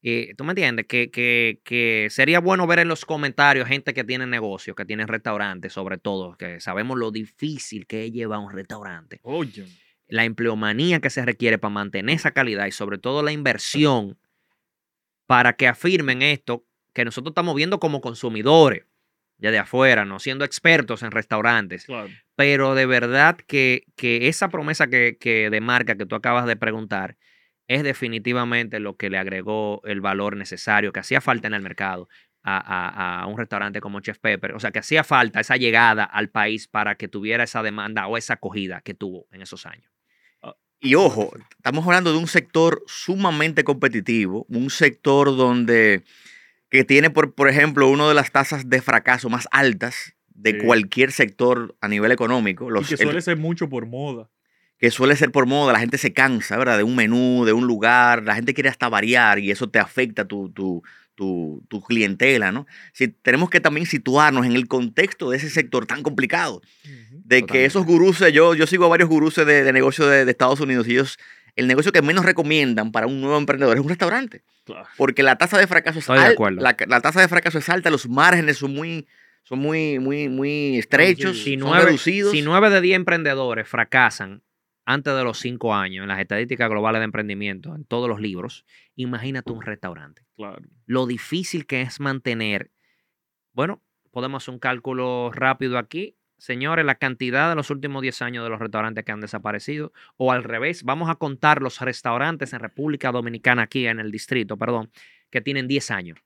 Eh, 0.07 0.35
¿Tú 0.37 0.43
me 0.43 0.51
entiendes? 0.51 0.85
Que, 0.85 1.09
que- 1.09 1.59
que 1.63 2.07
sería 2.11 2.39
bueno 2.39 2.67
ver 2.67 2.77
en 2.77 2.87
los 2.87 3.05
comentarios 3.05 3.67
gente 3.67 3.95
que 3.95 4.03
tiene 4.03 4.27
negocios, 4.27 4.75
que 4.75 4.85
tiene 4.85 5.07
restaurantes, 5.07 5.73
sobre 5.73 5.97
todo, 5.97 6.37
que 6.37 6.59
sabemos 6.59 6.99
lo 6.99 7.09
difícil 7.09 7.87
que 7.87 8.05
es 8.05 8.11
llevar 8.11 8.37
un 8.37 8.51
restaurante 8.51 9.19
Oye, 9.23 9.65
la 10.07 10.23
empleomanía 10.23 10.99
que 10.99 11.09
se 11.09 11.25
requiere 11.25 11.57
para 11.57 11.73
mantener 11.73 12.15
esa 12.15 12.29
calidad 12.31 12.67
y 12.67 12.71
sobre 12.71 12.99
todo 12.99 13.23
la 13.23 13.31
inversión 13.31 14.19
para 15.25 15.53
que 15.53 15.67
afirmen 15.67 16.21
esto 16.21 16.65
que 16.93 17.03
nosotros 17.03 17.31
estamos 17.31 17.55
viendo 17.55 17.79
como 17.79 17.99
consumidores 17.99 18.85
desde 19.37 19.57
afuera, 19.57 20.05
no 20.05 20.19
siendo 20.19 20.45
expertos 20.45 21.01
en 21.03 21.11
restaurantes, 21.11 21.85
claro. 21.85 22.09
pero 22.35 22.75
de 22.75 22.85
verdad 22.85 23.37
que, 23.47 23.85
que 23.95 24.27
esa 24.27 24.49
promesa 24.49 24.87
que, 24.87 25.17
que 25.19 25.49
de 25.49 25.61
marca 25.61 25.95
que 25.97 26.05
tú 26.05 26.15
acabas 26.15 26.45
de 26.45 26.55
preguntar 26.55 27.17
es 27.67 27.83
definitivamente 27.83 28.79
lo 28.79 28.95
que 28.97 29.09
le 29.09 29.17
agregó 29.17 29.81
el 29.85 30.01
valor 30.01 30.37
necesario 30.37 30.91
que 30.93 30.99
hacía 30.99 31.21
falta 31.21 31.47
en 31.47 31.53
el 31.53 31.61
mercado 31.61 32.07
a, 32.43 32.57
a- 32.57 33.21
a 33.21 33.25
un 33.27 33.37
restaurante 33.37 33.81
como 33.81 33.99
Chef 34.01 34.19
Pepper. 34.19 34.53
O 34.53 34.59
sea, 34.59 34.71
que 34.71 34.79
hacía 34.79 35.03
falta 35.03 35.39
esa 35.39 35.57
llegada 35.57 36.03
al 36.03 36.29
país 36.29 36.67
para 36.67 36.95
que 36.95 37.07
tuviera 37.07 37.43
esa 37.43 37.63
demanda 37.63 38.05
o 38.07 38.17
esa 38.17 38.33
acogida 38.35 38.81
que 38.81 38.93
tuvo 38.93 39.27
en 39.31 39.41
esos 39.41 39.65
años. 39.65 39.91
Y 40.79 40.93
ojo, 40.93 41.31
estamos 41.57 41.85
hablando 41.85 42.11
de 42.11 42.19
un 42.19 42.27
sector 42.27 42.83
sumamente 42.85 43.63
competitivo, 43.63 44.45
un 44.49 44.69
sector 44.69 45.35
donde 45.35 46.03
que 46.69 46.83
tiene, 46.83 47.09
por, 47.09 47.33
por 47.33 47.49
ejemplo, 47.49 47.87
una 47.89 48.07
de 48.07 48.13
las 48.13 48.31
tasas 48.31 48.69
de 48.69 48.81
fracaso 48.81 49.29
más 49.29 49.47
altas 49.51 50.13
de 50.27 50.51
Sí. 50.51 50.57
cualquier 50.65 51.11
sector 51.13 51.75
a 51.81 51.87
nivel 51.87 52.11
económico. 52.11 52.69
Los- 52.69 52.85
y 52.91 52.95
que 52.95 53.01
el- 53.03 53.07
suele 53.07 53.21
ser 53.21 53.37
mucho 53.37 53.69
por 53.69 53.85
moda. 53.87 54.29
Que 54.77 54.91
suele 54.91 55.15
ser 55.15 55.31
por 55.31 55.45
moda, 55.45 55.73
la 55.73 55.79
gente 55.79 55.97
se 55.97 56.13
cansa, 56.13 56.57
¿verdad? 56.57 56.77
De 56.77 56.83
un 56.83 56.95
menú, 56.95 57.45
de 57.45 57.53
un 57.53 57.65
lugar, 57.65 58.23
la 58.23 58.35
gente 58.35 58.53
quiere 58.53 58.69
hasta 58.69 58.89
variar 58.89 59.39
y 59.39 59.51
eso 59.51 59.69
te 59.69 59.79
afecta 59.79 60.25
tu, 60.25 60.49
tu, 60.49 60.83
tu, 61.15 61.63
tu 61.69 61.81
clientela, 61.81 62.51
¿no? 62.51 62.67
Si 62.91 63.07
tenemos 63.07 63.49
que 63.49 63.61
también 63.61 63.85
situarnos 63.85 64.45
en 64.45 64.51
el 64.51 64.67
contexto 64.67 65.29
de 65.29 65.37
ese 65.37 65.49
sector 65.49 65.85
tan 65.85 66.03
complicado, 66.03 66.61
de 67.11 67.45
que 67.45 67.63
esos 67.65 67.85
gurús, 67.85 68.19
yo, 68.33 68.53
yo 68.53 68.67
sigo 68.67 68.85
a 68.85 68.89
varios 68.89 69.07
gurús 69.09 69.35
de, 69.35 69.45
de 69.45 69.71
negocio 69.73 70.05
de, 70.07 70.25
de 70.25 70.31
Estados 70.31 70.59
Unidos 70.59 70.87
y 70.87 70.91
ellos, 70.91 71.17
el 71.55 71.67
negocio 71.67 71.93
que 71.93 72.01
menos 72.01 72.25
recomiendan 72.25 72.91
para 72.91 73.07
un 73.07 73.21
nuevo 73.21 73.37
emprendedor 73.37 73.77
es 73.77 73.81
un 73.81 73.89
restaurante, 73.89 74.43
Claro. 74.65 74.87
porque 74.97 75.23
la 75.23 75.37
tasa 75.37 75.57
de 75.57 75.67
fracaso 75.67 75.99
es 75.99 76.09
alta, 76.09 76.51
la, 76.51 76.75
la 76.87 76.99
tasa 77.01 77.21
de 77.21 77.27
fracaso 77.29 77.59
es 77.59 77.69
alta, 77.69 77.89
los 77.91 78.09
márgenes 78.09 78.57
son 78.57 78.73
muy, 78.73 79.07
son 79.43 79.59
muy, 79.59 79.99
muy, 79.99 80.27
muy 80.27 80.77
estrechos, 80.79 81.37
son 81.37 81.73
reducidos. 81.85 82.31
si 82.31 82.41
nueve 82.41 82.69
de 82.71 82.81
10 82.81 82.95
emprendedores 82.97 83.67
fracasan 83.69 84.41
antes 84.85 85.15
de 85.15 85.23
los 85.23 85.39
cinco 85.39 85.73
años 85.73 86.03
en 86.03 86.07
las 86.07 86.19
estadísticas 86.19 86.69
globales 86.69 86.99
de 86.99 87.05
emprendimiento, 87.05 87.75
en 87.75 87.85
todos 87.85 88.07
los 88.07 88.21
libros, 88.21 88.65
imagínate 88.95 89.51
un 89.51 89.61
restaurante. 89.61 90.21
Claro. 90.35 90.61
Lo 90.85 91.07
difícil 91.07 91.65
que 91.65 91.81
es 91.81 91.99
mantener. 91.99 92.71
Bueno, 93.53 93.81
podemos 94.11 94.43
hacer 94.43 94.53
un 94.53 94.59
cálculo 94.59 95.31
rápido 95.33 95.77
aquí. 95.77 96.15
Señores, 96.37 96.85
la 96.85 96.95
cantidad 96.95 97.49
de 97.49 97.55
los 97.55 97.69
últimos 97.69 98.01
10 98.01 98.21
años 98.21 98.43
de 98.43 98.49
los 98.49 98.59
restaurantes 98.59 99.03
que 99.05 99.11
han 99.11 99.21
desaparecido, 99.21 99.93
o 100.17 100.31
al 100.31 100.43
revés, 100.43 100.83
vamos 100.83 101.09
a 101.09 101.15
contar 101.15 101.61
los 101.61 101.79
restaurantes 101.79 102.53
en 102.53 102.59
República 102.59 103.11
Dominicana, 103.11 103.63
aquí 103.63 103.87
en 103.87 103.99
el 103.99 104.11
distrito, 104.11 104.57
perdón, 104.57 104.91
que 105.29 105.41
tienen 105.41 105.67
10 105.67 105.91
años. 105.91 106.19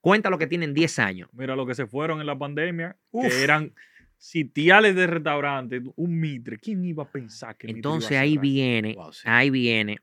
Cuenta 0.00 0.30
lo 0.30 0.38
que 0.38 0.46
tienen 0.46 0.72
10 0.72 0.98
años. 1.00 1.28
Mira 1.32 1.56
lo 1.56 1.66
que 1.66 1.74
se 1.74 1.86
fueron 1.86 2.20
en 2.20 2.26
la 2.26 2.38
pandemia, 2.38 2.96
Uf. 3.10 3.26
que 3.26 3.42
eran 3.42 3.74
sitiales 4.16 4.94
de 4.96 5.06
restaurantes, 5.06 5.82
un 5.96 6.18
mitre. 6.20 6.58
¿Quién 6.58 6.84
iba 6.84 7.04
a 7.04 7.10
pensar 7.10 7.56
que 7.56 7.66
Mitre 7.68 7.78
iba 7.80 7.90
a 7.90 7.94
Entonces 7.94 8.18
ahí 8.18 8.38
viene, 8.38 8.94
Wow, 8.94 9.12
sí. 9.12 9.22
ahí 9.24 9.50
viene 9.50 9.98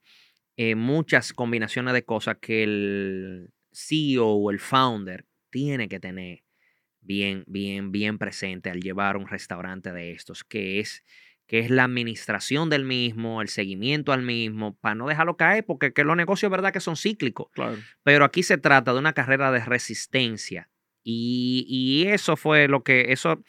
eh, 0.57 0.75
muchas 0.75 1.33
combinaciones 1.33 1.93
de 1.93 2.03
cosas 2.05 2.37
que 2.39 2.63
el 2.63 3.49
CEO 3.71 4.27
o 4.27 4.51
el 4.51 4.59
founder 4.59 5.25
tiene 5.49 5.87
que 5.87 5.99
tener 5.99 6.43
bien, 7.01 7.43
bien, 7.47 7.91
bien 7.91 8.17
presente 8.17 8.69
al 8.69 8.79
llevar 8.81 9.17
un 9.17 9.27
restaurante 9.27 9.91
de 9.91 10.11
estos, 10.11 10.43
que 10.43 10.79
es, 10.79 11.03
que 11.47 11.59
es 11.59 11.69
la 11.69 11.83
administración 11.83 12.69
del 12.69 12.85
mismo, 12.85 13.41
el 13.41 13.49
seguimiento 13.49 14.13
al 14.13 14.21
mismo, 14.21 14.75
para 14.77 14.95
no 14.95 15.07
dejarlo 15.07 15.35
caer, 15.35 15.65
porque 15.65 15.91
que 15.91 16.03
los 16.03 16.15
negocios 16.15 16.49
verdad 16.51 16.71
que 16.71 16.79
son 16.79 16.95
cíclicos, 16.95 17.47
Claro. 17.53 17.77
pero 18.03 18.23
aquí 18.25 18.43
se 18.43 18.57
trata 18.57 18.93
de 18.93 18.99
una 18.99 19.13
carrera 19.13 19.51
de 19.51 19.65
resistencia. 19.65 20.69
Y, 21.03 21.65
y 21.67 22.07
eso 22.07 22.37
fue 22.37 22.67
lo 22.69 22.83
que, 22.83 23.11
eso 23.11 23.43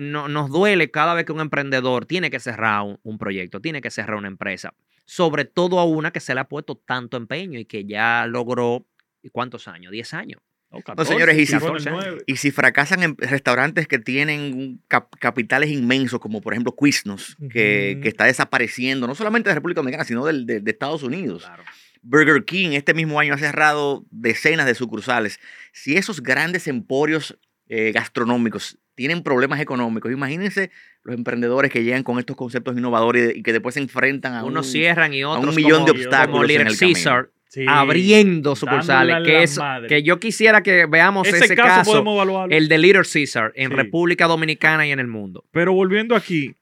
no, 0.00 0.28
nos 0.28 0.50
duele 0.50 0.90
cada 0.90 1.14
vez 1.14 1.24
que 1.26 1.32
un 1.32 1.40
emprendedor 1.40 2.06
tiene 2.06 2.30
que 2.30 2.40
cerrar 2.40 2.82
un, 2.82 2.98
un 3.02 3.18
proyecto, 3.18 3.60
tiene 3.60 3.80
que 3.80 3.90
cerrar 3.90 4.16
una 4.16 4.28
empresa. 4.28 4.74
Sobre 5.04 5.44
todo 5.44 5.78
a 5.78 5.84
una 5.84 6.10
que 6.12 6.20
se 6.20 6.34
le 6.34 6.40
ha 6.40 6.44
puesto 6.44 6.76
tanto 6.76 7.16
empeño 7.16 7.58
y 7.58 7.64
que 7.64 7.84
ya 7.84 8.26
logró, 8.26 8.86
¿cuántos 9.32 9.68
años? 9.68 9.92
10 9.92 10.14
años. 10.14 10.40
No, 10.70 10.78
No, 10.96 11.04
señores, 11.04 11.36
y 11.36 11.46
si, 11.46 11.58
fueron 11.58 11.78
el 11.78 11.82
14 11.84 11.88
años. 11.90 12.04
nueve. 12.06 12.24
y 12.28 12.36
si 12.36 12.50
fracasan 12.52 13.02
en 13.02 13.16
restaurantes 13.18 13.88
que 13.88 13.98
tienen 13.98 14.80
cap- 14.86 15.12
capitales 15.18 15.68
inmensos, 15.70 16.20
como 16.20 16.40
por 16.40 16.52
ejemplo 16.52 16.74
Quiznos, 16.80 17.36
que, 17.50 17.98
que 18.00 18.08
está 18.08 18.24
desapareciendo, 18.26 19.08
no 19.08 19.16
solamente 19.16 19.48
de 19.48 19.56
República 19.56 19.80
Dominicana, 19.80 20.04
sino 20.04 20.24
del- 20.24 20.46
de, 20.46 20.60
de 20.60 20.70
Estados 20.70 21.02
Unidos. 21.02 21.42
Claro. 21.44 21.64
Burger 22.02 22.44
King 22.44 22.70
este 22.74 22.94
mismo 22.94 23.18
año 23.20 23.34
ha 23.34 23.38
cerrado 23.38 24.04
decenas 24.10 24.64
de 24.66 24.74
sucursales. 24.76 25.40
Si 25.72 25.96
esos 25.96 26.22
grandes 26.22 26.66
emporios 26.68 27.36
eh, 27.72 27.92
gastronómicos 27.92 28.78
tienen 28.96 29.22
problemas 29.22 29.60
económicos. 29.60 30.12
Imagínense 30.12 30.70
los 31.04 31.14
emprendedores 31.16 31.70
que 31.70 31.82
llegan 31.84 32.02
con 32.02 32.18
estos 32.18 32.36
conceptos 32.36 32.76
innovadores 32.76 33.34
y, 33.36 33.42
que 33.42 33.52
después 33.54 33.74
se 33.74 33.80
enfrentan 33.80 34.34
a 34.34 34.44
Unos 34.44 34.66
un, 34.66 34.72
cierran 34.72 35.14
y 35.14 35.22
a 35.22 35.28
otros 35.30 35.56
un 35.56 35.62
millón 35.62 35.84
de 35.86 35.92
como- 35.92 36.02
obstáculos 36.02 36.26
como 36.32 36.42
en 36.42 36.48
Little 36.48 36.68
el 36.70 36.78
camino. 36.78 36.94
Caesar, 36.94 37.30
Sí. 37.48 37.64
abriendo 37.66 38.54
sucursales. 38.56 39.16
a 39.16 39.22
Que, 39.22 39.42
es, 39.42 39.56
madre. 39.58 39.88
que 39.88 40.02
yo 40.02 40.20
quisiera 40.20 40.62
que 40.62 40.84
veamos 40.86 41.26
Ese, 41.26 41.44
ese, 41.46 41.56
caso, 41.56 41.68
caso, 41.68 41.90
podemos 41.92 42.14
evaluarlo. 42.16 42.54
el 42.54 42.68
de 42.68 42.78
Little 42.78 43.02
Caesar, 43.10 43.52
en 43.56 43.70
Sí. 43.70 43.74
República 43.76 44.26
Dominicana 44.26 44.86
y 44.86 44.90
en 44.92 45.00
el 45.00 45.06
mundo. 45.06 45.44
Pero 45.50 45.72
volviendo 45.72 46.14
aquí, 46.14 46.54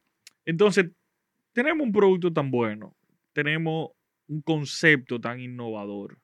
entonces, 0.47 0.87
tenemos 1.53 1.85
un 1.87 1.93
producto 1.93 2.33
tan 2.33 2.51
bueno, 2.51 2.95
tenemos 3.33 3.91
un 4.29 4.41
concepto 4.43 5.21
tan 5.21 5.41
innovador. 5.41 6.19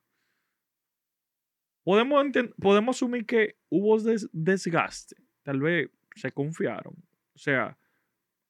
Podemos, 1.84 2.24
podemos 2.60 2.96
asumir 2.96 3.26
que 3.26 3.56
hubo 3.68 4.00
des- 4.00 4.28
desgaste, 4.32 5.16
tal 5.42 5.60
vez 5.60 5.90
se 6.16 6.32
confiaron. 6.32 6.94
O 7.34 7.38
sea, 7.38 7.76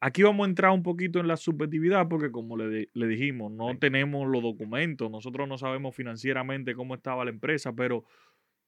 aquí 0.01 0.23
vamos 0.23 0.47
a 0.47 0.49
entrar 0.51 0.71
un 0.71 0.83
poquito 0.83 1.19
en 1.19 1.27
la 1.29 1.37
subjetividad 1.37 2.09
porque 2.09 2.31
como 2.31 2.57
le, 2.57 2.69
di- 2.69 2.89
le 2.93 3.07
dijimos, 3.09 3.51
no 3.51 3.71
Sí. 3.73 3.79
tenemos 3.79 4.29
los 4.29 4.43
documentos, 4.43 5.11
nosotros 5.11 5.49
no 5.49 5.59
sabemos 5.59 5.97
financieramente 5.97 6.75
cómo 6.75 6.95
estaba 6.95 7.25
la 7.25 7.31
empresa, 7.31 7.73
pero 7.75 8.05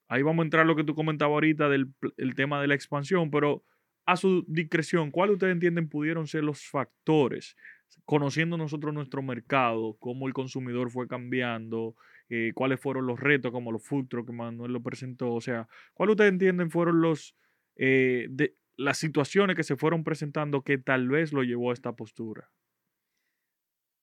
ahí 0.08 0.22
vamos 0.22 0.42
a 0.42 0.46
entrar 0.46 0.66
lo 0.66 0.74
que 0.76 0.84
tú 0.84 0.94
comentabas 0.94 1.34
ahorita 1.34 1.68
del 1.68 1.88
el 2.16 2.34
tema 2.34 2.60
de 2.60 2.68
la 2.68 2.74
expansión, 2.74 3.30
pero 3.30 3.62
a 4.04 4.16
su 4.16 4.44
discreción, 4.48 5.10
¿cuáles 5.10 5.34
ustedes 5.34 5.52
entienden 5.52 5.88
pudieron 5.88 6.26
ser 6.26 6.42
los 6.44 6.62
factores? 6.66 7.56
Conociendo 8.04 8.56
nosotros 8.56 8.94
nuestro 8.94 9.20
mercado, 9.22 9.96
cómo 9.98 10.26
el 10.28 10.32
consumidor 10.32 10.90
fue 10.90 11.06
cambiando, 11.08 11.96
eh, 12.28 12.52
cuáles 12.54 12.80
fueron 12.80 13.06
los 13.06 13.20
retos, 13.20 13.52
como 13.52 13.72
los 13.72 13.82
trucks 13.82 14.26
que 14.26 14.32
Manuel 14.32 14.72
lo 14.72 14.82
presentó, 14.82 15.32
o 15.32 15.40
sea, 15.40 15.68
¿cuáles 15.94 16.14
ustedes 16.14 16.32
entienden 16.32 16.70
fueron 16.70 17.00
los 17.00 17.36
eh, 17.76 18.26
de, 18.30 18.56
las 18.76 18.98
situaciones 18.98 19.56
que 19.56 19.62
se 19.62 19.76
fueron 19.76 20.04
presentando 20.04 20.62
que 20.62 20.78
tal 20.78 21.08
vez 21.08 21.32
lo 21.32 21.42
llevó 21.42 21.70
a 21.70 21.74
esta 21.74 21.92
postura? 21.92 22.50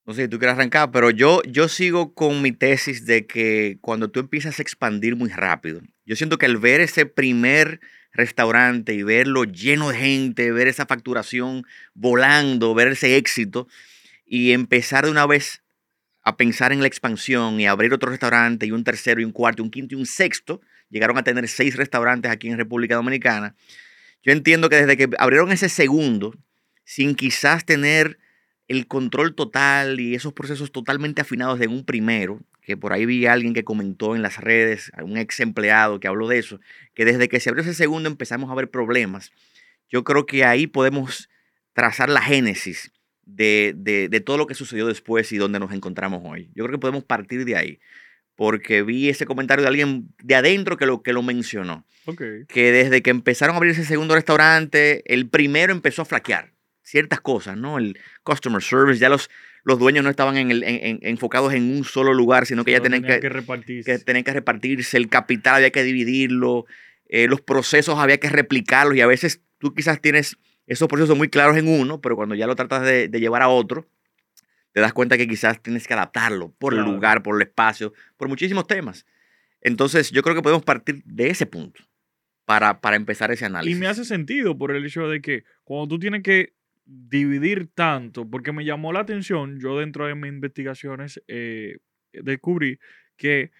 No 0.06 0.14
sé 0.14 0.24
si 0.24 0.28
tú 0.28 0.38
quieres 0.38 0.56
arrancar, 0.56 0.92
pero 0.92 1.12
yo, 1.12 1.42
yo 1.44 1.70
sigo 1.70 2.14
con 2.14 2.42
mi 2.42 2.52
tesis 2.52 3.06
de 3.06 3.26
que 3.26 3.78
cuando 3.80 4.12
tú 4.12 4.20
empiezas 4.20 4.60
a 4.60 4.62
expandir 4.62 5.16
muy 5.16 5.30
rápido, 5.30 5.82
yo 6.06 6.16
siento 6.16 6.38
que 6.38 6.46
al 6.46 6.58
ver 6.58 6.82
ese 6.82 7.06
primer 7.06 7.80
restaurante 8.12 8.94
y 8.94 9.04
verlo 9.04 9.46
lleno 9.46 9.90
de 9.90 9.98
gente, 9.98 10.52
ver 10.52 10.68
esa 10.68 10.86
facturación 10.86 11.66
volando, 11.94 12.74
ver 12.74 12.90
ese 12.90 13.16
éxito 13.16 13.68
y 14.26 14.52
empezar 14.52 15.06
de 15.06 15.12
una 15.12 15.26
vez 15.26 15.63
a 16.24 16.38
pensar 16.38 16.72
en 16.72 16.80
la 16.80 16.88
expansión 16.88 17.60
y 17.60 17.68
abrir 17.68 17.94
otro 17.94 18.10
restaurante 18.10 18.66
y 18.66 18.72
un 18.72 18.84
tercero 18.84 19.22
y 19.22 19.26
un 19.26 19.32
cuarto, 19.32 19.62
y 19.62 19.66
un 19.66 19.72
quinto 19.72 19.96
y 19.96 20.00
un 20.00 20.06
sexto, 20.06 20.62
llegaron 20.90 21.18
a 21.18 21.24
tener 21.24 21.48
seis 21.48 21.76
restaurantes 21.76 22.32
aquí 22.32 22.48
en 22.48 22.58
República 22.58 22.96
Dominicana. 22.96 23.56
Yo 24.24 24.32
entiendo 24.32 24.70
que 24.70 24.78
desde 24.78 24.96
que 24.96 25.10
abrieron 25.20 25.52
ese 25.52 25.68
segundo, 25.68 26.34
sin 26.86 27.16
quizás 27.16 27.66
tener 27.66 28.18
el 28.70 28.88
control 28.88 29.36
total 29.36 30.00
y 30.00 30.16
esos 30.16 30.32
procesos 30.34 30.72
totalmente 30.72 31.22
afinados 31.22 31.60
de 31.60 31.68
un 31.68 31.84
primero, 31.84 32.40
que 32.62 32.78
por 32.78 32.94
ahí 32.94 33.06
vi 33.06 33.26
a 33.26 33.34
alguien 33.34 33.54
que 33.54 33.66
comentó 33.66 34.16
en 34.16 34.22
las 34.22 34.38
redes, 34.38 34.92
un 35.02 35.18
ex 35.18 35.42
empleado 35.42 36.00
que 36.00 36.08
habló 36.08 36.30
de 36.30 36.38
eso, 36.38 36.62
que 36.94 37.04
desde 37.04 37.28
que 37.28 37.42
se 37.42 37.50
abrió 37.50 37.64
ese 37.64 37.74
segundo 37.74 38.08
empezamos 38.08 38.50
a 38.50 38.56
ver 38.56 38.70
problemas. 38.70 39.34
Yo 39.90 40.06
creo 40.06 40.26
que 40.26 40.46
ahí 40.46 40.68
podemos 40.68 41.30
trazar 41.74 42.10
la 42.10 42.22
génesis 42.22 42.94
de, 43.26 43.74
de- 43.76 44.10
de 44.10 44.20
todo 44.20 44.38
lo 44.38 44.48
que 44.48 44.54
sucedió 44.56 44.88
después 44.88 45.32
y 45.32 45.38
donde 45.38 45.60
nos 45.60 45.72
encontramos 45.74 46.22
hoy. 46.26 46.50
Yo 46.56 46.64
creo 46.66 46.78
que 46.78 46.82
podemos 46.82 47.04
partir 47.04 47.46
de 47.46 47.56
ahí, 47.56 47.80
porque 48.36 48.82
vi 48.84 49.10
ese 49.10 49.26
comentario 49.26 49.62
de 49.64 49.70
alguien 49.70 50.10
de 50.24 50.36
adentro 50.36 50.78
que 50.78 50.86
lo, 50.86 51.02
que 51.04 51.14
lo 51.14 51.22
mencionó 51.24 51.86
que 52.50 52.72
desde 52.72 53.02
que 53.02 53.12
empezaron 53.12 53.54
a 53.56 53.58
abrir 53.58 53.72
ese 53.74 53.86
segundo 53.86 54.16
restaurante, 54.16 55.04
el 55.14 55.30
primero 55.30 55.72
empezó 55.72 56.02
a 56.02 56.06
flaquear 56.06 56.52
ciertas 56.82 57.22
cosas, 57.22 57.56
¿no? 57.58 57.78
El 57.78 57.98
customer 58.24 58.62
service, 58.62 59.00
ya 59.00 59.08
los, 59.08 59.30
los 59.64 59.80
dueños 59.80 60.04
no 60.04 60.10
estaban 60.10 60.36
en 60.36 60.52
el- 60.52 60.64
en- 60.64 60.86
en- 60.86 61.00
enfocados 61.04 61.54
en 61.54 61.64
un 61.76 61.86
solo 61.86 62.14
lugar, 62.14 62.46
sino 62.46 62.66
que 62.66 62.72
ya 62.72 62.82
tenían 62.82 63.04
que, 63.22 63.30
repartirse. 63.30 63.90
que 63.92 64.00
tenían 64.00 64.24
que 64.26 64.34
repartirse, 64.34 64.98
el 64.98 65.08
capital 65.08 65.56
había 65.56 65.70
que 65.72 65.84
dividirlo, 65.84 66.66
eh, 67.08 67.28
los 67.28 67.40
procesos 67.40 67.98
había 68.00 68.18
que 68.18 68.30
replicarlos 68.30 68.98
y 68.98 69.02
a 69.02 69.08
veces 69.08 69.42
tú 69.60 69.74
quizás 69.74 70.02
tienes 70.02 70.36
esos 70.68 70.88
procesos 70.88 71.18
muy 71.18 71.30
claros 71.30 71.58
en 71.58 71.68
uno, 71.68 72.02
pero 72.02 72.16
cuando 72.16 72.36
ya 72.36 72.48
lo 72.48 72.56
tratas 72.56 72.84
de, 72.84 73.08
de 73.08 73.20
llevar 73.20 73.42
a 73.42 73.50
otro, 73.50 73.88
te 74.72 74.82
das 74.82 74.94
cuenta 74.94 75.18
que 75.18 75.28
quizás 75.28 75.62
tienes 75.62 75.88
que 75.88 75.94
adaptarlo 75.94 76.52
por 76.58 76.74
el 76.74 76.82
lugar, 76.82 77.22
por 77.22 77.36
el 77.36 77.42
espacio, 77.48 77.94
por 78.18 78.28
muchísimos 78.28 78.66
temas. 78.68 79.06
Entonces 79.62 80.12
yo 80.12 80.22
creo 80.24 80.36
que 80.36 80.42
podemos 80.42 80.64
partir 80.64 81.04
de 81.06 81.30
ese 81.30 81.46
punto 81.46 81.82
para, 82.46 82.82
para 82.82 82.96
empezar 82.96 83.32
ese 83.32 83.46
Y 83.46 83.48
análisis. 83.48 83.80
me 83.80 83.88
hace 83.88 84.04
sentido 84.04 84.58
por 84.58 84.72
el 84.72 84.86
hecho 84.86 85.08
de 85.08 85.22
que 85.22 85.44
cuando 85.64 85.88
tú 85.90 86.00
tienes 86.00 86.24
que 86.24 86.54
dividir 86.86 87.70
tanto, 87.74 88.30
porque 88.30 88.52
me 88.52 88.66
llamó 88.66 88.92
la 88.92 89.02
atención, 89.02 89.60
yo 89.60 89.78
dentro 89.80 90.06
de 90.08 90.16
mis 90.16 90.30
investigaciones 90.34 91.22
eh, 91.28 91.78
descubrí 92.12 92.80
que 93.16 93.52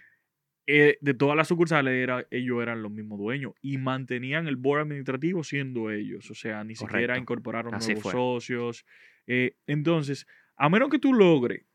eh, 0.66 0.98
de 1.02 1.14
todas 1.14 1.36
las 1.36 1.48
sucursales 1.50 1.94
era, 1.94 2.26
ellos 2.32 2.62
eran 2.62 2.82
los 2.82 2.92
mismos 2.92 3.20
dueños 3.20 3.54
y 3.62 3.78
mantenían 3.78 4.48
el 4.48 4.56
board 4.56 4.82
administrativo 4.82 5.44
siendo 5.44 5.92
ellos, 5.92 6.30
o 6.32 6.36
sea, 6.36 6.64
ni 6.64 6.76
siquiera 6.76 7.18
incorporaron 7.18 7.74
Así 7.76 7.88
nuevos 7.88 8.04
fue. 8.04 8.12
socios. 8.14 8.86
eh, 9.28 9.56
entonces, 9.68 10.26
a 10.56 10.70
menos 10.70 10.90
que 10.90 11.00
tú 11.00 11.14
logres 11.14 11.66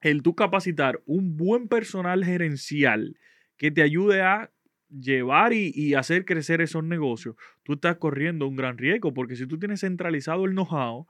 el 0.00 0.22
tú 0.22 0.34
capacitar 0.34 1.02
un 1.06 1.36
buen 1.36 1.68
personal 1.68 2.24
gerencial 2.24 3.18
que 3.56 3.70
te 3.70 3.82
ayude 3.82 4.22
a 4.22 4.50
llevar 4.88 5.52
y, 5.52 5.72
y 5.74 5.94
hacer 5.94 6.24
crecer 6.24 6.60
esos 6.60 6.84
negocios, 6.84 7.34
tú 7.64 7.74
estás 7.74 7.96
corriendo 7.96 8.46
un 8.46 8.56
gran 8.56 8.78
riesgo, 8.78 9.12
porque 9.12 9.36
si 9.36 9.46
tú 9.46 9.58
tienes 9.58 9.80
centralizado 9.80 10.44
el 10.44 10.52
know-how, 10.52 11.06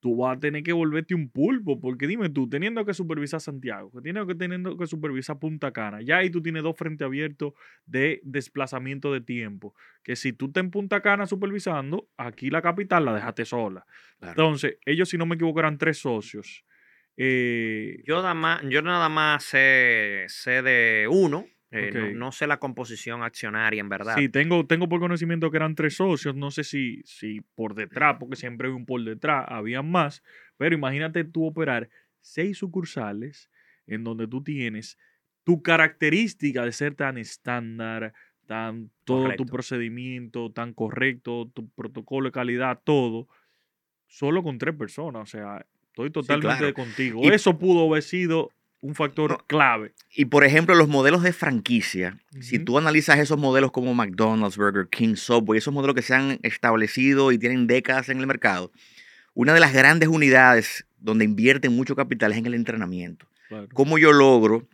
tú 0.00 0.16
vas 0.16 0.36
a 0.36 0.40
tener 0.40 0.62
que 0.62 0.72
volverte 0.72 1.14
un 1.14 1.30
pulpo, 1.30 1.78
porque 1.78 2.06
dime 2.06 2.30
tú, 2.30 2.48
teniendo 2.48 2.84
que 2.84 2.94
supervisar 2.94 3.40
Santiago, 3.40 3.90
que 3.92 3.98
teniendo 4.00 4.26
que, 4.26 4.34
teniendo 4.34 4.76
que 4.76 4.86
supervisar 4.86 5.38
Punta 5.38 5.72
Cana, 5.72 6.00
ya 6.02 6.18
ahí 6.18 6.30
tú 6.30 6.42
tienes 6.42 6.62
dos 6.62 6.76
frentes 6.76 7.04
abiertos 7.04 7.52
de 7.86 8.20
desplazamiento 8.24 9.12
de 9.12 9.20
tiempo, 9.20 9.74
que 10.02 10.16
si 10.16 10.32
tú 10.32 10.46
estás 10.46 10.64
en 10.64 10.70
Punta 10.70 11.00
Cana 11.02 11.26
supervisando, 11.26 12.08
aquí 12.16 12.50
la 12.50 12.62
capital 12.62 13.04
la 13.04 13.14
dejaste 13.14 13.44
sola. 13.44 13.86
Claro. 14.18 14.32
Entonces, 14.32 14.78
ellos, 14.86 15.08
si 15.08 15.18
no 15.18 15.26
me 15.26 15.34
equivoco, 15.36 15.60
eran 15.60 15.78
tres 15.78 15.98
socios. 15.98 16.64
Eh, 17.16 18.02
Yo 18.06 18.16
nada 18.16 18.34
más, 18.34 18.62
yo 18.68 18.80
nada 18.80 19.08
más 19.10 19.44
sé, 19.44 20.24
sé 20.28 20.62
de 20.62 21.06
uno. 21.10 21.46
Eh, 21.72 22.12
no- 22.16 22.32
sé 22.32 22.46
la 22.46 22.58
composición 22.58 23.22
accionaria, 23.22 23.80
en 23.80 23.88
verdad. 23.88 24.16
Sí, 24.16 24.28
tengo, 24.28 24.66
tengo 24.66 24.88
por 24.88 24.98
conocimiento 25.00 25.50
que 25.50 25.56
eran 25.58 25.74
tres 25.74 25.94
socios. 25.96 26.34
No 26.34 26.50
sé 26.50 26.64
si, 26.64 27.02
si 27.04 27.40
por 27.54 27.74
detrás, 27.74 28.16
porque 28.18 28.36
siempre 28.36 28.68
hay 28.68 28.74
un 28.74 28.86
por 28.86 29.02
detrás, 29.04 29.44
habían 29.48 29.90
más. 29.90 30.22
Pero 30.56 30.74
imagínate 30.74 31.24
tú 31.24 31.46
operar 31.46 31.88
seis 32.20 32.58
sucursales 32.58 33.50
en 33.86 34.04
donde 34.04 34.26
tú 34.26 34.42
tienes 34.42 34.98
tu 35.44 35.62
característica 35.62 36.64
de 36.64 36.72
ser 36.72 36.94
tan 36.94 37.18
estándar, 37.18 38.12
tan 38.46 38.90
todo 39.04 39.34
tu 39.36 39.46
procedimiento, 39.46 40.50
tan 40.52 40.74
correcto, 40.74 41.50
tu 41.54 41.68
protocolo 41.70 42.26
de 42.28 42.32
calidad, 42.32 42.80
todo, 42.84 43.28
solo 44.06 44.42
con 44.42 44.58
tres 44.58 44.74
personas. 44.74 45.22
O 45.22 45.26
sea, 45.26 45.64
estoy 45.86 46.10
totalmente 46.10 46.58
claro. 46.58 46.74
contigo. 46.74 47.20
Y- 47.24 47.28
Eso 47.28 47.58
pudo 47.58 47.88
haber 47.88 48.02
sido 48.02 48.50
un 48.80 48.94
factor 48.94 49.30
No, 49.30 49.38
clave. 49.46 49.92
Y 50.14 50.26
por 50.26 50.44
ejemplo, 50.44 50.74
los 50.74 50.88
modelos 50.88 51.22
de 51.22 51.32
franquicia, 51.32 52.18
si 52.40 52.58
tú 52.58 52.78
analizas 52.78 53.18
esos 53.18 53.38
modelos 53.38 53.72
como 53.72 53.94
McDonald's, 53.94 54.56
Burger 54.56 54.88
King, 54.88 55.16
Subway, 55.16 55.58
esos 55.58 55.74
modelos 55.74 55.94
que 55.94 56.02
se 56.02 56.14
han 56.14 56.38
establecido 56.42 57.32
y 57.32 57.38
tienen 57.38 57.66
décadas 57.66 58.08
en 58.08 58.18
el 58.18 58.26
mercado, 58.26 58.72
una 59.34 59.54
de 59.54 59.60
las 59.60 59.72
grandes 59.72 60.08
unidades 60.08 60.86
donde 60.98 61.24
invierten 61.24 61.74
mucho 61.74 61.94
capital 61.94 62.32
es 62.32 62.38
en 62.38 62.46
el 62.46 62.54
entrenamiento. 62.54 63.26
Claro. 63.48 63.68
¿Cómo 63.74 63.98
yo 63.98 64.12
logro 64.12 64.66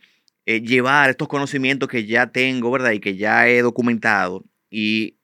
eh, 0.47 0.61
llevar 0.61 1.11
estos 1.11 1.29
conocimientos 1.29 1.88
que 1.88 2.07
ya 2.07 2.29
tengo, 2.29 2.71
¿verdad? 2.71 2.92
Y 2.92 3.01
que 3.01 3.16
ya 3.16 3.49
he 3.49 3.62
documentado 3.62 4.45
y 4.71 5.16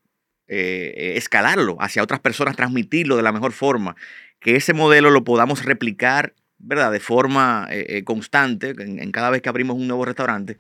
eh, 0.48 0.92
eh, 0.96 1.12
escalarlo 1.16 1.76
hacia 1.80 2.02
otras 2.02 2.20
personas, 2.20 2.56
transmitirlo 2.56 3.16
de 3.16 3.22
la 3.22 3.32
mejor 3.32 3.52
forma, 3.52 3.94
que 4.40 4.56
ese 4.56 4.74
modelo 4.74 5.10
lo 5.10 5.22
podamos 5.22 5.64
replicar, 5.64 6.34
¿verdad? 6.62 6.90
De 6.92 7.00
forma 7.00 7.66
eh, 7.70 7.84
eh, 7.88 8.04
constante 8.04 8.70
en, 8.78 8.98
en 9.00 9.12
cada 9.12 9.30
vez 9.30 9.42
que 9.42 9.48
abrimos 9.48 9.76
un 9.76 9.86
nuevo 9.88 10.04
restaurante. 10.04 10.58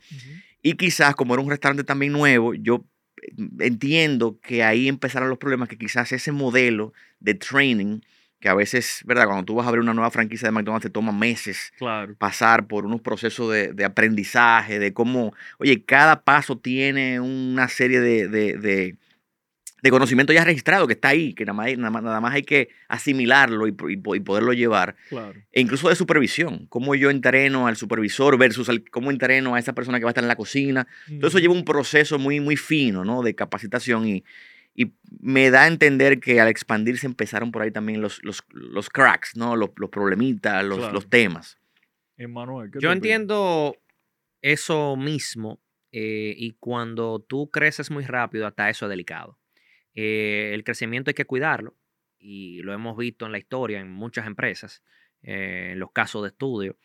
Y 0.62 0.74
quizás, 0.74 1.14
como 1.14 1.34
era 1.34 1.42
un 1.42 1.50
restaurante 1.50 1.84
también 1.84 2.12
nuevo, 2.12 2.54
yo 2.54 2.84
eh, 3.22 3.32
entiendo 3.60 4.38
que 4.40 4.62
ahí 4.62 4.88
empezaron 4.88 5.28
los 5.28 5.38
problemas, 5.38 5.68
que 5.68 5.78
quizás 5.78 6.12
ese 6.12 6.32
modelo 6.32 6.92
de 7.20 7.34
training, 7.34 8.00
que 8.40 8.48
a 8.48 8.54
veces, 8.54 9.02
¿verdad? 9.04 9.26
Cuando 9.26 9.44
tú 9.44 9.54
vas 9.54 9.66
a 9.66 9.68
abrir 9.68 9.82
una 9.82 9.94
nueva 9.94 10.10
franquicia 10.10 10.48
de 10.48 10.52
McDonald's 10.52 10.82
te 10.86 10.90
toma 10.90 11.12
meses 11.12 11.72
Claro. 11.78 12.16
pasar 12.18 12.66
por 12.66 12.84
unos 12.86 13.00
procesos 13.00 13.52
de, 13.52 13.72
de 13.72 13.84
aprendizaje, 13.84 14.78
de 14.80 14.92
cómo, 14.92 15.32
oye, 15.58 15.84
cada 15.84 16.22
paso 16.24 16.58
tiene 16.58 17.20
una 17.20 17.68
serie 17.68 18.00
de, 18.00 18.26
de, 18.28 18.56
de- 18.58 18.96
de 19.82 19.90
conocimiento 19.90 20.32
ya 20.32 20.44
registrado 20.44 20.86
que 20.86 20.92
está 20.94 21.08
ahí, 21.08 21.34
que 21.34 21.44
nada 21.44 21.54
más, 21.54 21.66
hay- 21.66 21.76
nada 21.76 21.90
más, 21.90 22.02
nada 22.04 22.20
más 22.20 22.32
hay 22.34 22.42
que 22.42 22.68
asimilarlo 22.88 23.66
y, 23.66 23.72
po- 23.72 23.90
y 23.90 23.96
po- 23.96 24.14
y 24.14 24.20
poderlo 24.20 24.52
llevar. 24.52 24.94
Claro. 25.08 25.34
E 25.50 25.60
incluso 25.60 25.88
de 25.88 25.96
supervisión, 25.96 26.66
cómo 26.68 26.94
yo 26.94 27.10
entreno 27.10 27.66
al 27.66 27.76
supervisor 27.76 28.38
versus 28.38 28.68
al- 28.68 28.88
cómo 28.90 29.10
entreno 29.10 29.54
a 29.54 29.58
esa 29.58 29.72
persona 29.72 29.98
que 29.98 30.04
va 30.04 30.10
a 30.10 30.12
estar 30.12 30.22
en 30.24 30.28
la 30.28 30.36
cocina. 30.36 30.86
Todo 31.18 31.26
eso 31.28 31.38
lleva 31.40 31.52
un 31.54 31.64
proceso 31.64 32.18
muy, 32.18 32.38
muy 32.40 32.56
fino, 32.56 33.04
¿no? 33.04 33.22
De 33.22 33.34
capacitación 33.34 34.06
y, 34.08 34.24
Y 34.74 34.92
me 35.20 35.50
da 35.50 35.64
a 35.64 35.66
entender 35.66 36.18
que 36.18 36.40
al 36.40 36.48
expandirse 36.48 37.06
empezaron 37.06 37.52
por 37.52 37.60
ahí 37.60 37.70
también 37.70 38.00
los, 38.00 38.22
los, 38.24 38.42
los 38.52 38.88
cracks, 38.88 39.36
¿no? 39.36 39.54
Los, 39.54 39.68
los 39.76 39.90
problemitas, 39.90 40.64
los, 40.64 40.78
Claro. 40.78 40.94
los 40.94 41.10
temas. 41.10 41.58
Emanuel, 42.16 42.70
¿qué 42.70 42.78
Yo 42.80 42.90
entiendo 42.92 43.76
eso 44.40 44.96
mismo 44.96 45.60
eh, 45.92 46.34
y 46.38 46.52
cuando 46.58 47.18
tú 47.20 47.50
creces 47.50 47.90
muy 47.90 48.04
rápido, 48.04 48.46
hasta 48.46 48.70
eso 48.70 48.86
es 48.86 48.90
delicado. 48.90 49.38
Eh, 49.94 50.52
el 50.54 50.64
crecimiento 50.64 51.10
hay 51.10 51.14
que 51.14 51.24
cuidarlo 51.24 51.76
y 52.18 52.62
lo 52.62 52.72
hemos 52.72 52.96
visto 52.96 53.26
en 53.26 53.32
la 53.32 53.38
historia 53.38 53.80
en 53.80 53.90
muchas 53.90 54.26
empresas, 54.26 54.82
eh, 55.22 55.70
en 55.72 55.78
los 55.78 55.92
casos 55.92 56.22
de 56.22 56.28
estudio. 56.28 56.76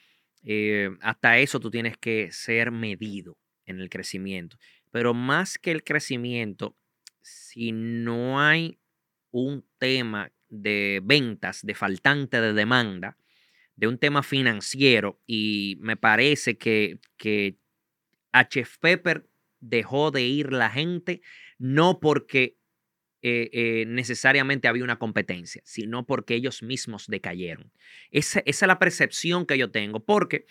Eh, 0.43 0.89
hasta 1.01 1.37
eso 1.37 1.59
tú 1.59 1.69
tienes 1.69 1.97
que 1.97 2.31
ser 2.31 2.71
medido 2.71 3.37
en 3.65 3.79
el 3.79 3.89
crecimiento. 3.89 4.57
Pero 4.91 5.13
más 5.13 5.57
que 5.57 5.71
el 5.71 5.83
crecimiento, 5.83 6.75
si 7.21 7.71
no 7.71 8.39
hay 8.39 8.79
un 9.31 9.65
tema 9.77 10.31
de 10.49 11.01
ventas, 11.03 11.65
de 11.65 11.75
faltante 11.75 12.41
de 12.41 12.53
demanda, 12.53 13.17
de 13.75 13.87
un 13.87 13.99
tema 13.99 14.23
financiero, 14.23 15.21
y 15.27 15.77
me 15.79 15.97
parece 15.97 16.57
que, 16.57 16.99
que 17.17 17.57
Chef 18.49 18.77
Pepper 18.79 19.29
dejó 19.59 20.11
de 20.11 20.23
ir 20.23 20.53
la 20.53 20.69
gente, 20.69 21.21
no 21.59 21.99
porque 21.99 22.56
eh, 23.27 23.49
eh, 23.53 23.85
necesariamente 23.87 24.67
había 24.67 24.83
una 24.83 24.99
competencia, 24.99 25.61
sino 25.65 26.05
porque 26.05 26.35
ellos 26.35 26.63
mismos 26.63 27.07
decayeron. 27.07 27.71
Esa, 28.11 28.39
esa 28.45 28.65
es 28.65 28.67
la 28.67 28.79
percepción 28.79 29.45
que 29.45 29.57
yo 29.57 29.69
tengo, 29.71 29.99
porque 30.03 30.45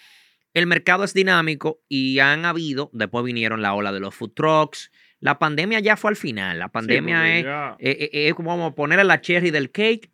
el 0.54 0.66
mercado 0.66 1.04
es 1.04 1.12
dinámico 1.14 1.82
y 1.88 2.18
han 2.18 2.44
habido, 2.44 2.90
después 2.92 3.24
vinieron 3.24 3.62
la 3.62 3.74
ola 3.74 3.92
de 3.92 4.00
los 4.00 4.14
food 4.14 4.32
trucks, 4.32 4.90
la 5.20 5.38
pandemia 5.38 5.80
ya 5.80 5.96
fue 5.96 6.10
al 6.10 6.16
final, 6.16 6.58
la 6.58 6.66
Sí, 6.66 6.70
pandemia 6.72 7.38
es, 7.38 7.44
ya- 7.44 7.76
eh, 7.78 8.10
es 8.12 8.34
como 8.34 8.74
ponerle 8.74 9.04
la 9.04 9.20
cherry 9.20 9.50
del 9.50 9.70
cake 9.70 10.10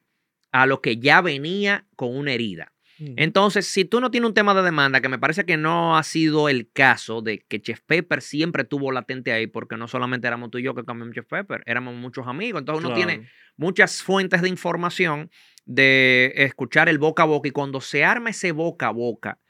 a 0.53 0.66
lo 0.66 0.81
que 0.81 0.98
ya 0.98 1.20
venía 1.20 1.87
con 1.96 2.16
una 2.16 2.33
herida. 2.33 2.72
Entonces, 3.17 3.67
si 3.67 3.85
tú 3.85 4.01
no 4.01 4.11
tienes 4.11 4.29
un 4.29 4.35
tema 4.35 4.55
de 4.55 4.62
demanda, 4.62 5.01
que 5.01 5.09
me 5.09 5.19
parece 5.19 5.45
que 5.45 5.57
no 5.57 5.97
ha 5.97 6.03
sido 6.03 6.49
el 6.49 6.71
caso 6.71 7.23
de 7.23 7.41
que 7.41 7.61
Chef 7.61 7.81
Pepper 7.81 8.23
siempre 8.23 8.65
tuvo 8.65 8.93
latente 8.93 9.33
ahí, 9.33 9.47
porque 9.47 9.77
no 9.77 9.88
solamente 9.88 10.27
éramos 10.27 10.51
tú 10.51 10.59
y 10.59 10.62
yo 10.62 10.75
que 10.75 10.85
cambiamos 10.85 11.15
Chef 11.15 11.27
Pepper, 11.27 11.62
éramos 11.67 11.95
muchos 11.95 12.27
amigos. 12.27 12.61
Entonces 12.61 12.85
uno 12.85 12.95
tiene 12.95 13.29
muchas 13.57 14.03
fuentes 14.03 14.43
de 14.43 14.49
información 14.49 15.31
de 15.65 16.33
escuchar 16.37 16.88
el 16.88 16.99
boca 16.99 17.23
a 17.23 17.27
boca 17.27 17.49
y 17.49 17.53
cuando 17.53 17.81
se 17.81 18.05
arma 18.05 18.31
ese 18.31 18.53
boca 18.53 18.88
a 18.88 18.93
boca, 18.93 19.41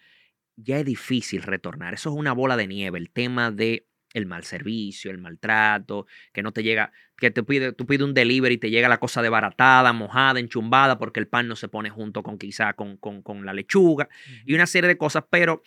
ya 0.57 0.79
es 0.79 0.85
difícil 0.85 1.43
retornar. 1.43 1.95
Eso 1.95 2.11
es 2.11 2.17
una 2.17 2.33
bola 2.33 2.57
de 2.57 2.67
nieve, 2.67 2.99
el 2.99 3.11
tema 3.11 3.51
de 3.51 3.87
el 4.15 4.27
mal 4.27 4.45
servicio, 4.45 5.11
el 5.11 5.19
maltrato, 5.19 6.07
que 6.33 6.43
no 6.43 6.53
te 6.53 6.63
llega, 6.63 6.93
que 7.17 7.31
te 7.31 7.43
pide, 7.43 7.73
tú 7.73 7.87
pides 7.87 8.03
un 8.03 8.15
delivery 8.15 8.55
y 8.55 8.59
te 8.59 8.71
llega 8.71 8.89
la 8.89 8.99
cosa 9.01 9.23
desbaratada, 9.23 9.93
mojada, 9.93 10.39
enchumbada, 10.41 10.99
porque 10.99 11.21
el 11.21 11.29
pan 11.29 11.49
no 11.49 11.57
se 11.57 11.69
pone 11.69 11.91
junto 11.91 12.23
con 12.23 12.39
quizá 12.39 12.75
con, 12.75 12.97
con- 12.99 13.23
con 13.23 13.45
la 13.47 13.53
lechuga 13.55 14.09
y 14.45 14.55
una 14.55 14.67
serie 14.67 14.89
de 14.89 14.99
cosas, 14.99 15.25
pero 15.31 15.63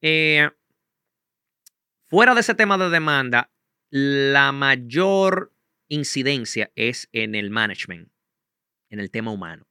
eh, 0.00 0.50
fuera 2.08 2.34
de 2.34 2.40
ese 2.40 2.54
tema 2.54 2.78
de 2.78 2.90
demanda, 2.90 3.50
la 3.90 4.52
mayor 4.52 5.52
incidencia 5.88 6.70
es 6.76 7.08
en 7.12 7.34
el 7.34 7.50
management, 7.50 8.10
en 8.90 9.00
el 9.00 9.10
tema 9.10 9.32
humano. 9.32 9.66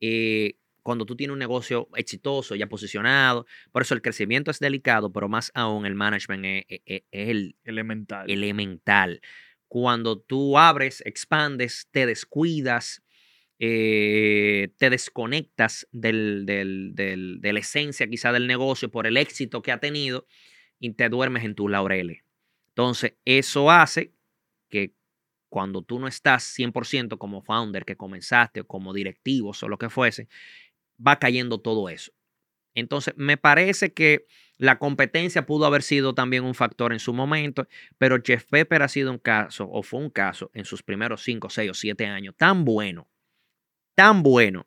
Eh, 0.00 0.54
cuando 0.86 1.04
tú 1.06 1.16
tienes 1.16 1.32
un 1.32 1.38
negocio 1.40 1.88
exitoso, 1.96 2.54
ya 2.54 2.68
posicionado, 2.68 3.46
por 3.72 3.82
eso 3.82 3.94
el 3.94 4.02
crecimiento 4.02 4.50
es 4.52 4.60
delicado, 4.60 5.12
pero 5.12 5.28
más 5.28 5.50
aún 5.54 5.84
el 5.86 5.94
management 5.96 6.44
es, 6.46 6.64
es- 6.68 6.80
es- 6.86 7.02
es 7.12 7.28
el 7.30 7.56
Elemental. 7.64 8.30
elemental. 8.30 9.20
Cuando 9.68 10.18
tú 10.20 10.58
abres, 10.58 11.02
expandes, 11.06 11.88
te 11.90 12.06
descuidas, 12.06 13.02
eh, 13.58 14.68
te 14.78 14.90
desconectas 14.90 15.88
del, 15.92 16.44
del- 16.46 16.94
del- 16.94 17.40
de 17.40 17.52
la 17.52 17.60
esencia 17.60 18.06
quizá 18.08 18.32
del 18.32 18.46
negocio 18.46 18.90
por 18.90 19.06
el 19.06 19.16
éxito 19.16 19.62
que 19.62 19.72
ha 19.72 19.80
tenido 19.80 20.26
y 20.80 20.92
te 20.94 21.08
duermes 21.08 21.44
en 21.44 21.54
tus 21.54 21.70
laureles. 21.70 22.22
Entonces, 22.70 23.14
eso 23.24 23.70
hace 23.70 24.12
que 24.70 24.94
cuando 25.48 25.82
tú 25.82 25.98
no 26.00 26.08
estás 26.08 26.44
100% 26.44 27.18
como 27.18 27.42
founder 27.42 27.84
que 27.84 27.96
comenzaste 27.96 28.62
o 28.62 28.66
como 28.66 28.92
directivos 28.92 29.62
o 29.62 29.68
lo 29.68 29.78
que 29.78 29.90
fuese, 29.90 30.28
va 31.04 31.18
cayendo 31.18 31.58
todo 31.58 31.88
eso. 31.88 32.12
Entonces, 32.74 33.14
me 33.16 33.36
parece 33.36 33.92
que 33.92 34.26
la 34.58 34.78
competencia 34.78 35.46
pudo 35.46 35.66
haber 35.66 35.82
sido 35.82 36.14
también 36.14 36.44
un 36.44 36.54
factor 36.54 36.92
en 36.92 36.98
su 36.98 37.12
momento, 37.12 37.66
pero 37.98 38.18
Jeff 38.22 38.44
Pepper 38.44 38.82
ha 38.82 38.88
sido 38.88 39.10
un 39.10 39.18
caso, 39.18 39.68
o 39.70 39.82
fue 39.82 40.00
un 40.00 40.10
caso 40.10 40.50
en 40.54 40.64
sus 40.64 40.82
primeros 40.82 41.22
5, 41.22 41.50
6 41.50 41.70
o 41.70 41.74
7 41.74 42.06
años, 42.06 42.34
tan 42.36 42.64
bueno, 42.64 43.08
tan 43.94 44.22
bueno, 44.22 44.66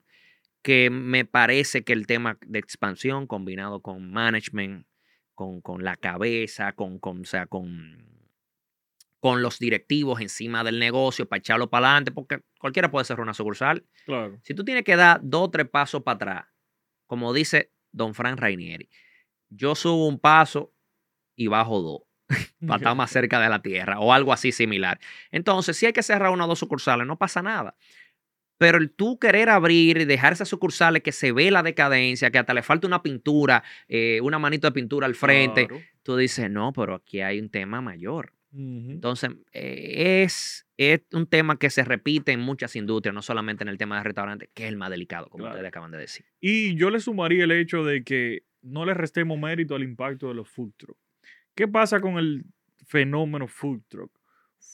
que 0.62 0.90
me 0.90 1.24
parece 1.24 1.84
que 1.84 1.92
el 1.92 2.06
tema 2.06 2.38
de 2.46 2.58
expansión 2.58 3.26
combinado 3.26 3.80
con 3.80 4.10
management, 4.10 4.86
con, 5.34 5.60
con 5.60 5.84
la 5.84 5.96
cabeza, 5.96 6.72
con, 6.72 6.98
con, 6.98 7.22
o 7.22 7.24
sea, 7.24 7.46
con, 7.46 8.19
con 9.20 9.42
los 9.42 9.58
directivos 9.58 10.20
encima 10.20 10.64
del 10.64 10.78
negocio 10.78 11.28
para 11.28 11.38
echarlo 11.38 11.68
para 11.70 11.88
adelante, 11.90 12.10
porque 12.10 12.40
cualquiera 12.58 12.90
puede 12.90 13.04
cerrar 13.04 13.22
una 13.22 13.34
sucursal. 13.34 13.84
Claro. 14.06 14.38
Si 14.42 14.54
tú 14.54 14.64
tienes 14.64 14.82
que 14.82 14.96
dar 14.96 15.20
dos 15.22 15.42
o 15.42 15.50
tres 15.50 15.68
pasos 15.68 16.02
para 16.02 16.16
atrás, 16.16 16.44
como 17.06 17.32
dice 17.32 17.70
don 17.92 18.14
Frank 18.14 18.38
Rainieri, 18.40 18.88
yo 19.50 19.74
subo 19.74 20.08
un 20.08 20.18
paso 20.18 20.72
y 21.36 21.48
bajo 21.48 21.80
dos 21.80 22.02
para 22.66 22.76
estar 22.78 22.96
más 22.96 23.10
cerca 23.10 23.40
de 23.40 23.48
la 23.48 23.60
tierra 23.60 24.00
o 24.00 24.12
algo 24.12 24.32
así 24.32 24.52
similar. 24.52 24.98
Entonces, 25.30 25.76
si 25.76 25.86
hay 25.86 25.92
que 25.92 26.02
cerrar 26.02 26.30
una 26.30 26.44
o 26.46 26.48
dos 26.48 26.58
sucursales, 26.58 27.06
no 27.06 27.18
pasa 27.18 27.42
nada. 27.42 27.76
Pero 28.56 28.76
el 28.78 28.90
tú 28.92 29.18
querer 29.18 29.48
abrir 29.48 29.96
y 29.98 30.04
dejar 30.04 30.34
esas 30.34 30.48
sucursales 30.48 31.02
que 31.02 31.12
se 31.12 31.32
ve 31.32 31.50
la 31.50 31.62
decadencia, 31.62 32.30
que 32.30 32.38
hasta 32.38 32.52
le 32.52 32.62
falta 32.62 32.86
una 32.86 33.02
pintura, 33.02 33.64
eh, 33.88 34.20
una 34.22 34.38
manito 34.38 34.66
de 34.66 34.72
pintura 34.72 35.06
al 35.06 35.14
frente, 35.14 35.66
Claro. 35.66 35.82
tú 36.02 36.16
dices, 36.16 36.50
no, 36.50 36.72
pero 36.72 36.94
aquí 36.96 37.22
hay 37.22 37.40
un 37.40 37.48
tema 37.48 37.80
mayor. 37.80 38.34
Entonces, 38.52 39.30
eh, 39.52 40.22
es, 40.24 40.66
es 40.76 41.02
un 41.12 41.26
tema 41.26 41.56
que 41.58 41.70
se 41.70 41.84
repite 41.84 42.32
en 42.32 42.40
muchas 42.40 42.74
industrias, 42.76 43.14
no 43.14 43.22
solamente 43.22 43.62
en 43.64 43.68
el 43.68 43.78
tema 43.78 43.98
de 43.98 44.04
restaurantes, 44.04 44.48
que 44.54 44.64
es 44.64 44.68
el 44.70 44.76
más 44.76 44.90
delicado, 44.90 45.28
como 45.28 45.42
Claro. 45.44 45.54
ustedes 45.56 45.68
acaban 45.68 45.90
de 45.92 45.98
decir. 45.98 46.26
Y 46.40 46.74
yo 46.76 46.90
le 46.90 47.00
sumaría 47.00 47.44
el 47.44 47.52
hecho 47.52 47.84
de 47.84 48.02
que 48.02 48.42
no 48.62 48.84
le 48.84 48.94
restemos 48.94 49.38
mérito 49.38 49.74
al 49.74 49.82
impacto 49.82 50.28
de 50.28 50.34
los 50.34 50.48
food 50.48 50.72
trucks. 50.76 51.00
¿Qué 51.54 51.68
pasa 51.68 52.00
con 52.00 52.18
el 52.18 52.44
fenómeno 52.86 53.46
food 53.46 53.82
truck? 53.88 54.10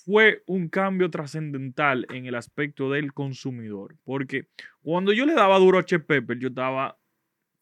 Fue 0.04 0.42
un 0.46 0.68
cambio 0.68 1.10
trascendental 1.10 2.06
en 2.10 2.26
el 2.26 2.34
aspecto 2.34 2.90
del 2.90 3.12
consumidor. 3.12 3.96
Porque 4.04 4.48
cuando 4.82 5.12
yo 5.12 5.26
le 5.26 5.34
daba 5.34 5.58
duro 5.58 5.78
a 5.78 5.84
Chef 5.84 6.02
Pepper, 6.04 6.38
yo 6.38 6.48
estaba 6.48 6.98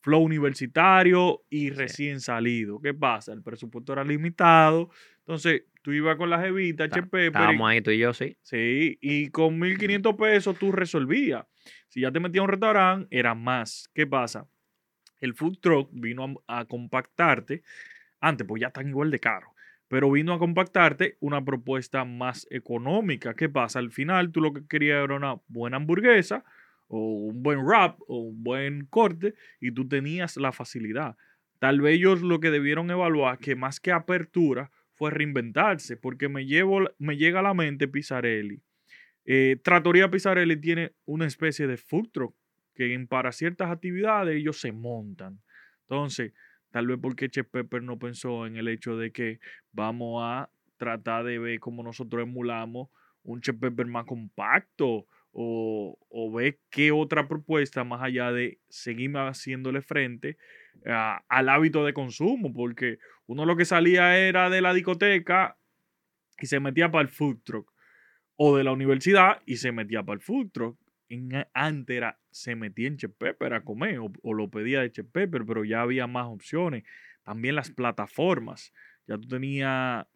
flow 0.01 0.23
universitario 0.23 1.43
y 1.51 1.71
recién 1.71 2.21
salido. 2.21 2.81
¿Qué 2.81 2.95
pasa? 2.95 3.33
El 3.33 3.43
presupuesto 3.43 3.93
era 3.93 4.05
limitado. 4.05 4.91
Entonces, 5.21 5.65
tú 5.85 5.93
ibas 5.93 6.17
con 6.17 6.31
la 6.31 6.41
jevita, 6.41 6.85
Está- 6.87 6.97
Estábamos 7.27 7.69
ahí 7.71 7.81
tú 7.83 7.91
y 7.91 7.99
yo, 7.99 8.15
sí. 8.15 8.37
Sí, 8.43 8.99
y 9.03 9.29
con 9.29 9.59
1.500 9.61 10.17
pesos 10.17 10.59
tú 10.59 10.73
resolvías. 10.73 11.45
Si 11.89 12.01
ya 12.01 12.11
te 12.11 12.19
metías 12.21 12.41
a 12.41 12.45
un 12.45 12.49
restaurante, 12.51 13.07
era 13.17 13.35
más. 13.35 13.89
¿Qué 13.95 14.07
pasa? 14.07 14.49
El 15.21 15.35
food 15.35 15.59
truck 15.61 15.91
vino 15.93 16.43
a, 16.49 16.61
a 16.61 16.65
compactarte. 16.65 17.63
Antes, 18.21 18.47
pues 18.47 18.61
ya 18.63 18.69
están 18.69 18.89
igual 18.89 19.11
de 19.11 19.21
caro. 19.21 19.49
Pero 19.89 20.11
vino 20.11 20.33
a 20.33 20.39
compactarte 20.39 21.19
una 21.21 21.45
propuesta 21.45 22.05
más 22.07 22.47
económica. 22.51 23.35
¿Qué 23.35 23.49
pasa? 23.51 23.79
Al 23.79 23.91
final, 23.93 24.33
tú 24.33 24.41
lo 24.41 24.53
que 24.55 24.67
querías 24.67 25.05
era 25.05 25.15
una 25.15 25.37
buena 25.49 25.77
hamburguesa 25.77 26.45
o 26.89 26.99
un 26.99 27.43
buen 27.43 27.61
wrap 27.61 27.99
o 28.09 28.21
un 28.21 28.43
buen 28.43 28.87
corte 28.87 29.35
y 29.61 29.71
tú 29.73 29.87
tenías 29.87 30.37
la 30.39 30.53
facilidad. 30.53 31.17
Tal 31.59 31.81
vez 31.83 31.97
ellos 31.97 32.23
lo 32.23 32.41
que 32.41 32.51
debieron 32.51 32.91
evaluar, 32.91 33.39
que 33.39 33.55
más 33.57 33.79
que 33.81 33.93
apertura, 33.93 34.71
fue 34.95 35.11
reinventarse, 35.11 35.97
porque 35.97 36.29
me, 36.29 36.47
llevo, 36.47 36.81
me 36.99 37.17
llega 37.17 37.41
a 37.41 37.43
la 37.43 37.55
mente 37.55 37.89
Pizzarelli. 37.89 38.63
Eh, 39.25 39.57
Trattoria 39.63 40.11
Pizzarelli 40.11 40.57
tiene 40.61 40.93
una 41.07 41.27
especie 41.27 41.67
de 41.67 41.77
food 41.77 42.11
que 42.75 43.07
para 43.09 43.33
ciertas 43.33 43.71
actividades 43.71 44.37
ellos 44.37 44.61
se 44.61 44.73
montan. 44.73 45.41
Entonces, 45.83 46.33
tal 46.71 46.87
vez 46.89 46.99
porque 47.01 47.29
Chef 47.29 47.47
Pepper 47.49 47.83
no 47.83 47.99
pensó 47.99 48.47
en 48.47 48.57
el 48.57 48.69
hecho 48.69 48.97
de 48.97 49.13
que 49.13 49.39
vamos 49.73 50.23
a 50.25 50.51
tratar 50.77 51.25
de 51.25 51.39
ver 51.39 51.61
cómo 51.61 51.83
nosotros 51.83 52.23
emulamos 52.23 52.89
un 53.23 53.41
Chef 53.41 53.57
Pepper 53.57 53.87
más 53.87 54.05
compacto 54.05 55.07
o, 55.33 55.99
o 56.09 56.33
ver 56.33 56.59
qué 56.71 56.93
otra 56.93 57.27
propuesta 57.29 57.85
más 57.85 58.03
allá 58.03 58.33
de 58.33 58.59
seguir 58.69 59.13
haciéndole 59.17 59.83
frente 59.83 60.37
a- 60.87 61.23
al 61.29 61.49
hábito 61.49 61.85
de 61.85 61.95
consumo, 61.95 62.53
porque 62.53 62.99
uno 63.27 63.47
lo 63.47 63.57
que 63.57 63.65
salía 63.65 64.19
era 64.19 64.51
de 64.51 64.61
la 64.61 64.75
discoteca 64.75 65.57
y 66.39 66.47
se 66.47 66.61
metía 66.61 66.91
para 66.91 67.03
el 67.03 67.09
food 67.09 67.39
truck, 67.45 67.73
o 68.37 68.57
de 68.57 68.65
la 68.65 68.73
universidad 68.73 69.41
y 69.47 69.57
se 69.57 69.73
metía 69.73 70.03
para 70.03 70.17
el 70.17 70.21
food 70.21 70.51
truck. 70.53 70.79
En, 71.09 71.47
antes 71.53 72.03
se 72.31 72.57
metía 72.57 72.89
en 72.89 72.97
Chef 72.97 73.13
Pepper 73.17 73.55
a 73.55 73.63
comer 73.63 73.99
o, 73.99 74.35
lo 74.35 74.51
pedía 74.51 74.81
de 74.81 74.91
Chef 74.91 75.07
Pepper, 75.07 75.45
pero 75.47 75.65
ya 75.65 75.83
había 75.83 76.07
más 76.07 76.27
opciones. 76.27 76.85
También 77.23 77.55
las 77.55 77.71
plataformas. 77.71 78.73
Ya 79.07 79.19
tú 79.19 79.29
tenías 79.29 80.07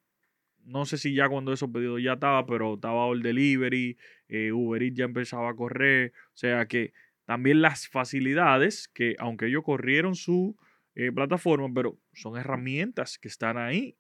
no 0.65 0.85
sé 0.85 0.99
si 0.99 1.15
ya 1.15 1.29
cuando 1.29 1.53
esos 1.53 1.71
pedidos 1.71 2.03
ya 2.03 2.15
estaba, 2.15 2.45
pero 2.47 2.75
estaba 2.75 3.09
el 3.11 3.23
delivery, 3.23 3.97
eh, 4.29 4.53
Uber 4.53 4.83
Eats 4.83 4.97
ya 4.97 5.05
empezaba 5.07 5.51
a 5.51 5.55
correr, 5.55 6.13
o 6.35 6.37
sea 6.37 6.67
que 6.67 6.93
también 7.25 7.63
las 7.63 7.89
facilidades 7.89 8.89
que 8.89 9.17
aunque 9.19 9.47
ellos 9.47 9.65
corrieron 9.65 10.15
su 10.15 10.57
eh, 10.99 11.13
plataforma, 11.13 11.69
pero 11.75 11.97
son 12.13 12.37
herramientas 12.37 13.19
que 13.19 13.29
están 13.29 13.57
ahí 13.57 13.97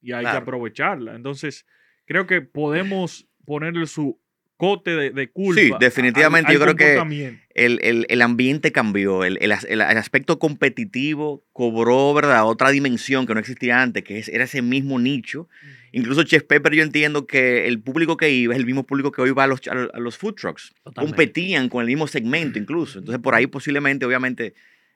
y 0.00 0.12
hay 0.12 0.20
que 0.20 0.30
Claro. 0.30 0.38
aprovecharla. 0.38 1.14
Entonces, 1.14 1.66
creo 2.06 2.26
que 2.26 2.40
podemos 2.40 3.28
ponerle 3.44 3.86
su 3.86 4.18
cote 4.56 4.90
de, 4.90 5.10
de 5.10 5.30
culpa. 5.30 5.60
Sí, 5.60 5.70
al- 5.72 5.78
definitivamente, 5.78 6.48
al 6.52 6.54
yo 6.58 6.60
creo 6.60 6.76
que- 6.76 7.38
el, 7.54 7.78
el- 7.82 8.06
el 8.08 8.22
ambiente 8.22 8.72
cambió, 8.72 9.24
el, 9.24 9.38
el 9.40 9.52
as- 9.52 9.64
el- 9.64 9.80
el 9.80 9.96
aspecto 9.98 10.38
competitivo 10.38 11.44
cobró, 11.52 12.12
¿verdad? 12.14 12.46
Otra 12.46 12.70
dimensión 12.70 13.26
que 13.26 13.34
no 13.34 13.40
existía 13.40 13.82
antes, 13.82 14.04
que 14.04 14.18
es, 14.18 14.28
era 14.28 14.44
ese 14.44 14.62
mismo 14.62 14.98
nicho. 14.98 15.48
Incluso 15.92 16.22
Chef 16.24 16.44
Pepper, 16.44 16.74
yo 16.74 16.82
entiendo 16.82 17.26
que 17.26 17.66
el 17.68 17.80
público 17.82 18.16
que 18.16 18.30
iba 18.30 18.54
es 18.54 18.60
el 18.60 18.66
mismo 18.66 18.84
público 18.84 19.10
que 19.12 19.22
hoy 19.22 19.30
va 19.32 19.44
a 19.44 19.46
los- 19.46 19.66
a 19.66 19.98
los 19.98 20.16
food 20.18 20.34
trucks. 20.34 20.72
Totalmente. 20.84 21.16
Competían 21.16 21.68
con 21.68 21.80
el 21.82 21.86
mismo 21.86 22.06
segmento 22.06 22.58
incluso. 22.58 22.98
Entonces, 22.98 23.20
por 23.22 23.34
ahí 23.34 23.46
posiblemente, 23.46 24.04
obviamente, 24.06 24.54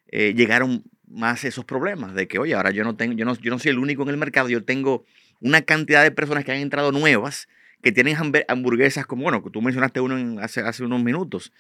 eh, 0.08 0.34
llegaron 0.36 0.84
más 1.08 1.44
esos 1.44 1.64
problemas 1.64 2.14
de 2.14 2.28
que, 2.28 2.38
oye, 2.38 2.54
ahora 2.54 2.70
yo 2.70 2.84
no, 2.84 2.96
tengo, 2.96 3.14
yo, 3.14 3.24
no, 3.24 3.34
yo 3.34 3.50
no 3.50 3.58
soy 3.58 3.70
el 3.70 3.78
único 3.78 4.02
en 4.02 4.08
el 4.08 4.16
mercado, 4.16 4.48
yo 4.48 4.64
tengo 4.64 5.04
una 5.40 5.62
cantidad 5.62 6.02
de 6.02 6.10
personas 6.10 6.44
que 6.44 6.52
han 6.52 6.58
entrado 6.58 6.92
nuevas 6.92 7.48
que 7.82 7.92
tienen 7.92 8.16
hamburguesas 8.48 9.06
como, 9.06 9.24
bueno, 9.24 9.42
tú 9.52 9.60
mencionaste 9.60 10.00
uno 10.00 10.40
hace, 10.40 10.62
hace 10.62 10.84
unos 10.84 11.02
minutos. 11.02 11.52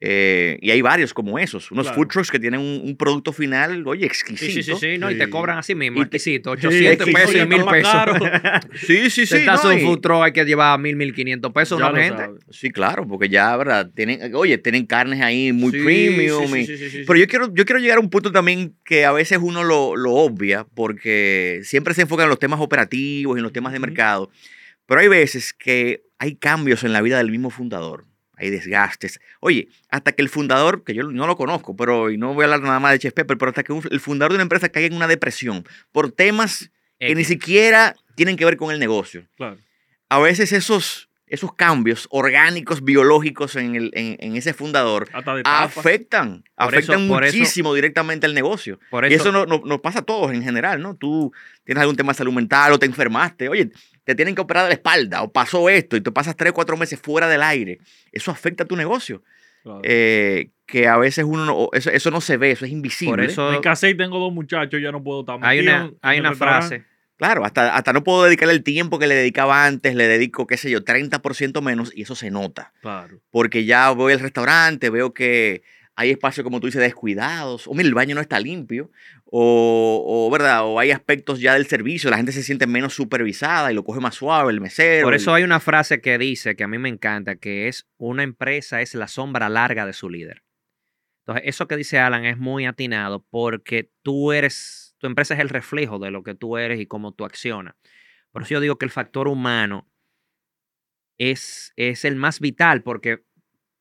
Eh, 0.00 0.58
y 0.62 0.70
hay 0.70 0.80
varios 0.80 1.12
como 1.12 1.38
esos, 1.40 1.72
unos 1.72 1.86
Claro. 1.86 1.96
food 2.02 2.08
trucks 2.08 2.30
que 2.30 2.38
tienen 2.38 2.60
un, 2.60 2.80
un 2.84 2.96
producto 2.96 3.32
final, 3.32 3.84
oye, 3.86 4.02
Sí, 4.02 4.06
exquisito. 4.06 4.52
sí, 4.52 4.62
sí, 4.62 4.92
sí, 4.92 4.98
no, 4.98 5.10
y 5.10 5.18
te 5.18 5.24
Sí. 5.24 5.30
cobran 5.30 5.58
así 5.58 5.74
mismo, 5.74 6.00
exquisito, 6.00 6.50
Sí, 6.56 6.66
800 6.68 7.06
pesos 7.10 7.34
y 7.34 7.38
exquisito, 7.38 7.46
1000 7.48 7.64
más 7.64 7.72
pesos. 7.74 7.92
caro. 7.92 8.14
sí, 8.86 8.96
sí. 9.10 9.10
Si 9.10 9.26
sí, 9.26 9.34
estás 9.36 9.64
no, 9.64 9.70
un 9.74 9.80
food 9.80 10.00
truck 10.00 10.22
hay 10.22 10.32
que 10.32 10.44
llevar 10.44 10.78
1000, 10.78 10.94
1500 10.96 11.52
pesos 11.52 11.80
lo 11.80 11.92
gente. 11.94 12.16
sabes. 12.22 12.40
Sí, 12.50 12.70
claro, 12.70 13.06
porque 13.08 13.28
ya, 13.28 13.56
¿verdad? 13.56 13.90
Tienen, 13.94 14.34
oye, 14.34 14.56
tienen 14.58 14.86
carnes 14.86 15.20
ahí 15.20 15.52
muy 15.52 15.72
Sí, 15.72 15.78
premium. 15.82 16.46
sí, 16.46 16.60
y- 16.60 16.66
sí, 16.66 16.76
sí, 16.78 16.90
sí, 16.90 16.98
sí. 16.98 17.04
Pero 17.06 17.18
yo 17.18 17.26
quiero, 17.26 17.52
yo 17.54 17.64
quiero 17.64 17.80
llegar 17.80 17.98
a 17.98 18.00
un 18.00 18.10
punto 18.10 18.30
también 18.30 18.76
que 18.84 19.04
a 19.04 19.12
veces 19.12 19.38
uno 19.42 19.64
lo, 19.64 19.96
lo 19.96 20.12
obvia, 20.12 20.64
porque 20.74 21.60
siempre 21.64 21.92
se 21.94 22.02
enfoca 22.02 22.22
en 22.22 22.28
los 22.28 22.38
temas 22.38 22.60
operativos 22.60 23.36
y 23.36 23.38
en 23.40 23.42
los 23.42 23.52
temas 23.52 23.72
de 23.72 23.80
mercado. 23.80 24.30
Pero 24.86 25.00
hay 25.00 25.08
veces 25.08 25.52
que 25.52 26.04
hay 26.18 26.36
cambios 26.36 26.82
en 26.84 26.92
la 26.92 27.02
vida 27.02 27.18
del 27.18 27.30
mismo 27.30 27.50
fundador. 27.50 28.06
Hay 28.38 28.50
desgastes. 28.50 29.20
Oye, 29.40 29.68
hasta 29.90 30.12
que 30.12 30.22
el 30.22 30.28
fundador, 30.28 30.84
que 30.84 30.94
yo 30.94 31.02
no 31.04 31.26
lo 31.26 31.36
conozco, 31.36 31.74
pero 31.76 32.10
y 32.10 32.16
no 32.18 32.34
voy 32.34 32.42
a 32.42 32.44
hablar 32.46 32.60
nada 32.62 32.78
más 32.80 32.92
de 32.92 32.98
Chef 33.00 33.12
Pepper, 33.14 33.36
pero 33.36 33.50
hasta 33.50 33.62
que 33.64 33.72
un- 33.72 33.88
el 33.90 34.00
fundador 34.00 34.32
de 34.32 34.36
una 34.36 34.42
empresa 34.42 34.68
caiga 34.68 34.86
en 34.86 34.94
una 34.94 35.08
depresión 35.08 35.64
por 35.92 36.12
temas 36.12 36.70
que 37.00 37.14
ni 37.14 37.24
siquiera 37.24 37.94
tienen 38.14 38.36
que 38.36 38.44
ver 38.44 38.56
con 38.56 38.72
el 38.72 38.78
negocio 38.80 39.26
Claro. 39.36 39.58
a 40.08 40.18
veces 40.20 40.52
esos, 40.52 41.07
esos 41.30 41.54
cambios 41.54 42.06
orgánicos, 42.10 42.82
biológicos 42.84 43.56
en, 43.56 43.74
el, 43.76 43.90
en, 43.94 44.16
en 44.20 44.36
ese 44.36 44.54
fundador 44.54 45.08
afectan, 45.12 46.42
Por 46.56 46.68
afectan 46.68 47.00
eso- 47.00 47.08
por 47.08 47.24
eso- 47.24 47.36
muchísimo 47.36 47.74
directamente 47.74 48.26
al 48.26 48.34
negocio. 48.34 48.78
Por 48.90 49.10
y 49.10 49.14
eso, 49.14 49.32
no- 49.32 49.46
no- 49.46 49.62
nos 49.64 49.80
pasa 49.80 50.00
a 50.00 50.02
todos 50.02 50.32
en 50.32 50.42
general, 50.42 50.80
¿no? 50.82 50.94
Tú 50.96 51.32
tienes 51.64 51.80
algún 51.82 51.96
tema 51.96 52.12
de 52.12 52.18
salud 52.18 52.32
mental 52.32 52.72
o 52.72 52.78
te 52.78 52.86
enfermaste, 52.86 53.48
oye, 53.48 53.70
te 54.04 54.14
tienen 54.14 54.34
que 54.34 54.40
operar 54.40 54.64
de 54.64 54.68
la 54.70 54.74
espalda 54.74 55.22
o 55.22 55.32
pasó 55.32 55.68
esto 55.68 55.96
y 55.96 56.00
te 56.00 56.10
pasas 56.10 56.36
tres, 56.36 56.52
cuatro 56.52 56.76
meses 56.76 56.98
fuera 57.00 57.28
del 57.28 57.42
aire. 57.42 57.78
Eso 58.12 58.30
afecta 58.30 58.64
a 58.64 58.66
tu 58.66 58.76
negocio. 58.76 59.22
Claro. 59.62 59.80
Eh, 59.84 60.50
que 60.66 60.86
a 60.86 60.96
veces 60.98 61.24
uno 61.26 61.44
no, 61.44 61.68
eso, 61.72 61.90
eso 61.90 62.10
no 62.10 62.20
se 62.20 62.36
ve, 62.36 62.52
eso 62.52 62.64
es 62.64 62.70
invisible. 62.70 63.12
por 63.12 63.20
eso 63.24 63.50
Me 63.50 63.60
casé 63.60 63.90
y 63.90 63.96
tengo 63.96 64.18
dos 64.18 64.32
muchachos, 64.32 64.80
ya 64.80 64.92
no 64.92 65.02
puedo 65.02 65.20
estar 65.20 65.38
hay 65.42 65.60
una, 65.60 65.90
hay 66.02 66.20
una 66.20 66.34
frase. 66.34 66.84
Claro, 67.18 67.44
hasta, 67.44 67.74
hasta 67.76 67.92
no 67.92 68.02
puedo 68.04 68.22
dedicarle 68.24 68.54
el 68.54 68.62
tiempo 68.62 68.98
que 68.98 69.06
le 69.08 69.14
dedicaba 69.16 69.66
antes, 69.66 69.94
le 69.94 70.06
dedico, 70.08 70.46
qué 70.46 70.56
sé 70.56 70.70
yo, 70.70 70.84
30% 70.84 71.60
menos 71.60 71.92
y 71.94 72.02
eso 72.02 72.14
se 72.14 72.30
nota. 72.30 72.72
Claro. 72.80 73.20
porque 73.30 73.64
ya 73.64 73.90
voy 73.90 74.12
al 74.14 74.20
restaurante, 74.20 74.88
veo 74.88 75.12
que 75.12 75.62
hay 75.96 76.10
espacios, 76.12 76.44
como 76.44 76.60
tú 76.60 76.66
dices, 76.68 76.80
descuidados, 76.80 77.66
o 77.66 77.74
mira, 77.74 77.88
el 77.88 77.94
baño 77.94 78.14
no 78.14 78.20
está 78.20 78.38
limpio, 78.38 78.92
o, 79.24 80.04
o, 80.06 80.30
¿verdad? 80.30 80.64
O 80.64 80.78
hay 80.78 80.92
aspectos 80.92 81.40
ya 81.40 81.54
del 81.54 81.66
servicio, 81.66 82.08
la 82.08 82.16
gente 82.18 82.30
se 82.30 82.44
siente 82.44 82.68
menos 82.68 82.94
supervisada 82.94 83.72
y 83.72 83.74
lo 83.74 83.82
coge 83.82 83.98
más 84.00 84.14
suave, 84.14 84.52
el 84.52 84.60
mesero. 84.60 85.06
Por 85.06 85.14
el- 85.14 85.20
eso 85.20 85.34
hay 85.34 85.42
una 85.42 85.58
frase 85.58 86.00
que 86.00 86.16
dice, 86.18 86.54
que 86.54 86.62
a 86.62 86.68
mí 86.68 86.78
me 86.78 86.88
encanta, 86.88 87.34
que 87.34 87.66
es 87.66 87.88
una 87.96 88.22
empresa 88.22 88.80
es 88.80 88.94
la 88.94 89.08
sombra 89.08 89.48
larga 89.48 89.86
de 89.86 89.92
su 89.92 90.08
líder. 90.08 90.44
Entonces, 91.26 91.48
eso 91.48 91.66
que 91.68 91.76
dice 91.76 91.98
Alan 91.98 92.24
es 92.24 92.38
muy 92.38 92.64
atinado 92.64 93.24
porque 93.28 93.90
tú 94.02 94.32
eres, 94.32 94.87
tu 94.98 95.06
empresa 95.06 95.34
es 95.34 95.40
el 95.40 95.48
reflejo 95.48 95.98
de 95.98 96.10
lo 96.10 96.22
que 96.22 96.34
tú 96.34 96.56
eres 96.58 96.80
y 96.80 96.86
cómo 96.86 97.12
tú 97.12 97.24
accionas. 97.24 97.74
Por 98.30 98.42
eso 98.42 98.54
yo 98.54 98.60
digo 98.60 98.76
que 98.78 98.84
el 98.84 98.90
factor 98.90 99.28
humano 99.28 99.88
es, 101.18 101.72
es 101.76 102.04
el 102.04 102.16
más 102.16 102.40
vital 102.40 102.82
porque 102.82 103.24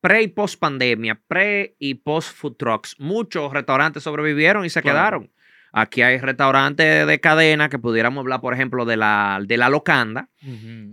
pre 0.02 0.24
y 0.24 0.28
post 0.30 0.60
pandemia, 0.60 1.22
pre 1.28 1.76
y 1.80 1.96
post 1.96 2.36
food 2.36 2.56
trucks, 2.56 2.96
muchos 3.00 3.52
restaurantes 3.54 4.04
sobrevivieron 4.04 4.66
y 4.66 4.70
se 4.70 4.82
Claro. 4.82 4.96
quedaron. 4.98 5.32
Aquí 5.74 6.02
hay 6.02 6.18
restaurantes 6.18 7.06
de 7.06 7.20
cadena 7.20 7.70
que 7.70 7.78
pudiéramos 7.78 8.22
hablar, 8.22 8.40
por 8.42 8.54
ejemplo, 8.54 8.86
de 8.86 8.98
la, 8.98 9.40
de 9.46 9.58
la 9.58 9.70
Locanda, 9.70 10.30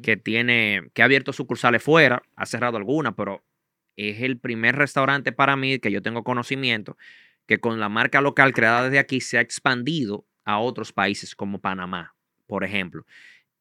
que 0.03 0.17
tiene, 0.17 0.91
que 0.93 1.01
ha 1.01 1.05
abierto 1.07 1.33
sucursales 1.33 1.83
fuera, 1.83 2.23
ha 2.35 2.45
cerrado 2.45 2.77
algunas, 2.77 3.15
pero 3.15 3.45
es 3.97 4.21
el 4.21 4.39
primer 4.39 4.75
restaurante 4.77 5.31
para 5.33 5.57
mí 5.57 5.79
que 5.79 5.93
yo 5.93 6.03
tengo 6.03 6.25
conocimiento 6.25 6.99
que 7.47 7.59
con 7.59 7.81
la 7.81 7.89
marca 7.89 8.21
local 8.21 8.53
creada 8.53 8.85
desde 8.85 8.99
aquí 8.99 9.21
se 9.21 9.39
ha 9.39 9.41
expandido 9.41 10.27
a 10.45 10.59
otros 10.59 10.93
países 10.93 11.35
como 11.35 11.61
Panamá, 11.61 12.15
por 12.47 12.65
ejemplo. 12.65 13.05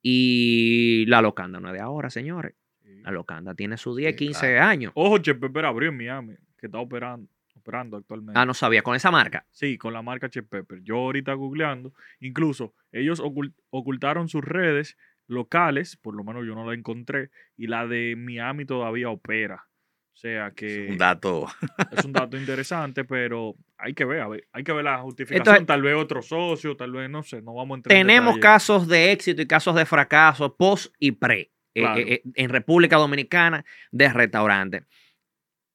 Y 0.01 1.05
la 1.07 1.21
Locanda 1.21 1.59
no 1.59 1.69
es 1.69 1.73
de 1.73 1.79
ahora, 1.79 2.09
señores. 2.09 2.55
La 3.03 3.11
Locanda 3.11 3.55
tiene 3.55 3.77
sus 3.77 3.97
10, 3.97 4.11
Sí, 4.11 4.17
15 4.17 4.59
años. 4.59 4.91
Ojo, 4.95 5.17
Chef 5.17 5.37
Pepper 5.37 5.65
abrió 5.65 5.89
en 5.89 5.97
Miami, 5.97 6.35
que 6.57 6.67
está 6.67 6.77
operando, 6.79 7.29
operando 7.55 7.97
actualmente. 7.97 8.39
Ah, 8.39 8.45
no 8.45 8.53
sabía, 8.53 8.81
con 8.81 8.95
esa 8.95 9.11
marca. 9.11 9.45
Sí, 9.51 9.77
con 9.77 9.93
la 9.93 10.01
marca 10.01 10.29
Chef 10.29 10.45
Pepper. 10.47 10.81
Yo 10.83 10.97
ahorita 10.97 11.33
googleando, 11.33 11.93
incluso 12.19 12.73
ellos 12.91 13.21
ocult- 13.21 13.53
ocultaron 13.69 14.27
sus 14.29 14.43
redes 14.43 14.97
locales, 15.27 15.97
por 15.97 16.15
lo 16.15 16.23
menos 16.23 16.45
yo 16.45 16.53
no 16.55 16.65
la 16.67 16.73
encontré, 16.75 17.29
y 17.57 17.67
la 17.67 17.87
de 17.87 18.15
Miami 18.17 18.65
todavía 18.65 19.09
opera. 19.09 19.67
O 20.13 20.15
sea 20.15 20.51
que 20.51 20.85
Es 20.85 20.91
un 20.91 20.97
dato. 20.97 21.47
es 21.91 22.05
un 22.05 22.13
dato 22.13 22.37
interesante, 22.37 23.03
pero 23.03 23.55
hay 23.77 23.93
que 23.93 24.05
ver, 24.05 24.21
a 24.21 24.27
ver, 24.27 24.47
hay 24.51 24.63
que 24.63 24.71
ver 24.71 24.83
la 24.85 24.99
justificación. 24.99 25.39
Entonces- 25.41 25.65
tal 25.65 25.81
vez 25.81 25.95
otro 25.95 26.21
socio, 26.21 26.77
tal 26.77 26.91
vez, 26.91 27.09
no 27.09 27.23
sé, 27.23 27.41
no 27.41 27.53
vamos 27.55 27.75
a 27.75 27.77
entrar 27.79 27.97
en 27.97 28.07
Tenemos 28.07 28.37
casos 28.37 28.87
de 28.87 29.11
éxito 29.11 29.41
y 29.41 29.47
casos 29.47 29.75
de 29.75 29.85
fracaso 29.85 30.55
post 30.55 30.93
y 30.99 31.13
pre 31.13 31.51
eh, 31.75 31.81
Claro. 31.81 31.99
eh, 31.99 32.05
eh, 32.13 32.21
en 32.35 32.49
República 32.49 32.97
Dominicana 32.97 33.65
de 33.91 34.07
restaurantes. 34.13 34.83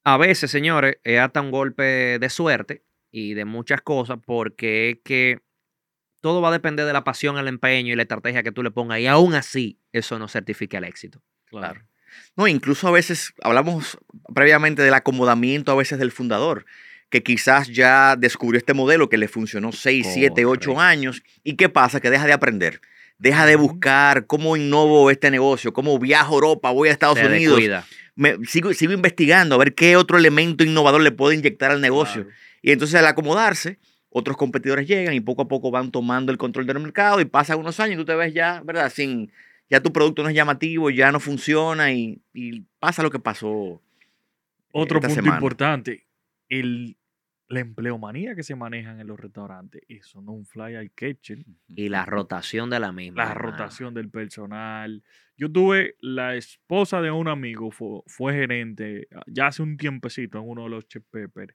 A 0.05 0.17
veces, 0.17 0.51
señores, 0.51 0.99
es 1.03 1.19
hasta 1.19 1.41
un 1.41 1.51
golpe 1.51 2.19
de 2.21 2.31
suerte 2.31 2.85
y 3.11 3.35
de 3.35 3.45
muchas 3.45 3.83
cosas 3.83 4.19
porque 4.25 4.91
es 4.91 4.99
que 5.05 5.41
todo 6.21 6.41
va 6.41 6.49
a 6.49 6.53
depender 6.53 6.87
de 6.87 6.93
la 6.93 7.03
pasión, 7.05 7.37
el 7.39 7.49
empeño 7.49 7.93
y 7.93 7.97
la 7.97 8.03
estrategia 8.03 8.43
que 8.45 8.53
tú 8.53 8.63
le 8.63 8.71
pongas 8.71 9.01
y 9.01 9.07
aún 9.09 9.35
así 9.35 9.81
eso 9.93 10.19
no 10.19 10.29
certifica 10.29 10.79
el 10.79 10.85
éxito. 10.85 11.21
Claro. 11.47 11.88
No, 12.37 12.47
incluso 12.47 12.89
a 12.89 12.91
veces 12.91 13.33
hablamos 13.43 13.99
previamente 14.35 14.83
del 14.83 14.95
acomodamiento 14.95 15.73
a 15.73 15.77
veces 15.77 15.99
del 15.99 16.13
fundador, 16.13 16.67
que 17.11 17.23
quizás 17.23 17.69
ya 17.69 18.17
descubrió 18.17 18.59
este 18.59 18.75
modelo 18.75 19.09
que 19.09 19.17
le 19.17 19.29
funcionó 19.29 19.73
6, 19.73 20.07
7, 20.13 20.45
8 20.45 20.61
Correcto. 20.61 20.81
años. 20.81 21.23
¿Y 21.43 21.55
qué 21.55 21.69
pasa? 21.69 22.01
Que 22.01 22.11
deja 22.11 22.27
de 22.27 22.33
aprender. 22.33 22.81
Deja 23.19 23.47
de 23.47 23.57
buscar 23.57 24.27
cómo 24.27 24.57
innovo 24.57 25.11
este 25.11 25.31
negocio, 25.31 25.73
cómo 25.73 25.99
viajo 25.99 26.35
a 26.35 26.37
Europa, 26.37 26.71
voy 26.71 26.89
a 26.89 26.93
Estados 26.93 27.19
Se 27.19 27.27
Unidos. 27.27 27.57
descuida. 27.57 27.85
Me, 28.15 28.37
sigo, 28.47 28.73
sigo 28.75 28.93
investigando 28.93 29.55
a 29.55 29.59
ver 29.59 29.75
qué 29.75 29.97
otro 29.97 30.19
elemento 30.19 30.65
innovador 30.65 31.01
le 31.01 31.11
puedo 31.11 31.33
inyectar 31.33 31.71
al 31.71 31.81
negocio. 31.81 32.25
Claro. 32.25 32.39
Y 32.63 32.73
entonces 32.73 32.97
al 32.97 33.07
acomodarse, 33.07 33.79
otros 34.11 34.37
competidores 34.37 34.87
llegan 34.87 35.15
y 35.15 35.21
poco 35.21 35.43
a 35.43 35.49
poco 35.49 35.71
van 35.71 35.91
tomando 35.91 36.33
el 36.33 36.39
control 36.39 36.67
del 36.67 36.79
mercado 36.81 37.21
y 37.21 37.25
pasan 37.25 37.59
unos 37.59 37.79
años 37.81 37.95
y 37.95 37.97
tú 37.99 38.05
te 38.05 38.15
ves 38.15 38.35
ya, 38.35 38.61
¿verdad? 38.65 38.93
Sin, 38.95 39.33
ya 39.71 39.83
tu 39.83 39.93
producto 39.93 40.23
no 40.23 40.29
es 40.29 40.35
llamativo, 40.35 40.91
ya 40.91 41.13
no 41.13 41.21
funciona 41.21 41.93
y, 41.93 42.23
y 42.33 42.63
pasa 42.79 43.03
lo 43.03 43.11
que 43.11 43.19
pasó. 43.19 43.83
Otro 44.73 44.99
esta 44.99 45.09
punto 45.09 45.23
semana. 45.23 45.37
importante, 45.37 46.07
el, 46.49 46.97
la 47.49 47.61
empleomanía 47.61 48.35
que 48.35 48.43
se 48.43 48.55
manejan 48.55 49.01
en 49.01 49.07
los 49.07 49.19
restaurantes. 49.19 49.83
Eso 49.89 50.21
no 50.21 50.33
es 50.33 50.39
un 50.39 50.47
fly 50.47 50.77
al 50.77 50.91
kitchen. 50.91 51.45
Y 51.69 51.89
la 51.89 52.05
rotación 52.05 52.69
de 52.71 52.79
la 52.79 52.93
misma. 52.93 53.25
La 53.25 53.33
hermano. 53.33 53.51
rotación 53.51 53.95
del 53.95 54.11
personal. 54.11 55.03
Yo 55.37 55.51
tuve 55.51 55.97
la 56.01 56.35
esposa 56.37 57.01
de 57.01 57.11
un 57.11 57.29
amigo, 57.29 57.71
fue, 57.71 58.01
fue 58.07 58.35
gerente 58.35 59.09
ah, 59.15 59.23
ya 59.27 59.47
hace 59.47 59.63
un 59.63 59.77
tiempecito 59.77 60.39
en 60.39 60.49
uno 60.49 60.65
de 60.65 60.71
los 60.71 60.87
Chef 60.89 61.05
Pepper. 61.11 61.55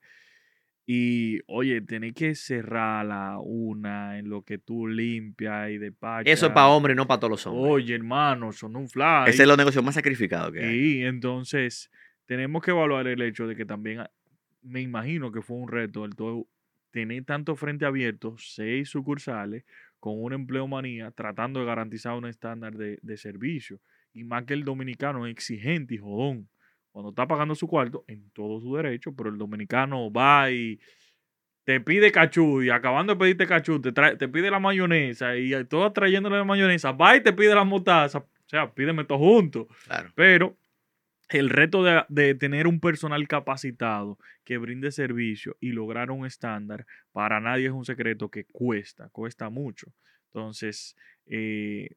Y 0.85 1.39
oye, 1.47 1.79
tenés 1.81 2.13
que 2.13 2.35
cerrar 2.35 3.05
la 3.05 3.39
una 3.39 4.19
en 4.19 4.29
lo 4.29 4.41
que 4.41 4.57
tú 4.57 4.85
limpias 4.85 5.71
y 5.71 5.77
despachas. 5.77 6.31
Eso 6.31 6.47
es 6.47 6.51
para 6.51 6.67
hombres 6.67 6.95
no 6.97 7.07
para 7.07 7.21
todos 7.21 7.31
los 7.31 7.47
hombres. 7.47 7.71
Oye, 7.71 7.95
hermano, 7.95 8.51
son 8.51 8.75
un 8.75 8.89
fly. 8.89 9.27
Ese 9.27 9.43
es 9.43 9.47
los 9.47 9.57
negocios 9.57 9.83
más 9.83 9.95
sacrificados 9.95 10.51
que 10.51 10.59
hay. 10.59 10.75
Y 10.75 11.03
entonces 11.05 11.89
tenemos 12.25 12.61
que 12.61 12.71
evaluar 12.71 13.07
el 13.07 13.21
hecho 13.21 13.47
de 13.47 13.55
que 13.55 13.65
también 13.65 14.01
ah, 14.01 14.11
me 14.61 14.81
imagino 14.81 15.31
que 15.31 15.41
fue 15.41 15.55
un 15.57 15.69
reto 15.69 16.03
el 16.03 16.15
todo 16.15 16.47
tener 16.91 17.23
tanto 17.23 17.55
frente 17.55 17.85
abierto, 17.85 18.35
seis 18.37 18.89
sucursales, 18.89 19.63
con 19.99 20.21
una 20.21 20.35
empleomanía 20.35 21.11
tratando 21.11 21.61
de 21.61 21.65
garantizar 21.65 22.13
un 22.13 22.25
estándar 22.25 22.75
de, 22.75 22.99
de 23.01 23.17
servicio. 23.17 23.79
Y 24.13 24.25
más 24.25 24.43
que 24.43 24.53
el 24.53 24.63
dominicano 24.63 25.25
es 25.25 25.31
exigente 25.31 25.95
y 25.95 25.97
jodón. 25.97 26.49
Cuando 26.93 27.09
está 27.09 27.27
pagando 27.27 27.55
su 27.55 27.67
cuarto, 27.67 28.05
en 28.07 28.29
todo 28.29 28.61
su 28.61 28.75
derecho, 28.75 29.13
pero 29.13 29.29
el 29.29 29.37
dominicano 29.37 30.09
va 30.13 30.49
y 30.51 30.79
te 31.65 31.81
pide 31.81 32.11
cachú 32.11 32.61
y 32.61 32.69
acabando 32.69 33.13
de 33.13 33.19
pedirte 33.19 33.47
cachú, 33.47 33.81
te, 33.81 33.91
trae- 33.91 34.15
te 34.17 34.27
pide 34.29 34.49
la 34.51 34.59
mayonesa 34.59 35.35
y 35.35 35.51
todo 35.65 35.91
trayéndole 35.91 36.37
la 36.37 36.43
mayonesa, 36.43 36.91
va 36.91 37.15
y 37.17 37.21
te 37.21 37.33
pide 37.33 37.55
la 37.55 37.63
mostaza. 37.63 38.19
O 38.19 38.27
sea, 38.45 38.71
pídeme 38.71 39.03
todo 39.05 39.17
junto. 39.17 39.67
Claro. 39.85 40.11
Pero 40.15 40.55
el 41.29 41.49
reto 41.49 41.83
de, 41.83 42.03
de 42.09 42.35
tener 42.35 42.67
un 42.67 42.79
personal 42.79 43.27
capacitado 43.27 44.19
que 44.43 44.57
brinde 44.57 44.91
servicio 44.91 45.57
y 45.59 45.71
lograr 45.71 46.11
un 46.11 46.25
estándar, 46.27 46.85
para 47.11 47.39
nadie 47.39 47.67
es 47.67 47.71
un 47.73 47.85
secreto 47.85 48.29
que 48.29 48.45
cuesta, 48.45 49.09
cuesta 49.09 49.49
mucho. 49.49 49.87
Entonces, 50.27 50.95
eh, 51.25 51.89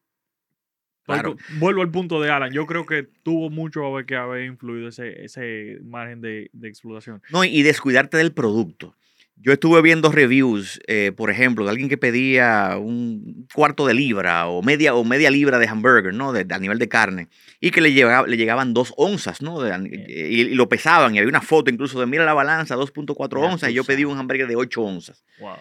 Claro. 1.15 1.37
vuelvo- 1.59 1.81
al 1.81 1.89
punto 1.91 2.21
de 2.21 2.29
Alan. 2.29 2.51
Yo 2.51 2.65
creo 2.65 2.85
que 2.85 3.07
tuvo 3.23 3.49
mucho 3.49 3.81
que 4.05 4.15
haber 4.15 4.43
influido 4.45 4.89
ese, 4.89 5.23
ese 5.23 5.79
margen 5.83 6.21
de, 6.21 6.49
de 6.53 6.67
explotación. 6.67 7.21
No, 7.31 7.43
y 7.43 7.63
descuidarte 7.63 8.17
del 8.17 8.31
producto. 8.33 8.95
Yo 9.39 9.53
estuve 9.53 9.83
viendo 9.83 10.11
reviews, 10.11 10.79
eh, 10.87 11.11
por 11.15 11.29
ejemplo, 11.29 11.63
de 11.63 11.69
alguien 11.69 11.89
que 11.89 11.97
pedía 11.97 12.75
un 12.79 13.47
cuarto 13.53 13.85
de 13.85 13.93
libra 13.93 14.47
o 14.47 14.63
media, 14.63 14.95
o 14.95 15.03
media 15.03 15.29
libra 15.29 15.59
de 15.59 15.67
hamburger, 15.67 16.11
¿no? 16.11 16.33
De, 16.33 16.43
a 16.49 16.57
nivel 16.57 16.79
de 16.79 16.89
carne. 16.89 17.27
Y 17.59 17.69
que 17.69 17.79
le, 17.81 17.93
llegaba, 17.93 18.27
le 18.27 18.35
llegaban 18.35 18.73
dos 18.73 18.95
onzas, 18.97 19.43
¿no? 19.43 19.61
De- 19.61 20.05
y, 20.09 20.41
y 20.41 20.55
lo 20.55 20.67
pesaban. 20.69 21.13
Y 21.13 21.19
había 21.19 21.29
una 21.29 21.41
foto 21.41 21.69
incluso 21.69 21.99
de, 21.99 22.07
mira 22.07 22.25
la 22.25 22.33
balanza, 22.33 22.75
2.4 22.75 23.39
Ya 23.39 23.51
onzas. 23.51 23.69
Y 23.69 23.73
yo 23.75 23.83
pedí 23.83 24.05
un 24.05 24.17
hamburger 24.17 24.47
de 24.47 24.55
8 24.55 24.81
onzas. 24.81 25.23
Wow. 25.39 25.57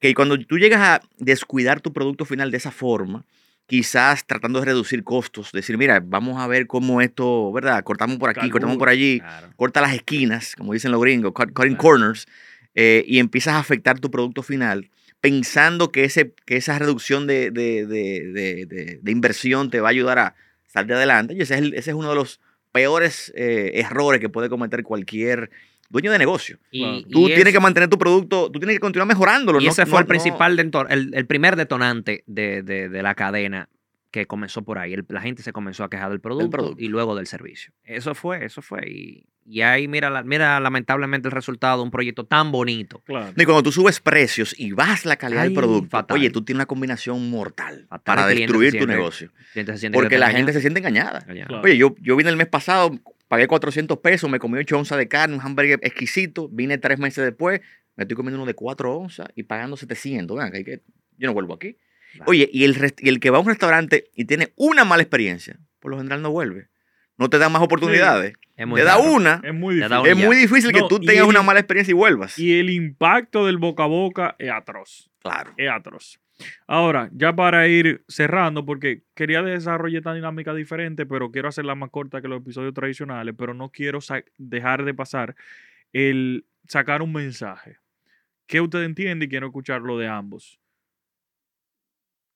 Que 0.00 0.12
cuando 0.12 0.36
tú 0.40 0.58
llegas 0.58 0.80
a 0.80 1.00
descuidar 1.18 1.80
tu 1.80 1.92
producto 1.92 2.24
final 2.24 2.50
de 2.50 2.56
esa 2.56 2.72
forma, 2.72 3.24
quizás 3.70 4.26
tratando 4.26 4.58
de 4.58 4.66
reducir 4.66 5.04
costos, 5.04 5.52
decir, 5.52 5.78
mira, 5.78 6.02
vamos 6.04 6.40
a 6.40 6.48
ver 6.48 6.66
cómo 6.66 7.00
esto, 7.00 7.52
¿verdad? 7.52 7.84
Cortamos 7.84 8.18
por 8.18 8.28
aquí, 8.28 8.50
cortamos 8.50 8.76
por 8.78 8.88
allí 8.88 9.20
Claro. 9.20 9.52
corta 9.54 9.80
las 9.80 9.94
esquinas, 9.94 10.56
como 10.56 10.72
dicen 10.72 10.90
los 10.90 11.00
gringos, 11.00 11.32
cut- 11.32 11.52
cutting 11.52 11.76
Claro. 11.76 11.78
corners, 11.78 12.26
eh, 12.74 13.04
y 13.06 13.20
empiezas 13.20 13.54
a 13.54 13.58
afectar 13.60 14.00
tu 14.00 14.10
producto 14.10 14.42
final, 14.42 14.90
pensando 15.20 15.92
que, 15.92 16.02
ese, 16.02 16.34
que 16.46 16.56
esa 16.56 16.80
reducción 16.80 17.28
de, 17.28 17.52
de- 17.52 17.86
de- 17.86 18.32
de- 18.32 18.66
de- 18.66 18.98
de 19.00 19.12
inversión 19.12 19.70
te 19.70 19.78
va 19.80 19.86
a 19.88 19.90
ayudar 19.92 20.18
a 20.18 20.34
salir 20.66 20.94
adelante. 20.94 21.34
Y 21.34 21.40
ese 21.42 21.54
es, 21.54 21.60
el- 21.60 21.74
ese 21.74 21.90
es 21.90 21.96
uno 21.96 22.08
de 22.08 22.16
los 22.16 22.40
peores 22.72 23.32
eh, 23.36 23.70
errores 23.74 24.20
que 24.20 24.28
puede 24.28 24.48
cometer 24.48 24.82
cualquier 24.82 25.50
dueño 25.90 26.10
de 26.12 26.18
negocio. 26.18 26.58
Y, 26.70 27.04
Tú 27.10 27.26
tienes 27.26 27.48
es- 27.48 27.52
que 27.52 27.60
mantener 27.60 27.88
tu 27.90 27.98
producto, 27.98 28.50
tú 28.50 28.58
tienes 28.58 28.76
que 28.76 28.80
continuar 28.80 29.06
mejorándolo. 29.08 29.60
Y 29.60 29.64
no- 29.66 29.70
ese 29.70 29.82
no- 29.82 29.88
fue 29.88 29.98
el 30.00 30.04
no- 30.04 30.08
principal, 30.08 30.56
deton- 30.56 30.86
el, 30.88 31.12
el 31.14 31.26
primer 31.26 31.56
detonante 31.56 32.24
de, 32.26 32.62
de- 32.62 32.88
de 32.88 33.02
la 33.02 33.14
cadena 33.14 33.68
que 34.10 34.26
comenzó 34.26 34.62
por 34.62 34.78
ahí. 34.78 34.94
El- 34.94 35.04
la 35.08 35.20
gente 35.20 35.42
se 35.42 35.52
comenzó 35.52 35.84
a 35.84 35.90
quejar 35.90 36.10
del 36.10 36.20
producto, 36.20 36.50
producto. 36.50 36.82
y 36.82 36.88
luego 36.88 37.14
del 37.14 37.26
servicio. 37.26 37.72
Eso 37.84 38.14
fue, 38.14 38.44
eso 38.44 38.60
fue. 38.62 38.88
Y, 38.90 39.26
y 39.46 39.60
ahí 39.62 39.86
mira, 39.88 40.10
la- 40.10 40.22
mira 40.24 40.58
lamentablemente 40.60 41.28
el 41.28 41.32
resultado 41.32 41.78
de 41.78 41.82
un 41.84 41.90
proyecto 41.92 42.24
tan 42.24 42.50
bonito. 42.50 43.02
Claro. 43.06 43.32
Y 43.36 43.44
cuando 43.44 43.62
tú 43.62 43.70
subes 43.72 44.00
precios 44.00 44.54
y 44.58 44.72
bajas 44.72 45.04
la 45.04 45.14
calidad 45.16 45.42
del 45.44 45.54
producto, 45.54 45.90
fatal. 45.90 46.16
oye, 46.16 46.30
tú 46.30 46.42
tienes 46.42 46.58
una 46.58 46.66
combinación 46.66 47.30
mortal 47.30 47.86
Fatal, 47.88 48.02
para 48.04 48.26
destruir 48.26 48.72
tu 48.72 48.78
siente- 48.78 48.92
negocio. 48.96 49.30
Porque 49.92 50.18
la 50.18 50.30
gente 50.30 50.52
se 50.52 50.60
siente 50.60 50.80
engañada. 50.80 51.20
Claro. 51.22 51.60
Oye, 51.62 51.76
yo, 51.76 51.94
yo 52.00 52.16
vine 52.16 52.30
el 52.30 52.36
mes 52.36 52.48
pasado, 52.48 52.90
pagué 53.30 53.46
400 53.46 53.98
pesos, 53.98 54.28
me 54.28 54.40
comí 54.40 54.58
8 54.58 54.76
onzas 54.76 54.98
de 54.98 55.06
carne, 55.06 55.36
un 55.36 55.40
hamburger 55.40 55.78
exquisito, 55.82 56.48
vine 56.48 56.78
tres 56.78 56.98
meses 56.98 57.24
después, 57.24 57.60
me 57.94 58.02
estoy 58.02 58.16
comiendo 58.16 58.38
uno 58.38 58.46
de 58.46 58.54
4 58.54 58.92
onzas 58.98 59.28
y 59.36 59.44
pagando 59.44 59.76
700. 59.76 60.36
Vean, 60.36 60.50
que 60.52 60.82
yo 61.16 61.28
no 61.28 61.32
vuelvo 61.32 61.54
aquí. 61.54 61.76
Claro. 62.14 62.28
Oye, 62.32 62.50
y 62.52 62.64
el, 62.64 62.76
y 62.98 63.08
el 63.08 63.20
que 63.20 63.30
va 63.30 63.38
a 63.38 63.40
un 63.40 63.46
restaurante 63.46 64.10
y 64.16 64.24
tiene 64.24 64.52
una 64.56 64.84
mala 64.84 65.02
experiencia, 65.04 65.60
por 65.78 65.92
lo 65.92 65.98
general 65.98 66.22
no 66.22 66.32
vuelve. 66.32 66.66
No 67.18 67.30
te 67.30 67.38
dan 67.38 67.52
más 67.52 67.62
oportunidades. 67.62 68.34
Es 68.56 68.66
muy 68.66 68.80
Te 68.80 68.84
da 68.84 68.96
raro. 68.96 69.12
una. 69.12 69.40
Es 69.44 69.54
muy 69.54 69.76
difícil. 69.76 70.06
Es 70.06 70.16
muy 70.16 70.36
difícil 70.36 70.72
que 70.72 70.82
tú 70.88 70.98
tengas 70.98 71.22
el- 71.22 71.28
una 71.30 71.42
mala 71.42 71.60
experiencia 71.60 71.92
y 71.92 71.94
vuelvas. 71.94 72.36
Y 72.38 72.58
el 72.58 72.68
impacto 72.70 73.46
del 73.46 73.58
boca 73.58 73.84
a 73.84 73.86
boca 73.86 74.34
es 74.38 74.50
atroz. 74.50 75.10
claro. 75.22 75.52
es 75.56 75.70
atroz. 75.70 76.18
Ahora, 76.66 77.10
ya 77.12 77.34
para 77.34 77.68
ir 77.68 78.04
cerrando, 78.08 78.64
porque 78.64 79.02
quería 79.14 79.42
desarrollar 79.42 79.98
esta 79.98 80.14
dinámica 80.14 80.54
diferente, 80.54 81.06
pero 81.06 81.30
quiero 81.30 81.48
hacerla 81.48 81.74
más 81.74 81.90
corta 81.90 82.22
que 82.22 82.28
los 82.28 82.40
episodios 82.40 82.74
tradicionales, 82.74 83.34
pero 83.36 83.54
no 83.54 83.70
quiero 83.70 83.98
dejar 84.38 84.84
de 84.84 84.94
pasar 84.94 85.36
el 85.92 86.46
sacar 86.66 87.02
un 87.02 87.12
mensaje. 87.12 87.78
¿Qué 88.46 88.60
usted 88.60 88.82
entiende? 88.82 89.26
Y 89.26 89.28
quiero 89.28 89.46
escucharlo 89.48 89.98
de 89.98 90.08
ambos. 90.08 90.60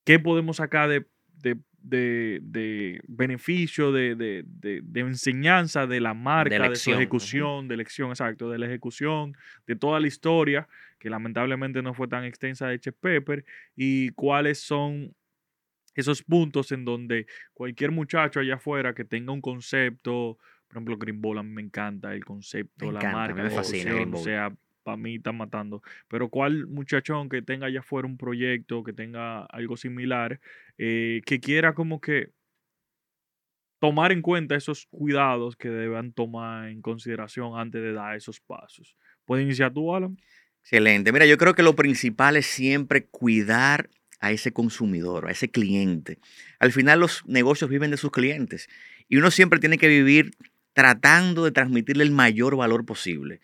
¿Qué 0.05 0.18
podemos 0.18 0.57
sacar 0.59 0.88
de, 0.88 1.07
de, 1.42 1.59
de- 1.85 2.41
de 2.43 3.01
beneficio, 3.07 3.93
de, 3.93 4.14
de- 4.14 4.43
de- 4.47 4.80
de 4.82 5.01
enseñanza 5.01 5.87
de 5.87 6.01
la 6.01 6.14
marca, 6.14 6.55
de, 6.70 6.76
su 6.76 6.91
ejecución, 6.97 7.68
de 7.68 7.74
elección, 7.74 8.09
exacto, 8.11 8.51
de 8.51 8.59
la 8.59 8.66
ejecución, 8.66 9.37
de 9.66 9.76
toda 9.76 10.01
la 10.01 10.07
historia, 10.07 10.66
que 10.99 11.11
lamentablemente 11.11 11.82
no 11.82 11.93
fue 11.93 12.09
tan 12.09 12.24
extensa 12.24 12.66
de 12.68 12.80
Chef 12.80 12.95
Pepper, 12.99 13.45
y 13.76 14.09
cuáles 14.11 14.61
son 14.61 15.14
esos 15.95 16.22
puntos 16.22 16.72
en 16.72 16.85
donde 16.85 17.26
cualquier 17.53 17.91
muchacho 17.91 18.41
allá 18.41 18.55
afuera 18.55 18.95
que 18.95 19.05
tenga 19.05 19.32
un 19.32 19.43
concepto, 19.43 20.39
por 20.66 20.76
ejemplo, 20.78 20.97
Green 20.97 21.20
Ball 21.20 21.39
a 21.39 21.43
mí 21.43 21.51
me 21.51 21.62
encanta 21.62 22.14
el 22.14 22.24
concepto, 22.24 22.87
Me 22.87 22.93
la 22.93 22.99
encanta, 23.01 23.16
marca, 23.18 23.43
me 23.43 23.51
fascina 23.51 23.93
o 23.93 24.16
sea, 24.16 24.53
para 24.85 24.97
mí 24.97 25.16
está 25.16 25.32
matando. 25.32 25.82
Pero 26.09 26.28
cuál 26.28 26.68
muchachón 26.68 27.28
que 27.28 27.43
tenga 27.43 27.66
allá 27.66 27.80
afuera 27.80 28.07
un 28.07 28.16
proyecto, 28.16 28.85
que 28.85 28.93
tenga 28.93 29.45
algo 29.47 29.76
similar, 29.76 30.41
eh, 30.78 31.22
que 31.26 31.41
quiera 31.41 31.74
como 31.74 32.01
que 32.01 32.30
tomar 33.80 34.12
en 34.12 34.22
cuenta 34.22 34.55
esos 34.55 34.87
cuidados 34.87 35.57
que 35.57 35.68
deban 35.68 36.12
tomar 36.12 36.68
en 36.68 36.80
consideración 36.80 37.59
antes 37.59 37.82
de 37.82 37.93
dar 37.93 38.16
esos 38.16 38.41
pasos. 38.41 38.97
¿Puedes 39.24 39.45
iniciar 39.45 39.72
tú, 39.72 39.95
Alan? 39.95 40.16
Excelente. 40.62 41.12
Mira, 41.12 41.26
yo 41.26 41.37
creo 41.37 41.55
que 41.55 41.62
lo 41.62 41.76
principal 41.76 42.37
es 42.37 42.47
siempre 42.47 43.05
cuidar 43.05 43.91
a 44.20 44.32
ese 44.32 44.53
consumidor, 44.53 45.28
a 45.28 45.32
ese 45.32 45.51
cliente. 45.51 46.18
Al 46.59 46.72
final 46.72 47.01
los 47.01 47.26
negocios 47.26 47.68
viven 47.68 47.91
de 47.91 47.99
sus 47.99 48.11
clientes 48.11 48.68
y 49.07 49.16
uno 49.16 49.30
siempre 49.30 49.61
tiene 49.61 49.76
que 49.76 49.89
vivir 49.89 50.30
tratando 50.72 51.45
de 51.45 51.53
transmitirle 51.53 52.05
el 52.05 52.11
mayor 52.11 52.57
valor 52.57 52.87
posible 52.87 53.41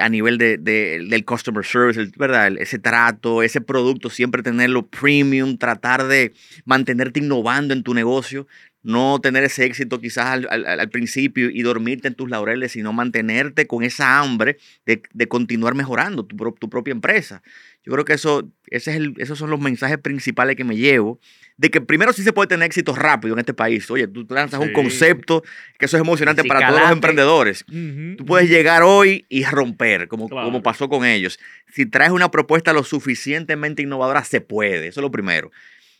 a 0.00 0.08
nivel 0.08 0.38
de, 0.38 0.58
de- 0.58 1.06
del 1.08 1.24
customer 1.24 1.64
service, 1.64 2.10
¿verdad? 2.16 2.52
Ese 2.58 2.78
trato, 2.78 3.42
ese 3.42 3.60
producto, 3.60 4.10
siempre 4.10 4.42
tenerlo 4.42 4.86
premium, 4.86 5.56
tratar 5.58 6.06
de 6.06 6.32
mantenerte 6.64 7.20
innovando 7.20 7.74
en 7.74 7.82
tu 7.82 7.94
negocio, 7.94 8.46
no 8.84 9.18
tener 9.20 9.42
ese 9.42 9.64
éxito 9.64 10.00
quizás 10.00 10.26
al, 10.26 10.46
al- 10.50 10.66
al 10.80 10.90
principio 10.90 11.50
y 11.50 11.62
dormirte 11.62 12.06
en 12.06 12.14
tus 12.14 12.30
laureles, 12.30 12.72
sino 12.72 12.92
mantenerte 12.92 13.66
con 13.66 13.82
esa 13.82 14.20
hambre 14.20 14.58
de, 14.86 15.02
de 15.12 15.26
continuar 15.26 15.74
mejorando 15.74 16.24
tu, 16.24 16.36
tu 16.52 16.68
propia 16.70 16.92
empresa. 16.92 17.42
Yo 17.84 17.92
creo 17.92 18.04
que 18.04 18.12
eso, 18.14 18.48
ese 18.68 18.92
es 18.92 18.96
el- 18.98 19.14
esos 19.18 19.38
son 19.38 19.50
los 19.50 19.58
mensajes 19.60 19.98
principales 19.98 20.54
que 20.56 20.64
me 20.64 20.76
llevo. 20.76 21.18
De 21.56 21.70
que 21.70 21.80
primero 21.80 22.12
sí 22.12 22.22
se 22.24 22.32
puede 22.32 22.48
tener 22.48 22.66
éxito 22.66 22.94
rápido 22.96 23.34
en 23.34 23.38
este 23.40 23.54
país. 23.54 23.88
Oye, 23.90 24.08
tú 24.08 24.26
lanzas 24.28 24.58
un 24.60 24.72
concepto 24.72 25.42
que 25.78 25.86
eso 25.86 25.96
es 25.96 26.00
emocionante 26.02 26.42
Si 26.42 26.48
para 26.48 26.66
todos 26.68 26.80
los 26.80 26.90
emprendedores. 26.90 27.64
Ujú, 27.68 28.16
Tú 28.16 28.24
puedes 28.26 28.48
llegar 28.50 28.82
hoy 28.82 29.24
y 29.28 29.44
romper, 29.44 30.08
como, 30.08 30.28
Claro. 30.28 30.46
como 30.46 30.62
pasó 30.62 30.88
con 30.88 31.04
ellos. 31.06 31.38
Si 31.72 31.86
traes 31.86 32.10
una 32.10 32.30
propuesta 32.30 32.72
lo 32.72 32.82
suficientemente 32.84 33.82
innovadora, 33.82 34.24
se 34.24 34.40
puede. 34.40 34.88
Eso 34.88 35.00
es 35.00 35.02
lo 35.02 35.10
primero. 35.12 35.52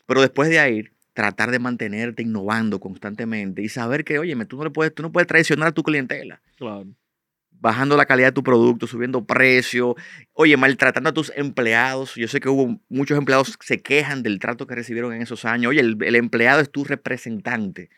Pero 0.05 0.19
después 0.21 0.49
de 0.49 0.59
ahí, 0.59 0.89
tratar 1.15 1.49
de 1.49 1.57
mantenerte 1.57 2.21
innovando 2.21 2.79
constantemente 2.79 3.63
y 3.63 3.69
saber 3.69 4.03
que, 4.03 4.19
oye, 4.19 4.35
tú 4.45 4.57
no, 4.57 4.65
le 4.65 4.69
puedes, 4.69 4.93
tú 4.93 5.01
no 5.01 5.11
puedes 5.11 5.25
traicionar 5.27 5.69
a 5.69 5.71
tu 5.71 5.81
clientela 5.81 6.41
Claro. 6.57 6.85
bajando 7.49 7.95
la 7.97 8.05
calidad 8.05 8.27
de 8.27 8.33
tu 8.33 8.43
producto, 8.43 8.85
subiendo 8.85 9.25
precio, 9.25 9.95
oye, 10.33 10.55
maltratando 10.57 11.09
a 11.09 11.13
tus 11.13 11.31
empleados. 11.35 12.13
Yo 12.15 12.27
sé 12.27 12.39
que 12.39 12.49
hubo 12.49 12.79
muchos 12.89 13.17
empleados 13.17 13.57
que 13.57 13.65
se 13.65 13.81
quejan 13.81 14.21
del 14.23 14.39
trato 14.39 14.67
que 14.67 14.75
recibieron 14.75 15.13
en 15.13 15.21
esos 15.21 15.45
años. 15.45 15.69
Oye, 15.71 15.79
el, 15.79 15.97
el 16.03 16.15
empleado 16.15 16.59
es 16.59 16.69
tu 16.69 16.83
representante 16.83 17.89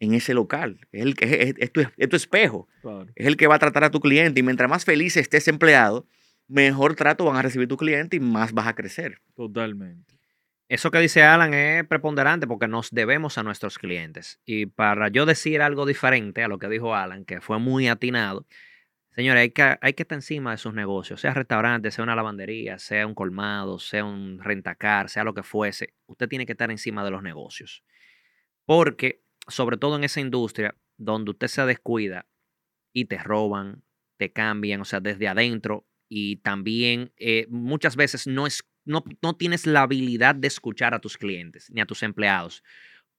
en 0.00 0.14
ese 0.14 0.34
local, 0.34 0.80
es, 0.90 1.02
el, 1.02 1.14
que- 1.14 1.42
es, 1.42 1.54
es 1.58 1.72
tu, 1.72 1.82
es 1.96 2.08
tu 2.08 2.16
espejo, 2.16 2.66
Claro. 2.80 3.06
es 3.14 3.26
el 3.26 3.36
que 3.36 3.46
va 3.46 3.54
a 3.56 3.58
tratar 3.60 3.84
a 3.84 3.90
tu 3.90 4.00
cliente 4.00 4.40
y 4.40 4.42
mientras 4.42 4.68
más 4.68 4.84
feliz 4.84 5.16
esté 5.16 5.36
ese 5.36 5.50
empleado, 5.50 6.06
mejor 6.48 6.96
trato 6.96 7.24
van 7.26 7.36
a 7.36 7.42
recibir 7.42 7.68
tu 7.68 7.76
cliente 7.76 8.16
y 8.16 8.20
más 8.20 8.52
vas 8.52 8.66
a 8.66 8.74
crecer. 8.74 9.20
Totalmente. 9.36 10.14
Eso 10.68 10.90
que 10.90 10.98
dice 10.98 11.22
Alan 11.22 11.52
es 11.52 11.84
preponderante 11.86 12.46
porque 12.46 12.68
nos 12.68 12.90
debemos 12.90 13.36
a 13.36 13.42
nuestros 13.42 13.78
clientes. 13.78 14.40
Y 14.46 14.66
para 14.66 15.08
yo 15.08 15.26
decir 15.26 15.60
algo 15.60 15.84
diferente 15.86 16.42
a 16.42 16.48
lo 16.48 16.58
que 16.58 16.68
dijo 16.68 16.94
Alan, 16.94 17.24
que 17.24 17.40
fue 17.40 17.58
muy 17.58 17.88
atinado, 17.88 18.46
señores, 19.10 19.42
hay 19.42 19.50
que, 19.50 19.78
hay 19.80 19.92
que 19.92 20.02
estar 20.02 20.16
encima 20.16 20.52
de 20.52 20.56
sus 20.56 20.72
negocios, 20.72 21.20
sea 21.20 21.34
restaurante, 21.34 21.90
sea 21.90 22.04
una 22.04 22.16
lavandería, 22.16 22.78
sea 22.78 23.06
un 23.06 23.14
colmado, 23.14 23.78
sea 23.78 24.04
un 24.04 24.38
rentacar, 24.38 25.10
sea 25.10 25.24
lo 25.24 25.34
que 25.34 25.42
fuese. 25.42 25.94
Usted 26.06 26.28
tiene 26.28 26.46
que 26.46 26.52
estar 26.52 26.70
encima 26.70 27.04
de 27.04 27.10
los 27.10 27.22
negocios. 27.22 27.84
Porque, 28.64 29.22
sobre 29.48 29.76
todo 29.76 29.96
en 29.96 30.04
esa 30.04 30.20
industria 30.20 30.74
donde 30.96 31.32
usted 31.32 31.48
se 31.48 31.66
descuida 31.66 32.26
y 32.92 33.06
te 33.06 33.18
roban, 33.18 33.82
te 34.16 34.32
cambian, 34.32 34.80
o 34.80 34.84
sea, 34.84 35.00
desde 35.00 35.28
adentro 35.28 35.86
y 36.08 36.36
también 36.36 37.12
eh, 37.16 37.46
muchas 37.48 37.96
veces 37.96 38.26
no 38.26 38.46
es 38.46 38.62
no, 38.84 39.04
no 39.22 39.36
tienes 39.36 39.66
la 39.66 39.82
habilidad 39.82 40.34
de 40.34 40.48
escuchar 40.48 40.94
a 40.94 41.00
tus 41.00 41.16
clientes 41.16 41.70
ni 41.70 41.80
a 41.80 41.86
tus 41.86 42.02
empleados 42.02 42.62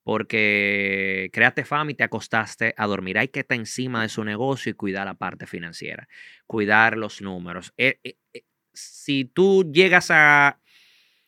porque 0.03 1.29
creaste 1.33 1.63
fama 1.63 1.91
y 1.91 1.95
te 1.95 2.03
acostaste 2.03 2.73
a 2.77 2.85
dormir. 2.85 3.17
Hay 3.17 3.29
que 3.29 3.39
estar 3.39 3.57
encima 3.57 4.01
de 4.01 4.09
su 4.09 4.23
negocio 4.23 4.69
y 4.69 4.75
cuidar 4.75 5.05
la 5.05 5.15
parte 5.15 5.47
financiera, 5.47 6.07
cuidar 6.45 6.97
los 6.97 7.21
números. 7.21 7.73
Eh, 7.77 7.99
eh, 8.03 8.17
eh, 8.33 8.43
si 8.73 9.25
tú 9.25 9.71
llegas 9.71 10.11
a 10.11 10.59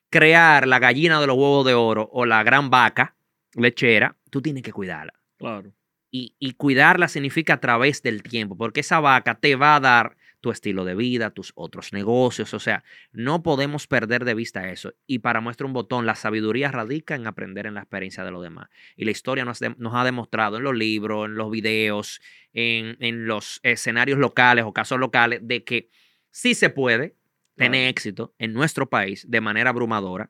crear 0.10 0.68
la 0.68 0.80
gallina 0.80 1.22
de 1.22 1.28
los 1.28 1.38
huevos 1.38 1.66
de 1.66 1.74
oro 1.74 2.10
o 2.12 2.26
la 2.26 2.44
gran 2.44 2.70
vaca 2.70 3.16
lechera, 3.54 4.18
tú 4.30 4.42
tienes 4.42 4.64
que 4.64 4.74
cuidarla. 4.74 5.14
Claro. 5.38 5.72
Y, 6.12 6.36
y 6.40 6.54
cuidarla 6.54 7.08
significa 7.08 7.54
a 7.54 7.60
través 7.60 8.02
del 8.02 8.24
tiempo, 8.24 8.58
porque 8.58 8.82
esa 8.82 9.00
vaca 9.00 9.36
te 9.36 9.56
va 9.56 9.76
a 9.76 9.80
dar 9.80 10.18
tu 10.46 10.52
estilo 10.52 10.86
de 10.86 10.94
vida, 10.94 11.32
tus 11.32 11.54
otros 11.56 11.92
negocios. 11.92 12.54
O 12.54 12.60
sea, 12.60 12.84
no 13.12 13.42
podemos 13.42 13.88
perder 13.88 14.26
de 14.26 14.36
vista 14.36 14.70
eso. 14.70 14.94
Y 15.08 15.18
para 15.18 15.42
muestra 15.42 15.66
un 15.66 15.74
botón, 15.74 16.06
la 16.06 16.14
sabiduría 16.14 16.70
radica 16.70 17.16
en 17.16 17.26
aprender 17.26 17.66
en 17.66 17.74
la 17.74 17.80
experiencia 17.80 18.24
de 18.24 18.30
los 18.30 18.44
demás. 18.44 18.70
Y 18.96 19.06
la 19.06 19.12
historia 19.12 19.44
nos, 19.44 19.60
ha 19.64 20.04
demostrado 20.04 20.58
en 20.58 20.64
los 20.64 20.76
libros, 20.76 21.26
en 21.26 21.34
los 21.34 21.50
videos, 21.50 22.22
en, 22.54 22.96
en, 23.00 23.26
los 23.26 23.60
escenarios 23.64 24.20
locales 24.20 24.66
o 24.66 24.72
casos 24.72 25.00
locales, 25.00 25.40
de 25.42 25.64
que 25.64 25.90
sí 26.30 26.54
se 26.54 26.70
puede 26.70 27.16
tener 27.56 27.90
éxito 27.90 28.36
en 28.38 28.54
nuestro 28.54 28.88
país 28.88 29.26
de 29.28 29.42
manera 29.42 29.72
abrumadora 29.72 30.30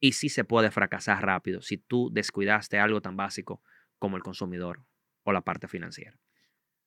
y 0.00 0.12
sí 0.12 0.30
se 0.30 0.44
puede 0.44 0.70
fracasar 0.70 1.22
rápido 1.22 1.60
si 1.60 1.76
tú 1.76 2.08
descuidaste 2.10 2.78
algo 2.78 3.02
tan 3.02 3.18
básico 3.18 3.62
como 3.98 4.16
el 4.16 4.22
consumidor 4.22 4.82
o 5.24 5.32
la 5.32 5.42
parte 5.42 5.68
financiera 5.68 6.18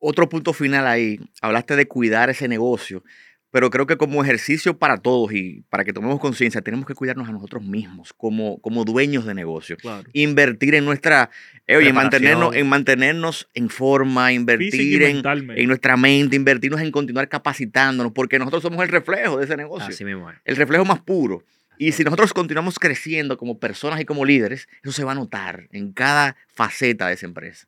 otro 0.04 0.28
punto 0.28 0.51
final 0.54 0.86
ahí, 0.86 1.20
hablaste 1.41 1.76
de 1.76 1.88
cuidar 1.88 2.30
ese 2.30 2.49
negocio, 2.49 3.04
pero 3.51 3.70
creo 3.70 3.86
que 3.86 3.97
como 3.97 4.24
ejercicio 4.24 4.78
para 4.78 4.97
todos 4.97 5.32
y 5.32 5.64
para 5.70 5.86
que 5.86 5.93
tomemos 5.93 6.20
conciencia, 6.20 6.62
tenemos 6.62 6.86
que 6.86 6.93
cuidarnos 6.93 7.30
a 7.30 7.32
nosotros 7.32 7.64
mismos 7.64 8.12
como, 8.12 8.60
como 8.60 8.84
dueños 8.84 9.26
de 9.26 9.34
negocio. 9.34 9.78
Invertir 10.12 10.76
en 10.76 10.86
nuestra, 10.86 11.30
eh, 11.68 11.78
oye, 11.78 11.89
en 11.89 11.95
mantenernos, 11.95 12.56
en 12.56 12.68
mantenernos 12.68 13.47
en 13.54 13.70
forma, 13.70 14.34
invertir 14.34 15.04
en, 15.04 15.22
en, 15.56 15.68
nuestra 15.68 15.95
mente, 15.95 16.36
invertirnos 16.36 16.82
en 16.82 16.91
continuar 16.91 17.30
capacitándonos, 17.30 18.12
porque 18.12 18.39
nosotros 18.39 18.64
somos 18.64 18.84
el 18.84 18.89
reflejo 18.89 19.38
de 19.38 19.45
ese 19.45 19.56
negocio. 19.56 19.88
Así 19.88 20.04
mismo 20.04 20.30
El 20.43 20.56
reflejo 20.56 20.84
más 20.84 20.99
puro. 20.99 21.43
Y 21.78 21.91
si 21.93 22.04
nosotros 22.04 22.34
continuamos 22.34 22.78
creciendo 22.78 23.38
como 23.38 23.60
personas 23.60 24.01
y 24.01 24.06
como 24.06 24.26
líderes, 24.26 24.68
eso 24.84 24.91
se 24.91 25.04
va 25.04 25.14
a 25.14 25.16
notar 25.16 25.68
en 25.72 25.93
cada 25.93 26.36
faceta 26.47 27.08
de 27.08 27.14
esa 27.14 27.26
empresa. 27.26 27.68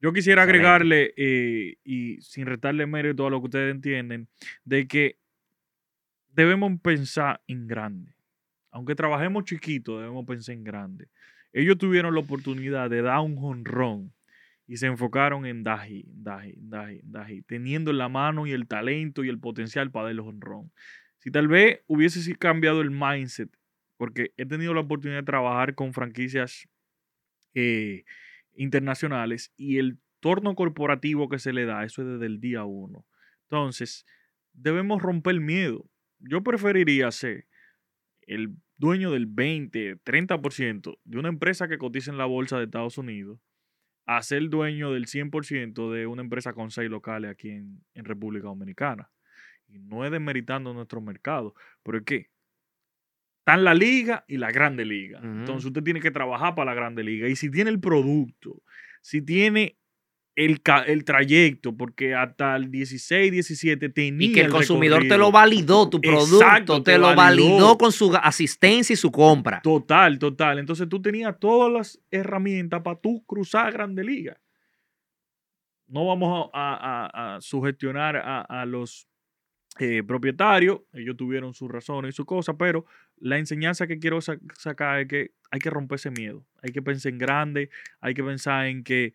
Yo 0.00 0.12
quisiera 0.12 0.44
agregarle, 0.44 1.12
eh, 1.16 1.76
y 1.84 2.20
sin 2.22 2.46
retarle 2.46 2.86
mérito 2.86 3.26
a 3.26 3.30
lo 3.30 3.40
que 3.40 3.46
ustedes 3.46 3.74
entienden, 3.74 4.28
de 4.64 4.88
que 4.88 5.18
debemos 6.32 6.72
pensar 6.80 7.42
en 7.46 7.66
grande. 7.66 8.14
Aunque 8.70 8.94
trabajemos 8.94 9.44
chiquito, 9.44 9.98
debemos 9.98 10.24
pensar 10.26 10.54
en 10.54 10.64
grande. 10.64 11.08
Ellos 11.52 11.76
tuvieron 11.76 12.14
la 12.14 12.20
oportunidad 12.20 12.88
de 12.88 13.02
dar 13.02 13.20
un 13.20 13.36
jonrón 13.36 14.12
y 14.66 14.76
se 14.76 14.86
enfocaron 14.86 15.46
en 15.46 15.64
Daji, 15.64 16.04
Daji, 16.06 16.54
Daji, 16.56 17.00
Daji, 17.02 17.42
teniendo 17.42 17.92
la 17.92 18.08
mano 18.08 18.46
y 18.46 18.52
el 18.52 18.68
talento 18.68 19.24
y 19.24 19.28
el 19.28 19.40
potencial 19.40 19.90
para 19.90 20.04
dar 20.04 20.12
el 20.12 20.20
jonrón. 20.20 20.70
Si 21.18 21.30
tal 21.30 21.48
vez 21.48 21.80
hubiese 21.88 22.34
cambiado 22.36 22.80
el 22.80 22.90
mindset, 22.90 23.50
porque 23.96 24.32
he 24.36 24.46
tenido 24.46 24.72
la 24.72 24.80
oportunidad 24.80 25.18
de 25.18 25.26
trabajar 25.26 25.74
con 25.74 25.92
franquicias 25.92 26.68
eh, 27.52 28.04
internacionales 28.54 29.52
y 29.56 29.78
el 29.78 29.98
torno 30.20 30.54
corporativo 30.54 31.28
que 31.28 31.38
se 31.38 31.52
le 31.52 31.64
da, 31.64 31.84
eso 31.84 32.02
es 32.02 32.08
desde 32.08 32.26
el 32.26 32.40
día 32.40 32.64
uno. 32.64 33.06
Entonces, 33.44 34.06
debemos 34.52 35.02
romper 35.02 35.34
el 35.34 35.40
miedo. 35.40 35.90
Yo 36.18 36.42
preferiría 36.42 37.10
ser 37.10 37.46
el 38.22 38.56
dueño 38.76 39.10
del 39.10 39.26
20, 39.26 40.02
30% 40.04 40.98
de 41.04 41.18
una 41.18 41.28
empresa 41.28 41.68
que 41.68 41.78
cotiza 41.78 42.10
en 42.10 42.18
la 42.18 42.26
bolsa 42.26 42.58
de 42.58 42.64
Estados 42.64 42.98
Unidos 42.98 43.40
a 44.06 44.22
ser 44.22 44.48
dueño 44.48 44.92
del 44.92 45.06
100% 45.06 45.92
de 45.92 46.06
una 46.06 46.22
empresa 46.22 46.52
con 46.52 46.70
seis 46.70 46.90
locales 46.90 47.30
aquí 47.30 47.50
en, 47.50 47.84
República 47.94 48.48
Dominicana. 48.48 49.10
Y 49.68 49.78
no 49.78 50.04
es 50.04 50.10
desmeritando 50.10 50.74
nuestro 50.74 51.00
mercado, 51.00 51.54
pero 51.82 51.98
es 51.98 52.04
que 52.04 52.30
están 53.40 53.64
la 53.64 53.74
liga 53.74 54.24
y 54.28 54.36
la 54.36 54.50
grande 54.50 54.84
liga. 54.84 55.20
Entonces 55.22 55.66
usted 55.66 55.82
tiene 55.82 56.00
que 56.00 56.10
trabajar 56.10 56.54
para 56.54 56.70
la 56.70 56.74
grande 56.74 57.02
liga. 57.02 57.28
Y 57.28 57.36
si 57.36 57.50
tiene 57.50 57.70
el 57.70 57.80
producto, 57.80 58.62
si 59.00 59.22
tiene 59.22 59.78
el, 60.36 60.60
el 60.86 61.04
trayecto, 61.04 61.76
porque 61.76 62.14
hasta 62.14 62.56
el 62.56 62.70
16, 62.70 63.32
17 63.32 63.88
tenía. 63.88 64.28
Y 64.28 64.32
que 64.32 64.42
el, 64.42 64.50
consumidor 64.50 65.06
te 65.08 65.18
lo 65.18 65.32
validó, 65.32 65.88
tu 65.88 66.00
producto, 66.00 66.82
te, 66.82 66.98
lo 66.98 67.14
validó. 67.14 67.76
con 67.76 67.92
su 67.92 68.14
asistencia 68.22 68.94
y 68.94 68.96
su 68.96 69.10
compra. 69.10 69.60
Total, 69.62 70.18
total. 70.18 70.58
Entonces 70.58 70.88
tú 70.88 71.02
tenías 71.02 71.38
todas 71.38 71.72
las 71.72 72.00
herramientas 72.10 72.82
para 72.82 72.98
tú 73.00 73.24
cruzar 73.24 73.66
a 73.66 73.70
grande 73.70 74.04
liga. 74.04 74.40
No 75.88 76.06
vamos 76.06 76.50
a, 76.52 77.38
sugestionar 77.40 78.16
a, 78.16 78.64
los 78.64 79.09
eh, 79.78 80.02
propietarios, 80.02 80.80
ellos 80.92 81.16
tuvieron 81.16 81.54
sus 81.54 81.70
razones 81.70 82.14
y 82.14 82.16
su 82.16 82.26
cosa, 82.26 82.56
pero 82.56 82.84
la 83.18 83.38
enseñanza 83.38 83.86
que 83.86 83.98
quiero 83.98 84.20
sacar 84.20 85.00
es 85.00 85.08
que 85.08 85.30
hay 85.50 85.60
que 85.60 85.70
romper 85.70 85.96
ese 85.96 86.10
miedo, 86.10 86.44
hay 86.62 86.72
que 86.72 86.82
pensar 86.82 87.12
en 87.12 87.18
grande, 87.18 87.70
hay 88.00 88.14
que 88.14 88.24
pensar 88.24 88.66
en 88.66 88.82
que 88.82 89.14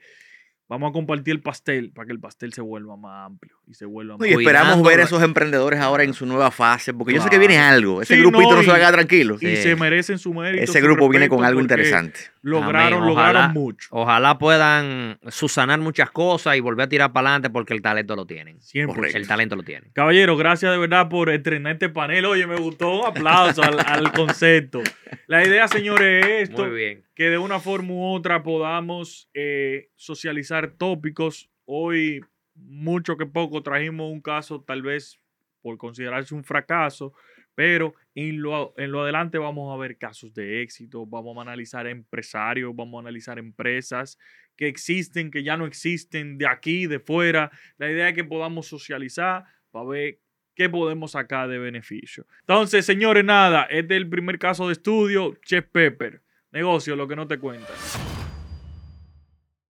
Vamos 0.67 0.89
a 0.89 0.93
compartir 0.93 1.35
el 1.35 1.41
pastel 1.41 1.91
para 1.91 2.07
que 2.07 2.11
el 2.11 2.19
pastel 2.19 2.51
se 2.51 2.61
vuelva 2.61 2.97
más 2.97 3.27
amplio 3.27 3.55
y 3.67 3.75
se 3.75 3.85
vuelva 3.85 4.17
más 4.17 4.27
Y 4.27 4.31
esperamos 4.31 4.81
ver 4.81 4.99
a 4.99 5.03
esos 5.03 5.21
emprendedores 5.21 5.79
ahora 5.79 6.03
en 6.03 6.15
su 6.15 6.25
nueva 6.25 6.49
fase, 6.49 6.91
porque 6.91 7.13
yo 7.13 7.21
sé 7.21 7.29
que 7.29 7.37
viene 7.37 7.59
algo. 7.59 8.01
Ese 8.01 8.17
grupito 8.17 8.55
no, 8.55 8.63
se 8.63 8.69
va 8.69 8.75
a 8.75 8.77
quedar 8.77 8.93
tranquilo. 8.93 9.37
Y 9.39 9.57
se 9.57 9.75
merecen 9.75 10.17
su 10.17 10.33
mérito. 10.33 10.63
Ese 10.63 10.81
grupo 10.81 11.07
viene 11.07 11.29
con 11.29 11.45
algo 11.45 11.61
interesante. 11.61 12.19
Lograron, 12.41 13.05
lograron 13.05 13.53
mucho. 13.53 13.89
Ojalá 13.91 14.39
puedan 14.39 15.19
susanar 15.27 15.79
muchas 15.79 16.09
cosas 16.09 16.55
y 16.57 16.61
volver 16.61 16.85
a 16.85 16.89
tirar 16.89 17.13
para 17.13 17.29
adelante 17.29 17.51
porque 17.51 17.75
el 17.75 17.83
talento 17.83 18.15
lo 18.15 18.25
tienen. 18.25 18.59
Siempre. 18.61 19.11
El 19.13 19.27
talento 19.27 19.55
lo 19.55 19.61
tienen. 19.61 19.91
Caballero, 19.93 20.35
gracias 20.35 20.71
de 20.71 20.79
verdad 20.79 21.09
por 21.09 21.29
estrenar 21.29 21.73
este 21.73 21.89
panel. 21.89 22.25
Oye, 22.25 22.47
me 22.47 22.55
gustó. 22.55 23.01
Un 23.01 23.05
aplauso 23.05 23.61
al, 23.61 23.79
al 23.85 24.11
concepto. 24.13 24.81
La 25.27 25.45
idea, 25.45 25.67
señores, 25.67 26.25
es 26.25 26.49
esto. 26.49 26.65
Muy 26.65 26.75
bien 26.75 27.05
que 27.15 27.29
de 27.29 27.37
una 27.37 27.59
forma 27.59 27.93
u 27.93 28.13
otra 28.13 28.43
podamos 28.43 29.29
eh, 29.33 29.89
socializar 29.95 30.54
tópicos. 30.77 31.49
Hoy, 31.65 32.21
mucho 32.53 33.17
que 33.17 33.25
poco, 33.25 33.61
trajimos 33.63 34.11
un 34.11 34.21
caso 34.21 34.61
tal 34.61 34.81
vez 34.81 35.19
por 35.61 35.77
considerarse 35.77 36.35
un 36.35 36.43
fracaso, 36.43 37.13
pero 37.55 37.95
en 38.13 38.41
lo, 38.41 38.73
en 38.77 38.91
lo 38.91 39.01
adelante 39.01 39.37
vamos 39.37 39.73
a 39.73 39.77
ver 39.77 39.97
casos 39.97 40.33
de 40.33 40.61
éxito, 40.61 41.05
vamos 41.05 41.37
a 41.37 41.41
analizar 41.41 41.87
empresarios, 41.87 42.75
vamos 42.75 42.97
a 42.97 43.01
analizar 43.01 43.39
empresas 43.39 44.17
que 44.55 44.67
existen, 44.67 45.31
que 45.31 45.43
ya 45.43 45.57
no 45.57 45.65
existen, 45.65 46.37
de 46.37 46.47
aquí, 46.47 46.87
de 46.87 46.99
fuera. 46.99 47.51
La 47.77 47.89
idea 47.89 48.09
es 48.09 48.15
que 48.15 48.23
podamos 48.23 48.67
socializar 48.67 49.43
para 49.71 49.87
ver 49.87 50.19
qué 50.55 50.69
podemos 50.69 51.11
sacar 51.11 51.49
de 51.49 51.57
beneficio. 51.57 52.25
Entonces, 52.41 52.85
señores, 52.85 53.25
nada, 53.25 53.63
este 53.63 53.95
es 53.95 54.01
el 54.01 54.09
primer 54.09 54.39
caso 54.39 54.67
de 54.67 54.73
estudio, 54.73 55.35
Chef 55.45 55.65
Pepper. 55.71 56.21
Negocio, 56.51 56.95
lo 56.95 57.07
que 57.07 57.17
no 57.17 57.27
te 57.27 57.37
cuentan. 57.37 57.75